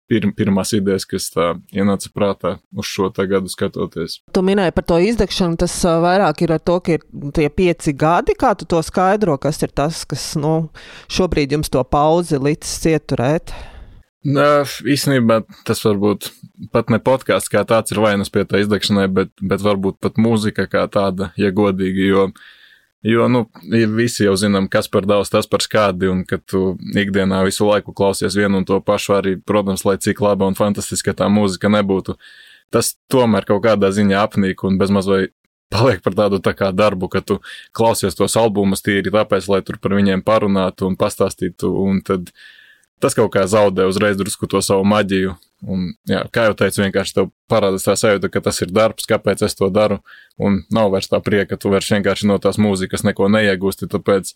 pir, 0.10 0.28
pirmās 0.38 0.74
idejas, 0.76 1.06
kas 1.10 1.30
tā 1.34 1.54
ienāca 1.76 2.12
prātā 2.14 2.56
uz 2.76 2.90
šo 2.90 3.10
gadu 3.16 3.52
skatoties. 3.52 4.20
Tu 4.34 4.44
minēji 4.46 4.76
par 4.76 4.88
to 4.88 5.00
izdegšanu, 5.02 5.60
tas 5.62 5.78
vairāk 5.84 6.44
ir 6.46 6.56
ar 6.58 6.64
to, 6.64 6.80
ka 6.80 6.98
ir 6.98 7.06
tie 7.36 7.48
pieci 7.50 7.94
gadi, 7.94 8.36
kā 8.38 8.56
tu 8.56 8.68
to 8.70 8.82
skaidro, 8.86 9.38
kas 9.38 9.62
ir 9.64 9.72
tas, 9.72 10.04
kas 10.06 10.34
nu, 10.40 10.70
šobrīd 11.08 11.56
jums 11.56 11.72
to 11.72 11.84
pauzi 11.84 12.42
licis 12.42 12.84
ieturēt. 12.92 13.56
Nā, 14.26 14.66
īstenībā 14.90 15.44
tas 15.68 15.84
varbūt 15.86 16.32
pat 16.74 16.90
ne 16.90 16.98
podkāsts 16.98 17.52
kā 17.54 17.62
tāds 17.62 17.94
ir 17.94 18.00
vainas 18.02 18.32
pie 18.34 18.42
tā 18.50 18.64
izdegšanai, 18.64 19.06
bet, 19.14 19.36
bet 19.38 19.62
varbūt 19.62 20.00
pat 20.02 20.18
mūzika 20.18 20.66
kā 20.66 20.88
tāda, 20.90 21.30
ja 21.38 21.52
godīgi, 21.54 22.08
jo 22.10 22.24
uh, 22.32 22.46
Jo, 23.06 23.28
nu, 23.30 23.44
visi 23.94 24.24
jau 24.26 24.34
zinām, 24.40 24.66
kas 24.72 24.88
par 24.90 25.06
daudz, 25.06 25.30
tas 25.30 25.46
par 25.46 25.62
skādi, 25.62 26.08
un 26.10 26.24
ka 26.26 26.40
tu 26.42 26.72
ikdienā 26.98 27.44
visu 27.46 27.68
laiku 27.68 27.94
klausies 27.94 28.34
vienu 28.34 28.58
un 28.58 28.66
to 28.66 28.80
pašu, 28.82 29.14
arī, 29.20 29.36
protams, 29.38 29.84
lai 29.86 30.00
cik 30.02 30.24
laba 30.26 30.48
un 30.50 30.58
fantastiska 30.58 31.14
tā 31.14 31.28
mūzika 31.30 31.70
nebūtu, 31.70 32.16
tas 32.74 32.96
tomēr 33.14 33.46
kaut 33.46 33.62
kādā 33.68 33.92
ziņā 33.94 34.24
apnīk 34.26 34.66
un 34.66 34.80
bezmaz 34.82 35.10
vai 35.12 35.22
paliek 35.70 36.02
par 36.02 36.18
tādu 36.18 36.42
tā 36.42 36.56
kā 36.58 36.72
darbu, 36.74 37.12
ka 37.14 37.22
tu 37.22 37.38
klausies 37.78 38.18
tos 38.18 38.38
albumus 38.42 38.82
tīri 38.86 39.14
tāpēc, 39.14 39.52
lai 39.54 39.62
tur 39.66 39.78
par 39.82 39.94
viņiem 40.00 40.26
parunātu 40.26 40.90
un 40.90 40.98
pastāstītu, 40.98 41.70
un 41.86 42.02
tad 42.06 42.34
tas 43.04 43.18
kaut 43.18 43.34
kā 43.34 43.46
zaudē 43.50 43.88
uzreiz 43.90 44.18
drusku 44.20 44.48
to 44.50 44.62
savu 44.64 44.86
maģiju, 44.88 45.36
Un, 45.66 45.88
jā, 46.10 46.20
kā 46.34 46.50
jau 46.50 46.56
teicu, 46.60 46.84
vienkārši 46.84 47.16
tev 47.16 47.32
parādās 47.50 47.86
tā 47.88 47.96
sajūta, 47.98 48.30
ka 48.30 48.42
tas 48.44 48.60
ir 48.62 48.74
darbs, 48.76 49.08
kāpēc 49.10 49.42
es 49.48 49.58
to 49.58 49.70
daru. 49.74 49.98
Un 50.42 50.62
nav 50.74 50.92
vairs 50.94 51.10
tā 51.10 51.22
prieka, 51.24 51.58
tu 51.58 51.72
vairs 51.74 51.90
vienkārši 51.94 52.30
no 52.30 52.38
tās 52.42 52.60
mūzikas 52.62 53.06
neko 53.08 53.30
neiegūsti. 53.34 53.90
Tāpēc 53.90 54.34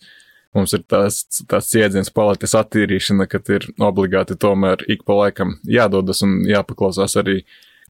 mums 0.56 0.74
ir 0.74 0.84
tās, 0.90 1.22
tās 1.50 1.68
ciedziens 1.70 2.10
paletes 2.14 2.56
attīrīšana, 2.58 3.28
kad 3.30 3.50
ir 3.52 3.68
obligāti 3.78 4.38
tomēr 4.40 4.82
ik 4.90 5.04
pa 5.06 5.18
laikam 5.20 5.58
jādodas 5.68 6.24
un 6.26 6.40
jāpaklausās 6.48 7.14
arī 7.20 7.42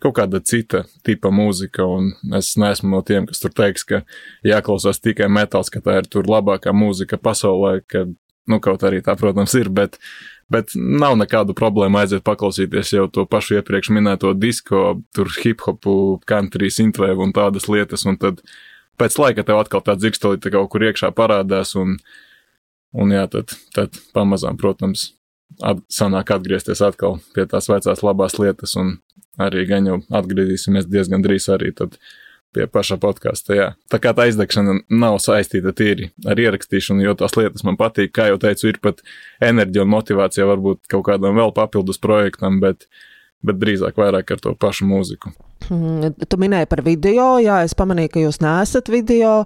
kaut 0.02 0.18
kāda 0.18 0.42
cita 0.44 0.82
tipa 1.06 1.32
mūzika. 1.32 1.86
Un 1.86 2.12
es 2.36 2.52
neesmu 2.60 2.92
no 2.92 3.00
tiem, 3.06 3.30
kas 3.30 3.40
tur 3.40 3.54
teiks, 3.56 3.86
ka 3.88 4.02
jāklausās 4.44 5.00
tikai 5.00 5.30
metāls, 5.32 5.72
ka 5.72 5.80
tā 5.84 6.00
ir 6.02 6.10
tur 6.10 6.28
labākā 6.28 6.74
mūzika 6.76 7.20
pasaulē, 7.20 7.78
ka, 7.88 8.04
nu, 8.50 8.60
kaut 8.60 8.84
arī 8.84 9.00
tā, 9.06 9.16
protams, 9.16 9.56
ir, 9.56 9.72
bet 9.72 9.96
Bet 10.51 10.74
nav 10.74 11.14
nekādu 11.18 11.55
problēmu 11.55 12.01
aiziet 12.01 12.24
paklausīties 12.26 12.90
jau 12.96 13.05
to 13.12 13.22
pašu 13.30 13.61
iepriekš 13.61 13.92
minēto 13.94 14.32
disko, 14.34 14.98
tur 15.14 15.30
hip 15.44 15.62
hopu, 15.62 15.94
country, 16.26 16.72
synthwave 16.74 17.22
un 17.22 17.34
tādas 17.36 17.68
lietas, 17.70 18.03
un 18.11 18.18
tad 18.18 18.42
pēc 18.98 19.16
laika 19.22 19.44
tev 19.46 19.61
atkal 19.62 19.84
tā 19.86 19.94
dzirkstelīte 19.98 20.51
kaut 20.51 20.72
kur 20.72 20.84
iekšā 20.88 21.12
parādās, 21.14 21.76
un, 21.78 21.94
un 22.98 23.14
jā, 23.14 23.28
tad, 23.30 23.55
tad 23.76 24.01
pamazām, 24.16 24.59
protams, 24.59 25.12
at, 25.62 25.84
sanāk 25.92 26.34
atgriezties 26.34 26.82
atkal 26.82 27.20
pie 27.36 27.46
tās 27.51 27.70
vecās 27.70 28.03
labās 28.07 28.34
lietas, 28.42 28.74
un 28.80 28.96
arī 29.40 29.64
gan 29.70 29.86
jau 29.86 30.01
atgriezīsimies 30.18 30.90
diezgan 30.90 31.22
drīz 31.24 31.46
arī 31.55 31.70
tad 31.76 31.94
pie 32.55 32.66
paša 32.70 32.98
podkāsta. 33.03 33.55
Jā. 33.57 33.68
Tā 33.90 34.01
kā 34.03 34.14
tā 34.16 34.26
izdegšana 34.30 34.80
nav 34.90 35.20
saistīta 35.22 35.74
tīri 35.76 36.11
ar 36.28 36.40
ierakstīšanu, 36.40 37.05
jo 37.07 37.14
tās 37.18 37.36
lietas 37.38 37.66
man 37.66 37.78
patīk. 37.80 38.14
Kā 38.16 38.30
jau 38.30 38.40
teicu, 38.42 38.70
ir 38.70 38.80
pat 38.82 39.05
enerģija 39.44 39.86
un 39.86 39.94
motivācija 39.94 40.48
varbūt 40.51 40.90
kaut 40.90 41.07
kādam 41.12 41.38
vēl 41.38 41.55
papildus 41.57 42.03
projektam, 42.03 42.59
bet, 42.62 42.88
bet 43.46 43.61
drīzāk 43.62 44.01
vairāk 44.01 44.34
ar 44.34 44.42
to 44.42 44.57
pašu 44.59 44.88
mūziku. 44.90 45.32
Mm, 45.70 46.16
tu 46.26 46.38
minēji 46.40 46.66
par 46.70 46.80
video, 46.82 47.26
jā, 47.38 47.61
es 47.66 47.76
pamanīju, 47.78 48.11
ka 48.11 48.22
jūs 48.24 48.40
neesat 48.42 48.88
video. 48.90 49.44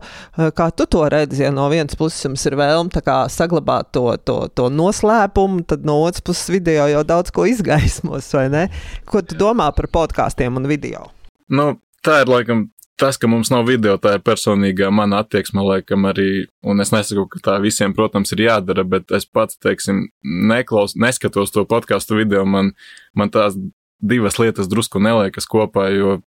Kā 0.57 0.71
tu 0.73 0.87
to 0.89 1.03
redzi? 1.13 1.43
Ja 1.45 1.51
no 1.53 1.67
vienas 1.73 1.99
puses 2.01 2.25
jums 2.25 2.45
ir 2.49 2.57
vēlme 2.57 3.03
saglabāt 3.33 3.91
to, 3.93 4.07
to, 4.25 4.39
to 4.55 4.71
noslēpumu, 4.73 5.67
tad 5.69 5.85
no 5.85 5.99
otras 6.07 6.25
puses 6.25 6.49
video 6.55 6.87
jau 6.89 7.03
daudz 7.05 7.35
ko 7.35 7.45
izgaismos, 7.51 8.31
vai 8.39 8.47
ne? 8.53 8.69
Ko 9.11 9.21
tu 9.21 9.37
domā 9.37 9.69
par 9.77 9.91
podkāstiem 9.93 10.57
un 10.57 10.71
video? 10.71 11.11
Nu, 11.53 11.75
tā 12.05 12.23
ir 12.23 12.31
laikam 12.31 12.69
tas, 12.97 13.19
ka 13.19 13.29
mums 13.31 13.51
nav 13.51 13.67
video, 13.69 13.97
tā 13.99 14.17
ir 14.19 14.25
personīgā 14.25 14.91
mana 14.95 15.23
attieksme, 15.25 15.63
laikam 15.67 16.07
arī, 16.11 16.47
un 16.67 16.83
es 16.85 16.93
nesaku, 16.95 17.27
ka 17.33 17.43
tā 17.49 17.59
visiem, 17.63 17.95
protams, 17.97 18.35
ir 18.37 18.47
jādara, 18.47 18.87
bet 18.87 19.15
es 19.15 19.27
pats, 19.27 19.59
teiksim, 19.63 20.07
neklaus, 20.23 20.95
neskatos 20.99 21.55
to 21.55 21.67
podkāstu 21.69 22.21
video, 22.21 22.45
man, 22.47 22.75
man 23.19 23.33
tās 23.35 23.59
divas 24.05 24.39
lietas 24.39 24.71
drusku 24.71 25.03
neliekas 25.03 25.49
kopā, 25.51 25.89
jo, 25.91 26.21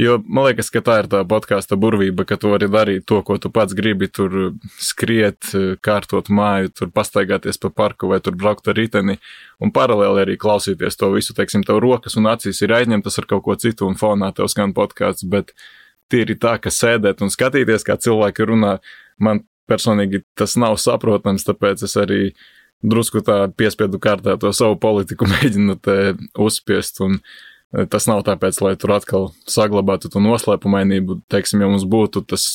jo 0.00 0.18
man 0.26 0.48
liekas, 0.48 0.72
ka 0.74 0.82
tā 0.82 0.98
ir 1.04 1.10
tā 1.12 1.22
podkāsta 1.30 1.78
burvība, 1.78 2.26
ka 2.26 2.40
tu 2.40 2.50
vari 2.50 2.66
darīt 2.72 3.06
to, 3.06 3.20
ko 3.26 3.38
tu 3.38 3.52
pats 3.54 3.76
gribi, 3.76 4.08
tur 4.10 4.56
skriet, 4.82 5.52
kārtot 5.84 6.32
māju, 6.34 6.72
tur 6.74 6.90
pastaigāties 6.94 7.60
pa 7.62 7.70
parku 7.70 8.10
vai 8.10 8.18
tur 8.24 8.34
braukt 8.40 8.66
ar 8.66 8.78
riteni, 8.80 9.20
un 9.62 9.70
paralēli 9.70 10.24
arī 10.24 10.40
klausīties 10.42 10.98
to 10.98 11.12
visu, 11.14 11.36
teiksim, 11.38 11.62
tev 11.66 11.78
rokas 11.84 12.18
un 12.18 12.32
acīs 12.32 12.64
ir 12.64 12.74
aizņemtas 12.80 13.22
ar 13.22 13.30
kaut 13.30 13.46
ko 13.46 13.58
citu, 13.60 13.86
un 13.86 14.00
fonā 14.00 14.34
tev 14.34 14.50
skan 14.50 14.74
podkāsts, 14.74 15.28
tīri 16.10 16.36
tā, 16.40 16.56
ka 16.62 16.72
sēdēt 16.74 17.22
un 17.24 17.32
skatīties, 17.32 17.86
kā 17.86 17.96
cilvēki 18.00 18.48
runā, 18.50 18.78
man 19.22 19.44
personīgi 19.70 20.24
tas 20.38 20.56
nav 20.60 20.78
saprotams, 20.82 21.46
tāpēc 21.46 21.84
es 21.86 21.96
arī 22.00 22.22
drusku 22.82 23.22
tā 23.24 23.44
piespiedu 23.56 24.00
kārtā 24.02 24.36
to 24.40 24.52
savu 24.56 24.78
politiku 24.80 25.28
mēģinu 25.34 25.76
te 25.84 25.98
uzspiest. 26.40 27.02
Un 27.04 27.18
e, 27.20 27.86
tas 27.90 28.08
nav 28.10 28.24
tāpēc, 28.28 28.60
lai 28.64 28.74
tur 28.80 28.96
atkal 28.96 29.30
saglabātu 29.48 30.12
to 30.12 30.22
noslēpumainību. 30.24 31.20
Teiksim, 31.32 31.62
ja 31.62 31.70
mums 31.70 31.86
būtu 31.88 32.24
tas 32.32 32.48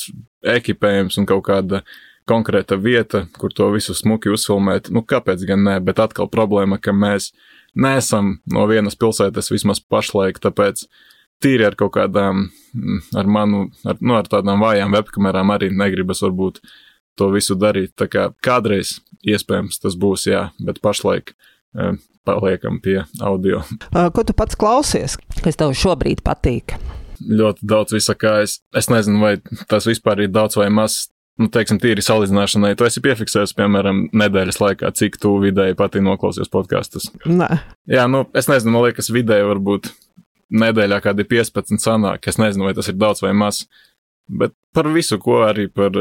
ekipējums 0.55 1.21
un 1.21 1.29
kaut 1.29 1.45
kāda 1.49 1.85
konkrēta 2.29 2.77
vieta, 2.81 3.27
kur 3.37 3.53
to 3.53 3.69
visu 3.73 3.93
smuki 3.93 4.31
uzfilmēt, 4.33 4.89
nu 4.93 5.05
kāpēc 5.05 5.43
gan 5.45 5.61
nē, 5.67 5.75
bet 5.85 6.01
atkal 6.01 6.25
problēma, 6.31 6.79
ka 6.81 6.93
mēs 6.95 7.29
neesam 7.77 8.39
no 8.49 8.65
vienas 8.69 8.97
pilsētas 8.97 9.51
vismaz 9.53 9.81
pašlaik, 9.83 10.39
tāpēc 10.41 10.87
tīri 11.43 11.67
ar 11.67 11.77
kaut 11.79 11.95
kādām, 11.97 12.47
mm, 12.75 13.03
ar 13.19 13.29
manu, 13.29 13.67
ar, 13.87 13.99
nu, 14.01 14.17
ar 14.17 14.27
tādām 14.29 14.63
vājām 14.63 14.95
webkamerām 14.95 15.53
arī 15.55 15.71
negribas 15.73 16.23
varbūt 16.25 16.61
to 17.19 17.29
visu 17.33 17.57
darīt. 17.59 17.95
Tā 17.99 18.07
kā 18.11 18.27
kādreiz 18.43 18.99
iespējams 19.25 19.81
tas 19.83 19.97
būs, 19.99 20.27
jā, 20.29 20.49
bet 20.63 20.81
pašlaik 20.83 21.33
e, 21.33 21.95
paliekam 22.27 22.81
pie 22.83 23.01
audio. 23.23 23.63
Ko 24.15 24.25
tu 24.27 24.35
pats 24.37 24.59
klausies, 24.59 25.17
kas 25.41 25.59
tev 25.59 25.75
šobrīd 25.77 26.23
patīk? 26.25 26.77
Ļoti 27.25 27.67
daudz 27.67 27.95
visakā. 27.95 28.41
Es, 28.43 28.59
es 28.75 28.89
nezinu, 28.91 29.21
vai 29.23 29.35
tas 29.71 29.87
vispār 29.87 30.25
ir 30.25 30.33
daudz 30.33 30.59
vai 30.59 30.69
maz. 30.73 31.05
Nu, 31.35 31.49
teiksim, 31.51 31.81
tīri 31.83 31.99
salīdzināšanai, 31.99 32.77
tu 32.79 32.85
esi 32.87 33.01
piefiksējis, 33.03 33.51
piemēram, 33.57 34.05
nedēļas 34.15 34.59
laikā, 34.61 34.87
cik 34.95 35.17
tu 35.19 35.33
vidēji 35.41 35.75
pati 35.75 35.99
noklausies 35.99 36.47
podkāstus. 36.47 37.09
Nē. 37.27 37.49
Jā, 37.91 38.05
nu, 38.07 38.21
es 38.39 38.47
nezinu, 38.47 38.71
man 38.71 38.85
liekas, 38.85 39.11
vidēji 39.11 39.43
varbūt 39.49 39.89
nedēļā 40.53 41.01
kādi 41.01 41.25
15 41.27 41.81
sanāk. 41.81 42.27
Es 42.29 42.37
nezinu, 42.41 42.67
vai 42.67 42.75
tas 42.77 42.89
ir 42.91 42.97
daudz 42.99 43.23
vai 43.25 43.33
maz. 43.37 43.63
Bet 44.29 44.53
par 44.73 44.89
visu, 44.93 45.17
ko 45.21 45.43
arī 45.45 45.67
par 45.71 45.95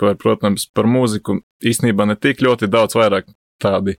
par, 0.00 0.16
protams, 0.20 0.66
par 0.74 0.88
mūziku 0.88 1.40
īstenībā 1.66 2.08
ne 2.08 2.16
tik 2.16 2.42
ļoti 2.44 2.70
daudz 2.72 2.96
vairāk 2.96 3.28
tādi, 3.60 3.96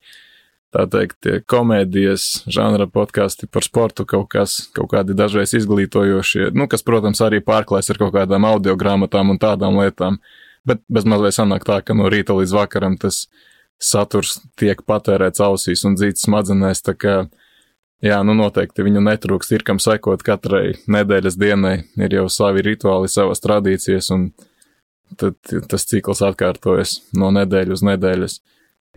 tā 0.73 0.85
teikt, 0.89 1.27
komēdijas, 1.51 2.45
žanra 2.51 2.87
podkāsti 2.89 3.49
par 3.51 3.65
sportu, 3.67 4.05
kaut 4.09 4.29
kas, 4.33 4.57
kaut 4.75 4.89
kādi 4.93 5.15
dažreiz 5.17 5.53
izglītojošie, 5.59 6.49
nu, 6.57 6.67
kas, 6.71 6.85
protams, 6.87 7.21
arī 7.25 7.41
pārklājas 7.45 7.91
ar 7.93 8.01
kaut 8.01 8.15
kādām 8.15 8.47
audio 8.47 8.77
grāmatām 8.79 9.33
un 9.33 9.41
tādām 9.41 9.77
lietām, 9.81 10.21
bet 10.67 10.81
bez 10.89 11.05
mazliet 11.09 11.37
sanāk 11.37 11.67
tā, 11.67 11.81
ka 11.85 11.97
no 11.97 12.09
rīta 12.11 12.37
līdz 12.37 12.55
vakaram 12.55 12.97
tas 13.01 13.25
saturs 13.81 14.39
tiek 14.61 14.81
patērēts 14.87 15.41
ausīs 15.43 15.83
un 15.89 15.97
dzīts 15.99 16.27
smadzenēs, 16.27 16.85
tā 16.85 16.95
kā, 16.97 17.15
jā, 18.05 18.21
nu 18.27 18.35
noteikti 18.37 18.85
viņu 18.85 19.03
netrūkst, 19.05 19.55
ir 19.55 19.65
kam 19.67 19.81
sekot 19.81 20.23
katrai 20.25 20.75
nedēļas 20.91 21.37
dienai, 21.39 21.75
ir 22.01 22.17
jau 22.19 22.27
savi 22.31 22.65
rituāli, 22.65 23.11
savas 23.11 23.43
tradīcijas 23.43 24.11
un, 24.15 24.29
tad 25.19 25.37
tas 25.71 25.87
cikls 25.89 26.23
atkārtojas 26.25 26.99
no 27.17 27.31
nedēļas 27.35 27.81
uz 27.81 27.85
nedēļas. 27.91 28.39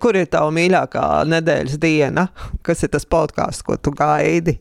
Kur 0.03 0.17
ir 0.19 0.27
tava 0.27 0.51
mīļākā 0.55 1.07
nedēļas 1.31 1.79
diena? 1.81 2.29
Kas 2.67 2.83
ir 2.83 2.91
tas 2.95 3.07
podkāsts, 3.07 3.63
ko 3.63 3.77
tu 3.79 3.93
gaidi? 3.95 4.59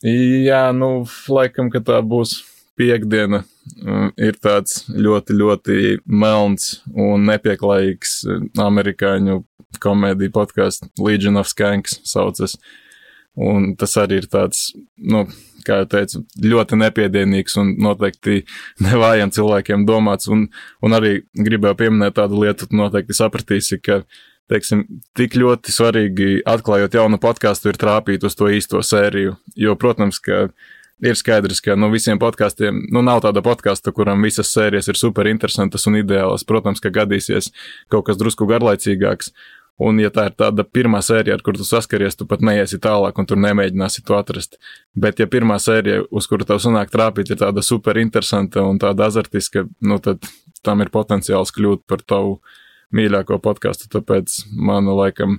Jā, 0.00 0.70
nu, 0.72 1.04
laikam, 1.28 1.68
ka 1.68 1.82
tā 1.84 1.98
būs 2.00 2.38
piekdiena. 2.80 3.42
Mm, 3.76 4.08
ir 4.18 4.38
tāds 4.40 4.86
ļoti, 4.88 5.36
ļoti 5.36 5.76
melns 6.08 6.80
un 6.96 7.26
nepieklājīgs 7.28 8.14
amerikāņu 8.58 9.42
komēdiju 9.80 10.32
podkāsts 10.34 10.88
Legion 10.98 11.38
of 11.40 11.50
Skanks 11.52 12.00
saucas. 12.08 12.56
Un 13.38 13.74
tas 13.78 13.92
arī 14.00 14.18
ir 14.20 14.26
tāds, 14.30 14.72
nu, 14.98 15.22
kā 15.66 15.80
jau 15.82 15.90
teicu, 15.92 16.22
ļoti 16.42 16.78
nepiedienīgs 16.80 17.54
un 17.62 17.76
noteikti 17.82 18.42
nevājiem 18.86 19.32
cilvēkiem 19.34 19.86
domāts. 19.88 20.30
Un, 20.32 20.48
un 20.82 20.96
arī 20.96 21.20
gribēju 21.38 21.78
pieminēt 21.84 22.18
tādu 22.18 22.42
lietu, 22.42 22.68
tu 22.70 22.80
noteikti 22.80 23.16
sapratīsi, 23.16 23.80
ka, 23.84 24.02
teiksim, 24.50 24.84
tik 25.14 25.38
ļoti 25.38 25.72
svarīgi 25.72 26.42
atklājot 26.48 26.98
jaunu 26.98 27.20
podkāstu 27.22 27.70
ir 27.70 27.78
trāpīt 27.80 28.26
uz 28.26 28.34
to 28.34 28.50
īsto 28.50 28.82
sēriju. 28.82 29.36
Jo, 29.54 29.76
protams, 29.78 30.18
ka 30.18 30.48
ir 31.00 31.16
skaidrs, 31.16 31.62
ka 31.64 31.76
no 31.76 31.86
nu, 31.86 31.94
visiem 31.94 32.18
podkāstiem 32.20 32.82
nu, 32.92 33.02
nav 33.06 33.22
tāda 33.24 33.42
podkāsta, 33.44 33.92
kuram 33.96 34.26
visas 34.26 34.50
sērijas 34.52 34.90
ir 34.90 34.98
super 35.00 35.28
interesantas 35.30 35.86
un 35.88 36.00
ideālas. 36.00 36.44
Protams, 36.46 36.82
ka 36.82 36.92
gadīsies 36.92 37.50
kaut 37.92 38.08
kas 38.10 38.20
drusku 38.20 38.48
garlaicīgāks. 38.50 39.32
Un, 39.80 39.96
ja 40.02 40.10
tā 40.12 40.26
ir 40.28 40.34
tāda 40.36 40.64
pirmā 40.68 40.98
sērija, 41.00 41.38
ar 41.38 41.42
kuru 41.44 41.62
tu 41.62 41.64
saskaries, 41.64 42.18
tu 42.18 42.26
pat 42.28 42.42
neiesi 42.44 42.76
tālāk 42.82 43.16
un 43.16 43.28
tur 43.28 43.38
nemēģināsi 43.40 44.02
to 44.04 44.18
atrast. 44.18 44.58
Bet, 44.92 45.22
ja 45.22 45.28
pirmā 45.30 45.56
sērija, 45.62 46.02
uz 46.12 46.28
kuru 46.28 46.44
tev 46.48 46.60
sanāk 46.60 46.92
trāpīt, 46.92 47.32
ir 47.32 47.40
tāda 47.40 47.64
super 47.64 47.96
interesanta 48.00 48.60
un 48.68 48.80
tāda 48.82 49.08
azartiska, 49.08 49.64
nu 49.80 49.96
tad 50.04 50.28
tam 50.66 50.84
ir 50.84 50.92
potenciāls 50.92 51.54
kļūt 51.56 51.86
par 51.88 52.04
tavu 52.04 52.36
mīļāko 52.92 53.40
podkāstu. 53.40 53.88
Tāpēc 53.94 54.36
man, 54.52 54.90
laikam, 55.00 55.38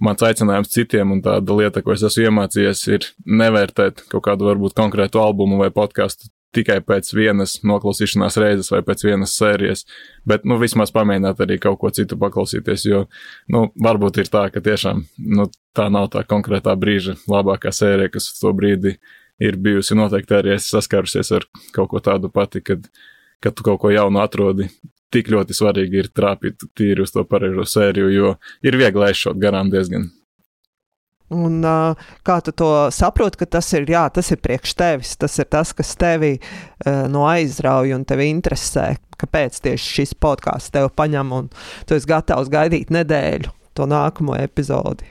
mans 0.00 0.24
aicinājums 0.24 0.72
citiem 0.72 1.12
un 1.12 1.20
tāda 1.24 1.58
lieta, 1.60 1.84
ko 1.84 1.92
es 1.92 2.06
esmu 2.08 2.30
iemācījies, 2.30 2.86
ir 2.96 3.10
nevērtēt 3.28 4.06
kaut 4.08 4.24
kādu 4.30 4.48
varbūt 4.48 4.76
konkrētu 4.78 5.20
albumu 5.20 5.60
vai 5.60 5.68
podkāstu 5.74 6.32
tikai 6.54 6.78
pēc 6.84 7.10
vienas 7.16 7.58
noklausīšanās 7.66 8.38
reizes 8.40 8.70
vai 8.72 8.82
pēc 8.86 9.04
vienas 9.06 9.34
sērijas, 9.38 9.84
bet, 10.28 10.46
nu, 10.48 10.58
vismaz 10.60 10.92
pamēģināt 10.94 11.42
arī 11.44 11.58
kaut 11.62 11.78
ko 11.82 11.90
citu 11.94 12.18
paklausīties, 12.20 12.86
jo, 12.88 13.04
nu, 13.52 13.66
varbūt 13.82 14.22
ir 14.22 14.30
tā, 14.32 14.46
ka 14.54 14.62
tiešām, 14.64 15.04
nu, 15.36 15.48
tā 15.76 15.88
nav 15.92 16.10
tā 16.14 16.24
konkrētā 16.28 16.76
brīža 16.78 17.16
labākā 17.30 17.72
sērija, 17.74 18.14
kas 18.16 18.30
to 18.40 18.52
brīdi 18.56 18.96
ir 19.42 19.60
bijusi. 19.60 19.96
Noteikti 19.98 20.38
arī 20.38 20.54
es 20.56 20.70
saskārusies 20.72 21.32
ar 21.36 21.48
kaut 21.76 21.90
ko 21.92 22.02
tādu 22.04 22.32
pati, 22.32 22.62
kad, 22.64 22.86
kad 23.44 23.56
tu 23.56 23.66
kaut 23.66 23.82
ko 23.82 23.92
jaunu 23.94 24.22
atrodi. 24.24 24.70
Tik 25.12 25.28
ļoti 25.30 25.54
svarīgi 25.54 26.00
ir 26.02 26.08
trāpīt 26.10 26.64
tīri 26.76 27.04
uz 27.04 27.12
to 27.14 27.22
pareizo 27.28 27.62
sēriju, 27.68 28.08
jo 28.10 28.32
ir 28.66 28.76
viegli 28.80 29.06
aizšaut 29.06 29.38
garām 29.38 29.70
diezgan 29.70 30.08
Un, 31.34 31.58
uh, 31.66 32.10
kā 32.22 32.38
tu 32.46 32.54
to 32.54 32.70
saproti, 32.94 33.40
ka 33.40 33.48
tas 33.58 33.66
ir, 33.74 33.88
jā, 33.90 34.04
tas 34.14 34.30
ir 34.30 34.38
priekš 34.38 34.76
tevis, 34.78 35.16
tas 35.18 35.34
ir 35.42 35.48
tas, 35.50 35.72
kas 35.74 35.90
tevi 35.98 36.36
uh, 36.38 37.06
no 37.10 37.24
aizrauja 37.26 37.98
un 37.98 38.06
tevi 38.06 38.28
interesē. 38.30 38.92
Kāpēc 39.18 39.58
tieši 39.64 39.92
šis 39.98 40.14
podkāsts 40.22 40.70
tev 40.74 40.92
paņem 40.94 41.34
un 41.34 41.50
tu 41.88 41.96
esi 41.96 42.06
gatavs 42.06 42.52
gaidīt 42.52 42.92
nedēļu 42.94 43.50
to 43.74 43.88
nākamo 43.90 44.36
epizodi? 44.38 45.08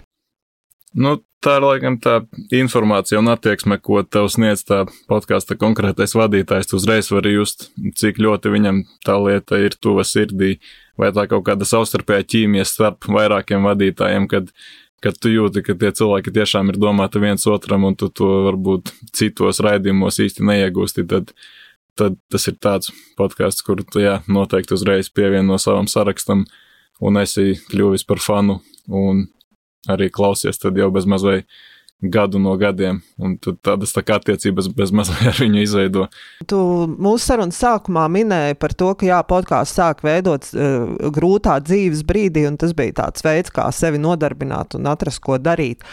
Nu, 0.96 1.18
tā 1.44 1.58
ir 1.60 1.66
laikam 1.66 1.98
tā 2.00 2.20
informācija 2.56 3.20
un 3.20 3.30
attieksme, 3.34 3.78
ko 3.84 4.00
tev 4.08 4.30
sniedz 4.32 4.64
tā 4.70 4.86
podkāsta 5.10 5.58
konkrētais 5.60 6.16
vadītājs. 6.16 6.70
Tu 6.72 6.80
uzreiz 6.80 7.12
vari 7.12 7.36
just, 7.36 7.70
cik 8.00 8.22
ļoti 8.24 8.54
viņam 8.54 8.82
tā 9.06 9.18
lieta 9.20 9.60
ir 9.60 9.76
tuva 9.76 10.06
sirdī, 10.08 10.56
vai 10.96 11.12
tā 11.16 11.28
kaut 11.30 11.46
kāda 11.50 11.68
savstarpējā 11.68 12.30
ķīmija 12.32 12.66
starp 12.70 13.10
vairākiem 13.12 13.68
vadītājiem, 13.68 14.30
kad 14.32 14.54
kad 15.04 15.18
tu 15.22 15.32
jūti, 15.32 15.64
ka 15.66 15.76
tie 15.80 15.92
cilvēki 15.96 16.34
tiešām 16.36 16.72
ir 16.72 16.80
domāti 16.82 17.22
viens 17.24 17.46
otram, 17.52 17.86
un 17.88 17.98
tu 18.00 18.10
to 18.10 18.30
varbūt 18.48 18.94
citos 19.16 19.62
raidījumos 19.64 20.20
īsti 20.24 20.46
neiegūsti, 20.48 21.06
tad, 21.12 21.34
tad 22.00 22.18
tas 22.32 22.48
ir 22.52 22.58
tāds 22.64 22.92
podkāsts, 23.20 23.66
kur 23.66 23.84
tu 23.84 24.04
jā, 24.04 24.20
noteikti 24.28 24.76
uzreiz 24.78 25.12
pievieno 25.14 25.60
savam 25.62 25.90
sarakstam, 25.92 26.46
un 27.04 27.22
esi 27.22 27.56
kļuvis 27.70 28.08
par 28.08 28.24
fanu, 28.24 28.62
un 28.88 29.26
arī 29.92 30.10
klausies 30.14 30.60
tad 30.62 30.78
jau 30.80 30.90
bez 30.94 31.08
mazliet 31.10 31.50
gadu 32.02 32.40
no 32.40 32.56
gadiem, 32.60 33.00
un 33.22 33.36
tādas 33.40 33.94
tā 33.96 34.04
kā 34.06 34.18
attiecības 34.20 34.68
bez 34.76 34.92
mazliet 34.96 35.30
ar 35.32 35.40
viņu 35.40 35.62
izveido. 35.64 36.08
Tu 36.50 36.58
mūsu 36.92 37.24
sarunas 37.24 37.60
sākumā 37.62 38.06
minēji 38.12 38.58
par 38.60 38.76
to, 38.78 38.92
ka 39.00 39.08
jā, 39.08 39.22
podkāsts 39.28 39.80
sāk 39.80 40.04
veidot 40.06 40.48
uh, 40.54 40.92
grūtā 41.16 41.58
dzīves 41.64 42.04
brīdī, 42.08 42.46
un 42.50 42.60
tas 42.62 42.76
bija 42.78 43.00
tāds 43.02 43.26
veids, 43.26 43.54
kā 43.56 43.68
sevi 43.76 44.02
nodarbināt 44.02 44.76
un 44.78 44.92
atrast, 44.92 45.24
ko 45.24 45.40
darīt. 45.40 45.86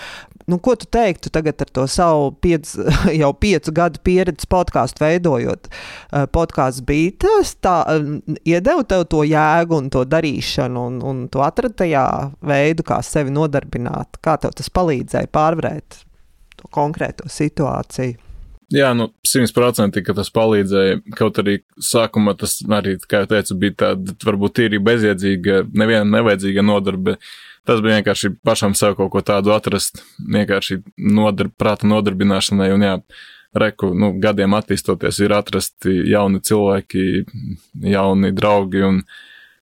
Nu, 0.50 0.58
ko 0.58 0.74
tu 0.74 0.88
teiktu 0.90 1.30
tagad 1.30 1.62
ar 1.62 1.70
to 1.70 1.86
savu 1.86 2.32
piec, 2.42 2.66
jau 3.22 3.30
piecu 3.38 3.74
gadu 3.74 4.02
pieredzi 4.02 4.48
podkāstu 4.50 5.04
veidojot? 5.04 5.70
Uh, 5.70 6.26
podkāsts 6.34 6.82
bija 6.86 7.14
tas, 7.28 7.54
tā 7.62 7.78
uh, 7.86 8.12
iedeva 8.42 8.82
tev 8.82 9.06
to 9.12 9.22
jēgu 9.28 9.78
un 9.78 9.90
to 9.94 10.02
darīšanu, 10.08 10.86
un, 10.90 11.00
un 11.06 11.26
tu 11.30 11.46
atradi 11.46 11.84
tajā 11.84 12.06
veidu, 12.42 12.86
kā 12.90 12.98
sevi 13.06 13.30
nodarbināt. 13.34 14.18
Kā 14.22 14.36
tev 14.42 14.58
tas 14.58 14.70
palīdzēja 14.74 15.30
pārvarēt 15.32 16.01
to 16.62 16.70
konkrēto 16.72 17.28
situāciju. 17.30 18.20
Jā, 18.72 18.94
nu, 18.96 19.10
simtprocentīgi, 19.28 20.14
tas 20.16 20.30
palīdzēja. 20.32 21.00
Kaut 21.18 21.38
arī 21.42 21.58
sākumā 21.82 22.32
tas 22.40 22.56
arī, 22.72 22.94
kā 23.04 23.20
jau 23.22 23.28
teicu, 23.34 23.56
bija 23.60 23.74
tāda 23.82 24.14
varbūt 24.24 24.54
tīri 24.56 24.80
bezjēdzīga, 24.80 25.58
nevienam 25.76 26.14
nevajadzīga 26.14 26.64
nodarbe. 26.64 27.18
Tas 27.68 27.82
bija 27.84 27.98
vienkārši 28.00 28.32
pašam 28.42 28.72
sev 28.78 28.96
kaut 28.98 29.12
ko 29.12 29.20
tādu 29.22 29.52
atrast, 29.54 30.00
vienkārši 30.24 30.80
nodarb, 30.96 31.52
prāta 31.60 31.90
nodarbināšanai. 31.90 32.70
Un 32.72 32.86
jā, 32.86 32.94
reku, 33.60 33.92
nu, 33.98 34.14
gadiem 34.22 34.56
attīstoties, 34.56 35.20
ir 35.20 35.36
atrasti 35.36 35.92
jauni 36.08 36.40
cilvēki, 36.40 37.04
jauni 37.92 38.32
draugi 38.32 38.86
un 38.88 39.02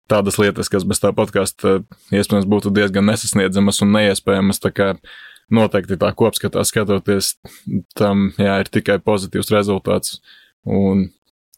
tādas 0.09 0.37
lietas, 0.41 0.69
kas 0.69 0.85
bez 0.85 1.01
tā 1.01 1.11
podkāsta 1.17 1.79
iespējams 2.13 2.47
būtu 2.49 2.71
diezgan 2.77 3.09
nesasniedzamas 3.09 3.81
un 3.85 3.97
neiespējamas. 3.97 4.61
Tā 4.61 4.73
kā 4.73 4.93
noteikti 5.53 5.97
tā 5.99 6.11
kopskatā 6.17 6.63
skatoties, 6.67 7.35
tam 7.97 8.29
jā, 8.37 8.59
ir 8.63 8.71
tikai 8.71 8.99
pozitīvs 9.03 9.51
rezultāts. 9.53 10.19
Un 10.69 11.07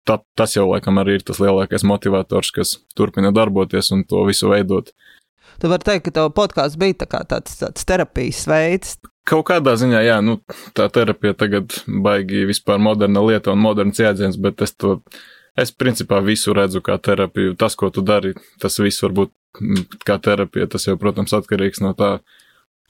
ta, 0.08 0.20
tas 0.38 0.56
jau 0.56 0.68
laikam 0.70 1.00
arī 1.02 1.20
ir 1.20 1.26
tas 1.28 1.42
lielākais 1.42 1.86
motivators, 1.88 2.52
kas 2.56 2.76
turpina 2.98 3.34
darboties 3.36 3.92
un 3.96 4.06
to 4.08 4.24
visu 4.30 4.52
veidot. 4.52 4.92
Tu 5.62 5.70
vari 5.70 5.86
teikt, 5.86 6.08
ka 6.08 6.16
tev 6.16 6.32
podkāsts 6.38 6.80
bija 6.80 7.04
tā 7.04 7.24
tāds, 7.30 7.58
tāds 7.60 7.86
terapijas 7.86 8.46
veids. 8.50 8.96
Kaut 9.30 9.46
kādā 9.52 9.76
ziņā, 9.78 10.00
jā, 10.02 10.16
nu, 10.26 10.40
tā 10.78 10.88
terapija 10.94 11.36
tagad 11.38 11.76
baigi 11.86 12.48
vispār 12.50 12.82
moderna 12.82 13.22
lieta 13.22 13.54
un 13.54 13.62
moderns 13.62 14.02
jēdziens, 14.02 14.40
bet 14.42 14.64
es 14.66 14.74
to, 14.74 14.96
es 15.60 15.74
principā 15.76 16.24
visu 16.26 16.56
redzu 16.58 16.82
kā 16.82 16.98
terapiju. 16.98 17.54
Tas, 17.60 17.78
ko 17.78 17.92
tu 17.94 18.02
dari, 18.06 18.34
tas 18.62 18.80
viss 18.82 19.04
var 19.06 19.14
būt 19.20 19.34
mm, 19.62 20.00
kā 20.08 20.18
terapija. 20.24 20.72
Tas 20.72 20.88
jau, 20.90 20.98
protams, 21.02 21.36
atkarīgs 21.38 21.84
no 21.86 21.94
tā, 21.98 22.16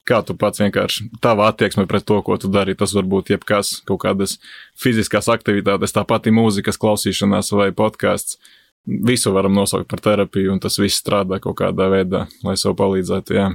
kā 0.08 0.22
tu 0.26 0.34
pats 0.38 0.62
vienkārši 0.62 1.08
tava 1.22 1.50
attieksme 1.50 1.86
pret 1.90 2.06
to, 2.08 2.18
ko 2.26 2.38
tu 2.40 2.50
dari. 2.52 2.76
Tas 2.78 2.94
var 2.96 3.06
būt 3.08 3.34
jebkas, 3.34 3.76
kaut 3.88 4.02
kādas 4.06 4.38
fiziskās 4.78 5.30
aktivitātes, 5.32 5.94
tā 5.94 6.06
pati 6.08 6.34
mūzikas 6.34 6.80
klausīšanās 6.82 7.52
vai 7.56 7.70
podkāsts 7.76 8.40
visu 8.82 9.30
varam 9.32 9.54
nosaukt 9.54 9.86
par 9.90 10.00
terapiju, 10.02 10.52
un 10.52 10.60
tas 10.62 10.74
viss 10.80 10.98
strādā 10.98 11.38
kaut 11.42 11.54
kādā 11.60 11.86
veidā, 11.92 12.24
lai 12.42 12.56
sev 12.58 12.74
palīdzētu. 12.78 13.36
Jā. 13.36 13.46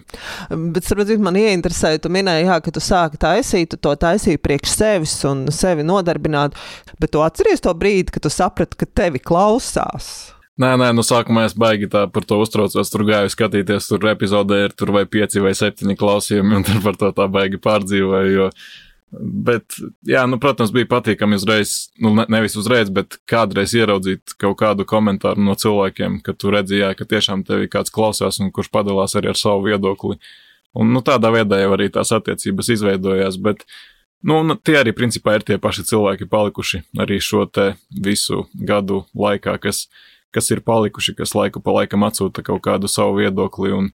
Bet, 0.72 0.88
saprāt, 0.88 1.12
man 1.20 1.36
ieinteresēja, 1.40 2.00
tu 2.04 2.12
minēji, 2.14 2.48
jā, 2.48 2.56
ka 2.64 2.72
tu 2.72 2.84
sāki 2.84 3.20
taisīt, 3.20 3.74
tu 3.74 3.82
to 3.84 3.92
taisīji 4.00 4.40
priekš 4.40 4.78
sevis 4.78 5.18
un 5.28 5.44
sevi 5.52 5.84
nodarbināt, 5.88 6.56
bet 7.02 7.12
tu 7.12 7.24
atceries 7.26 7.64
to 7.64 7.76
brīdi, 7.76 8.14
kad 8.16 8.24
tu 8.24 8.32
saprati, 8.32 8.80
ka 8.80 8.88
tevi 8.88 9.20
klausās. 9.20 10.37
Nē, 10.58 10.72
nē, 10.82 10.90
nu, 10.98 11.04
sākuma 11.06 11.46
es 11.46 11.54
baigi 11.54 11.90
tā 11.94 12.08
par 12.10 12.26
to 12.26 12.40
uztraucos. 12.42 12.90
Tur 12.90 13.06
gāju 13.06 13.30
skatīties, 13.30 13.92
tur 13.92 14.10
epizodē 14.10 14.64
ir 14.66 14.74
tur 14.74 14.90
vai 14.96 15.06
pieci 15.06 15.44
vai 15.44 15.54
septiņi 15.58 15.98
klausījumi, 16.00 16.58
un 16.58 16.66
tur 16.66 16.82
par 16.86 16.98
to 16.98 17.12
tā 17.14 17.28
baigi 17.30 17.62
pārdzīvoju. 17.62 18.34
Jo 18.34 18.52
Bet, 19.10 19.78
jā, 20.04 20.26
nu, 20.28 20.36
protams, 20.44 20.74
bija 20.76 20.90
patīkami 20.92 21.38
uzreiz, 21.40 21.94
nu, 22.04 22.10
ne, 22.18 22.26
nevis 22.28 22.58
uzreiz, 22.60 22.90
bet 22.92 23.16
kādreiz 23.30 23.72
ieraudzīt 23.78 24.34
kaut 24.42 24.58
kādu 24.60 24.84
komentāru 24.88 25.46
no 25.48 25.56
cilvēkiem, 25.56 26.18
ka 26.26 26.36
tu 26.36 26.52
redzēji, 26.52 26.90
ka 27.00 27.08
tiešām 27.08 27.46
tevi 27.48 27.70
kāds 27.72 27.94
klausās 27.94 28.42
un 28.44 28.52
kurš 28.52 28.68
padalās 28.74 29.16
arī 29.16 29.32
ar 29.32 29.40
savu 29.40 29.64
viedokli. 29.70 30.20
Un, 30.76 30.92
nu, 30.92 31.00
tādā 31.08 31.32
veidā 31.32 31.62
jau 31.62 31.72
arī 31.78 31.88
tās 31.94 32.12
attiecības 32.18 32.74
izveidojās, 32.76 33.40
bet, 33.48 33.64
nu, 34.28 34.42
tie 34.60 34.76
arī 34.82 34.92
principā 34.98 35.38
ir 35.38 35.48
tie 35.48 35.56
paši 35.62 35.88
cilvēki 35.88 36.28
palikuši 36.28 36.84
arī 37.00 37.22
šo 37.24 37.46
te 37.48 37.70
visu 38.04 38.44
gadu 38.60 39.06
laikā, 39.16 39.56
kas, 39.64 39.86
kas 40.38 40.52
ir 40.54 40.62
palikuši, 40.66 41.18
kas 41.18 41.34
laiku 41.38 41.64
pa 41.66 41.74
laikam 41.82 42.06
atsūta 42.08 42.46
kaut 42.46 42.62
kādu 42.70 42.90
savu 42.92 43.18
viedokli 43.18 43.74
un, 43.74 43.92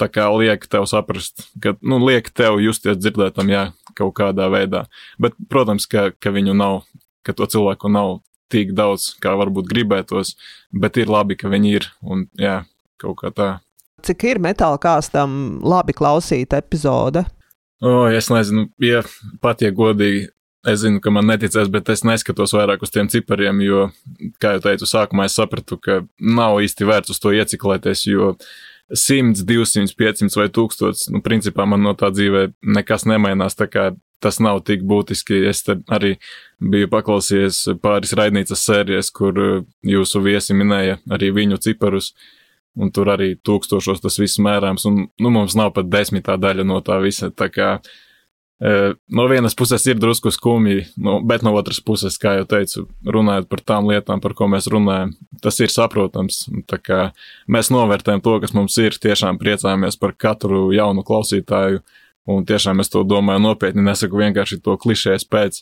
tā 0.00 0.08
kā 0.10 0.26
liek 0.34 0.66
tev 0.70 0.88
saprast, 0.90 1.46
ka, 1.62 1.76
nu, 1.84 2.00
liek 2.02 2.30
tev 2.34 2.58
justies 2.62 2.98
dzirdētam, 2.98 3.50
jā, 3.52 3.64
kaut 3.98 4.14
kādā 4.18 4.48
veidā. 4.52 4.86
Bet, 5.22 5.36
protams, 5.50 5.86
ka, 5.90 6.08
ka 6.18 6.32
viņu 6.34 6.56
nav, 6.58 6.82
ka 7.26 7.36
to 7.36 7.46
cilvēku 7.50 7.92
nav 7.92 8.18
tik 8.52 8.74
daudz, 8.76 9.12
kā 9.22 9.34
varbūt 9.38 9.70
gribētos, 9.70 10.34
bet 10.74 10.98
ir 11.00 11.12
labi, 11.12 11.38
ka 11.38 11.50
viņi 11.52 11.76
ir, 11.78 11.88
un 12.02 12.26
jā, 12.40 12.62
kaut 13.02 13.20
kā 13.22 13.32
tā. 13.34 13.50
Cik 14.04 14.26
ir 14.28 14.42
metāla 14.42 14.78
kāstam 14.80 15.62
labi 15.64 15.94
klausīt 15.96 16.52
epizode? 16.56 17.24
O, 17.84 18.04
es 18.08 18.28
nezinu, 18.32 18.68
ja 18.82 19.02
pat 19.42 19.64
ja 19.64 19.72
godīgi, 19.74 20.28
es 20.70 20.82
zinu, 20.82 21.00
ka 21.04 21.12
man 21.14 21.28
neticēs, 21.28 21.70
bet 21.72 21.88
es 21.92 22.04
neskatos 22.06 22.54
vairāk 22.56 22.84
uz 22.84 22.92
tiem 22.94 23.08
cipariem, 23.12 23.60
jo, 23.64 23.88
kā 24.42 24.56
jau 24.56 24.64
teicu, 24.68 24.88
sākumā 24.88 25.28
es 25.28 25.36
sapratu, 25.36 25.80
ka 25.80 26.02
nav 26.18 26.60
īsti 26.64 26.88
vērts 26.88 27.14
uz 27.14 27.20
to 27.20 27.34
ieciklēties, 27.36 28.06
jo 28.08 28.32
uh, 28.34 28.54
100, 28.90 29.44
200, 29.44 29.94
500 29.96 30.36
vai 30.36 30.48
1000. 30.48 31.08
Nu, 31.10 31.20
principā 31.24 31.64
man 31.66 31.82
no 31.82 31.94
tā 31.96 32.10
dzīvē 32.12 32.50
nekas 32.76 33.06
nemainās. 33.08 33.56
Tas 34.24 34.38
nav 34.40 34.62
tik 34.64 34.84
būtiski. 34.88 35.42
Es 35.48 35.64
arī 35.92 36.14
biju 36.60 36.88
paklausījies 36.92 37.76
pāris 37.82 38.14
raidnīcas 38.16 38.62
sērijas, 38.64 39.10
kur 39.12 39.36
uh, 39.40 39.66
jūsu 39.84 40.22
viesi 40.24 40.56
minēja 40.56 41.00
arī 41.12 41.32
viņu 41.34 41.60
ciparus. 41.60 42.14
Un 42.74 42.90
tur 42.90 43.12
arī 43.12 43.34
tūkstošos 43.36 44.00
tas 44.02 44.16
viss 44.18 44.40
mērāms, 44.42 44.82
un 44.88 45.04
nu, 45.06 45.30
mums 45.30 45.54
nav 45.54 45.70
pat 45.76 45.86
desmitā 45.86 46.34
daļa 46.40 46.64
no 46.66 46.80
tā 46.82 46.96
visa. 47.04 47.28
Tā 47.30 47.46
kā 47.52 47.68
uh, 47.76 47.92
No 49.08 49.26
vienas 49.28 49.52
puses 49.52 49.82
ir 49.84 49.98
drusku 50.00 50.30
skumji, 50.32 50.86
no, 50.96 51.18
bet 51.20 51.42
no 51.44 51.50
otras 51.52 51.82
puses, 51.84 52.14
kā 52.16 52.38
jau 52.38 52.46
teicu, 52.48 52.86
runājot 53.04 53.48
par 53.50 53.60
tām 53.60 53.90
lietām, 53.90 54.22
par 54.24 54.32
ko 54.38 54.46
mēs 54.48 54.70
runājam, 54.72 55.10
tas 55.44 55.58
ir 55.60 55.72
saprotams. 55.72 56.46
Mēs 57.44 57.68
novērtējam 57.74 58.22
to, 58.24 58.38
kas 58.40 58.54
mums 58.56 58.78
ir, 58.80 58.96
tiešām 58.96 59.36
priecājamies 59.42 59.98
par 60.00 60.14
katru 60.16 60.70
jaunu 60.72 61.04
klausītāju, 61.04 61.82
un 62.32 62.46
tiešām 62.48 62.80
es 62.80 62.88
to 62.88 63.02
domāju 63.04 63.42
nopietni, 63.44 63.84
nesaku 63.84 64.22
vienkārši 64.22 64.62
to 64.64 64.78
klišēs 64.80 65.28
pēc. 65.28 65.60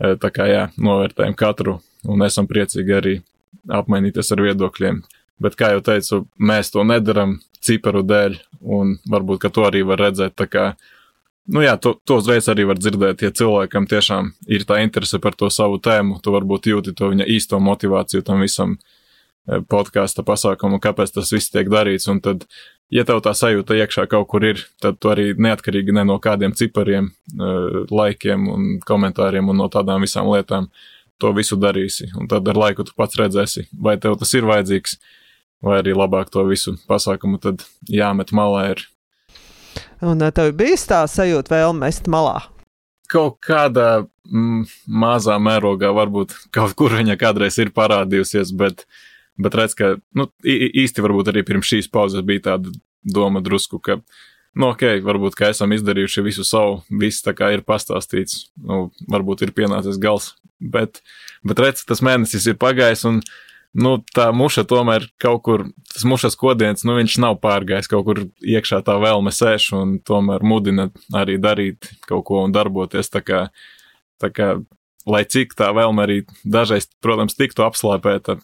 Tā 0.00 0.30
kā 0.32 0.46
jā, 0.48 0.62
novērtējam 0.80 1.36
katru, 1.36 1.74
un 2.08 2.24
esam 2.24 2.48
priecīgi 2.48 2.94
arī 2.96 3.12
apmainīties 3.68 4.32
ar 4.32 4.40
viedokļiem. 4.46 5.02
Bet, 5.44 5.58
kā 5.60 5.74
jau 5.74 5.82
teicu, 5.84 6.22
mēs 6.40 6.72
to 6.72 6.86
nedaram 6.88 7.36
ciparu 7.60 8.00
dēļ, 8.08 8.40
un 8.64 8.96
varbūt, 9.12 9.44
to 9.52 9.68
arī 9.68 9.84
var 9.84 10.00
redzēt. 10.06 10.38
Tā 10.40 10.48
kā 10.48 10.64
Nu 11.48 11.62
jā, 11.64 11.74
to, 11.80 11.94
to 12.04 12.18
uzreiz 12.20 12.46
arī 12.52 12.66
var 12.68 12.78
dzirdēt, 12.78 13.22
ja 13.24 13.32
cilvēkam 13.32 13.86
tiešām 13.88 14.34
ir 14.52 14.66
tā 14.68 14.82
interese 14.84 15.18
par 15.22 15.34
to 15.38 15.48
savu 15.50 15.80
tēmu, 15.82 16.20
tu 16.22 16.34
varbūt 16.34 16.68
jūti 16.70 16.94
to 16.96 17.08
viņa 17.14 17.26
īsto 17.32 17.58
motivāciju 17.64 18.22
tam 18.26 18.44
visam 18.44 18.76
e, 18.76 19.62
podkāstu 19.72 20.22
pasākumu, 20.26 20.78
kāpēc 20.84 21.14
tas 21.16 21.32
viss 21.32 21.50
tiek 21.50 21.70
darīts. 21.72 22.06
Un 22.12 22.20
tad, 22.22 22.44
ja 22.92 23.06
tev 23.08 23.22
tā 23.24 23.32
sajūta 23.34 23.78
iekšā 23.80 24.04
kaut 24.12 24.28
kur 24.30 24.44
ir, 24.46 24.62
tad 24.84 25.00
tu 25.00 25.10
arī 25.10 25.30
neatkarīgi 25.32 25.96
ne 25.96 26.04
no 26.12 26.20
kādiem 26.22 26.54
cipariem, 26.54 27.08
e, 27.08 27.50
laikiem 27.88 28.46
un 28.52 28.70
komentāriem 28.86 29.48
un 29.50 29.62
no 29.64 29.70
tādām 29.72 30.04
visām 30.04 30.28
lietām 30.30 30.68
to 31.20 31.32
visu 31.36 31.58
darīsi. 31.60 32.12
Un 32.20 32.28
tad 32.28 32.46
ar 32.52 32.62
laiku 32.68 32.84
tu 32.84 32.94
pats 32.96 33.16
redzēsi, 33.18 33.66
vai 33.72 33.96
tev 34.00 34.20
tas 34.20 34.36
ir 34.36 34.46
vajadzīgs, 34.48 35.00
vai 35.64 35.80
arī 35.80 35.96
labāk 35.96 36.30
to 36.30 36.44
visu 36.48 36.76
pasākumu 36.88 37.40
tad 37.42 37.64
jāmet 37.88 38.30
malā 38.36 38.70
ir 38.76 38.86
Un 40.00 40.22
eh, 40.24 40.32
tev 40.34 40.52
bija 40.56 40.78
tā 40.88 41.02
sajūta 41.10 41.54
vēlme 41.54 41.84
mest 41.86 42.08
malā? 42.10 42.38
Kaut 43.10 43.40
kādā 43.44 44.04
mm, 44.30 44.64
mazā 45.02 45.36
mērogā, 45.42 45.90
varbūt 45.96 46.36
kaut 46.54 46.76
kur 46.78 46.94
viņa 46.96 47.18
kādreiz 47.20 47.58
ir 47.60 47.72
parādījusies, 47.76 48.54
bet, 48.56 48.86
bet 49.40 49.56
redz, 49.58 49.76
ka 49.78 49.96
nu, 50.16 50.28
īsti 50.44 51.04
varbūt 51.04 51.32
arī 51.32 51.44
pirms 51.46 51.72
šīs 51.72 51.90
pauzes 51.92 52.24
bija 52.26 52.46
tāda 52.52 52.72
doma 53.02 53.42
drusku, 53.44 53.80
ka, 53.82 53.98
nu, 54.54 54.70
ok, 54.70 55.02
varbūt, 55.04 55.36
ka 55.38 55.50
esam 55.50 55.74
izdarījuši 55.76 56.24
visu 56.26 56.46
savu, 56.46 56.80
viss 57.02 57.24
tā 57.26 57.34
kā 57.36 57.50
ir 57.56 57.66
pastāstīts, 57.66 58.50
nu, 58.62 58.88
varbūt 59.10 59.46
ir 59.46 59.54
pienācis 59.56 60.00
gals, 60.00 60.34
bet, 60.60 61.02
bet 61.46 61.64
redz, 61.66 61.84
tas 61.88 62.04
mēnesis 62.04 62.46
ir 62.52 62.60
pagājis 62.60 63.06
un 63.10 63.22
nu, 63.74 63.96
tā 64.14 64.30
muša 64.34 64.64
tomēr 64.68 65.06
kaut 65.20 65.42
kur, 65.46 65.64
tas 65.92 66.04
mušas 66.08 66.36
kodiens, 66.38 66.84
nu, 66.86 66.96
viņš 66.98 67.18
nav 67.22 67.38
pārgājis, 67.42 67.90
kaut 67.90 68.06
kur 68.08 68.24
iekšā 68.40 68.82
tā 68.86 68.96
vēlme 69.02 69.32
sēž 69.34 69.70
un 69.78 69.98
tomēr 70.06 70.44
mudina 70.46 70.90
arī 71.16 71.38
darīt 71.42 71.92
kaut 72.08 72.26
ko 72.28 72.44
un 72.46 72.54
darboties. 72.54 73.12
Tā 73.12 73.22
kā, 73.24 73.46
tā 74.20 74.32
kā 74.34 74.54
lai 75.08 75.24
cik 75.24 75.54
tā 75.58 75.70
vēlme 75.76 76.04
arī 76.04 76.18
dažreiz, 76.44 76.88
protams, 77.04 77.36
tiktu 77.38 77.64
apslāpēta, 77.66 78.38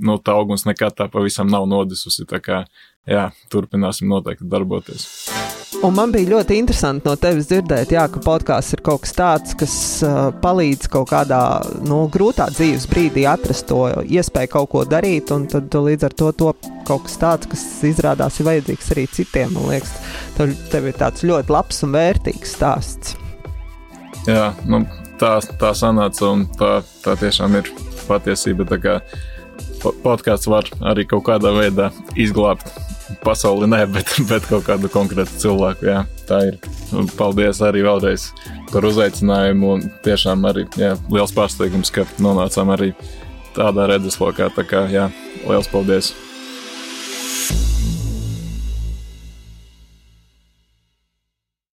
nu, 0.00 0.18
tā 0.18 0.36
augums 0.36 0.66
nekad 0.68 0.96
tā 0.98 1.10
pavisam 1.12 1.50
nav 1.50 1.68
nodisusi. 1.70 2.26
Tā 2.30 2.42
kā, 2.44 2.64
jā, 3.08 3.30
turpināsim 3.52 4.10
noteikti 4.10 4.48
darboties. 4.50 5.08
Un 5.78 5.92
man 5.94 6.10
bija 6.10 6.32
ļoti 6.32 6.56
interesanti 6.58 7.06
no 7.06 7.12
tevis 7.20 7.46
dzirdēt, 7.46 7.92
jā, 7.94 8.02
ka 8.10 8.20
podkāsts 8.24 8.74
ir 8.74 8.80
kaut 8.84 9.04
kas 9.04 9.14
tāds, 9.14 9.52
kas 9.58 9.74
uh, 10.02 10.32
palīdz 10.42 10.90
kaut 10.90 11.12
kādā 11.12 11.38
nu, 11.86 12.00
grūtā 12.10 12.48
dzīves 12.50 12.88
brīdī 12.90 13.22
atrast 13.30 13.68
to 13.70 13.84
iespēju 14.02 14.50
kaut 14.50 14.70
ko 14.72 14.82
darīt, 14.90 15.30
un 15.30 15.46
tad 15.50 15.70
līdz 15.70 16.08
ar 16.10 16.16
to 16.18 16.32
top 16.42 16.66
kaut 16.88 17.06
kas 17.06 17.16
tāds, 17.22 17.50
kas 17.54 17.64
izrādās 17.86 18.40
ir 18.42 18.50
vajadzīgs 18.50 18.90
arī 18.96 19.06
citiem. 19.14 19.54
Man 19.54 19.70
liekas, 19.70 19.94
tev, 20.36 20.90
ir 20.90 20.98
tāds 20.98 21.24
ļoti 21.30 21.54
labs 21.54 21.82
un 21.86 21.94
vērtīgs 21.94 22.58
stāsts. 22.58 23.16
Jā, 24.26 24.50
nu, 24.66 24.82
tā, 25.22 25.36
tā 25.62 25.74
sanāca, 25.78 26.34
un 26.34 26.48
tā, 26.58 26.80
tā 27.06 27.14
tiešām 27.22 27.60
ir 27.62 27.70
patiesība. 28.10 28.66
Podkāsts 30.02 30.50
var 30.50 30.66
arī 30.82 31.06
kaut 31.08 31.28
kādā 31.30 31.54
veidā 31.54 31.92
izglābt 32.18 32.74
pasauli 33.24 33.68
nē, 33.70 33.84
bet, 33.94 34.14
bet 34.30 34.46
kaut 34.50 34.66
kādu 34.68 34.90
konkrētu 34.92 35.42
cilvēku. 35.42 35.88
Jā, 35.90 36.04
tā 36.28 36.42
ir. 36.50 36.58
Un 36.96 37.10
paldies 37.18 37.62
arī 37.64 37.84
vēlreiz 37.86 38.30
par 38.72 38.86
uzaicinājumu. 38.88 39.76
Un 39.76 39.86
tiešām 40.06 40.48
arī 40.50 40.66
jā, 40.80 40.94
liels 41.12 41.34
pārsteigums, 41.36 41.92
ka 41.94 42.06
nonācām 42.22 42.72
arī 42.76 42.92
tādā 43.56 43.90
redzeslokā. 43.92 44.50
Tā 44.56 44.66
kā 44.66 44.86
jā, 44.92 45.10
liels 45.46 45.70
paldies! 45.70 46.14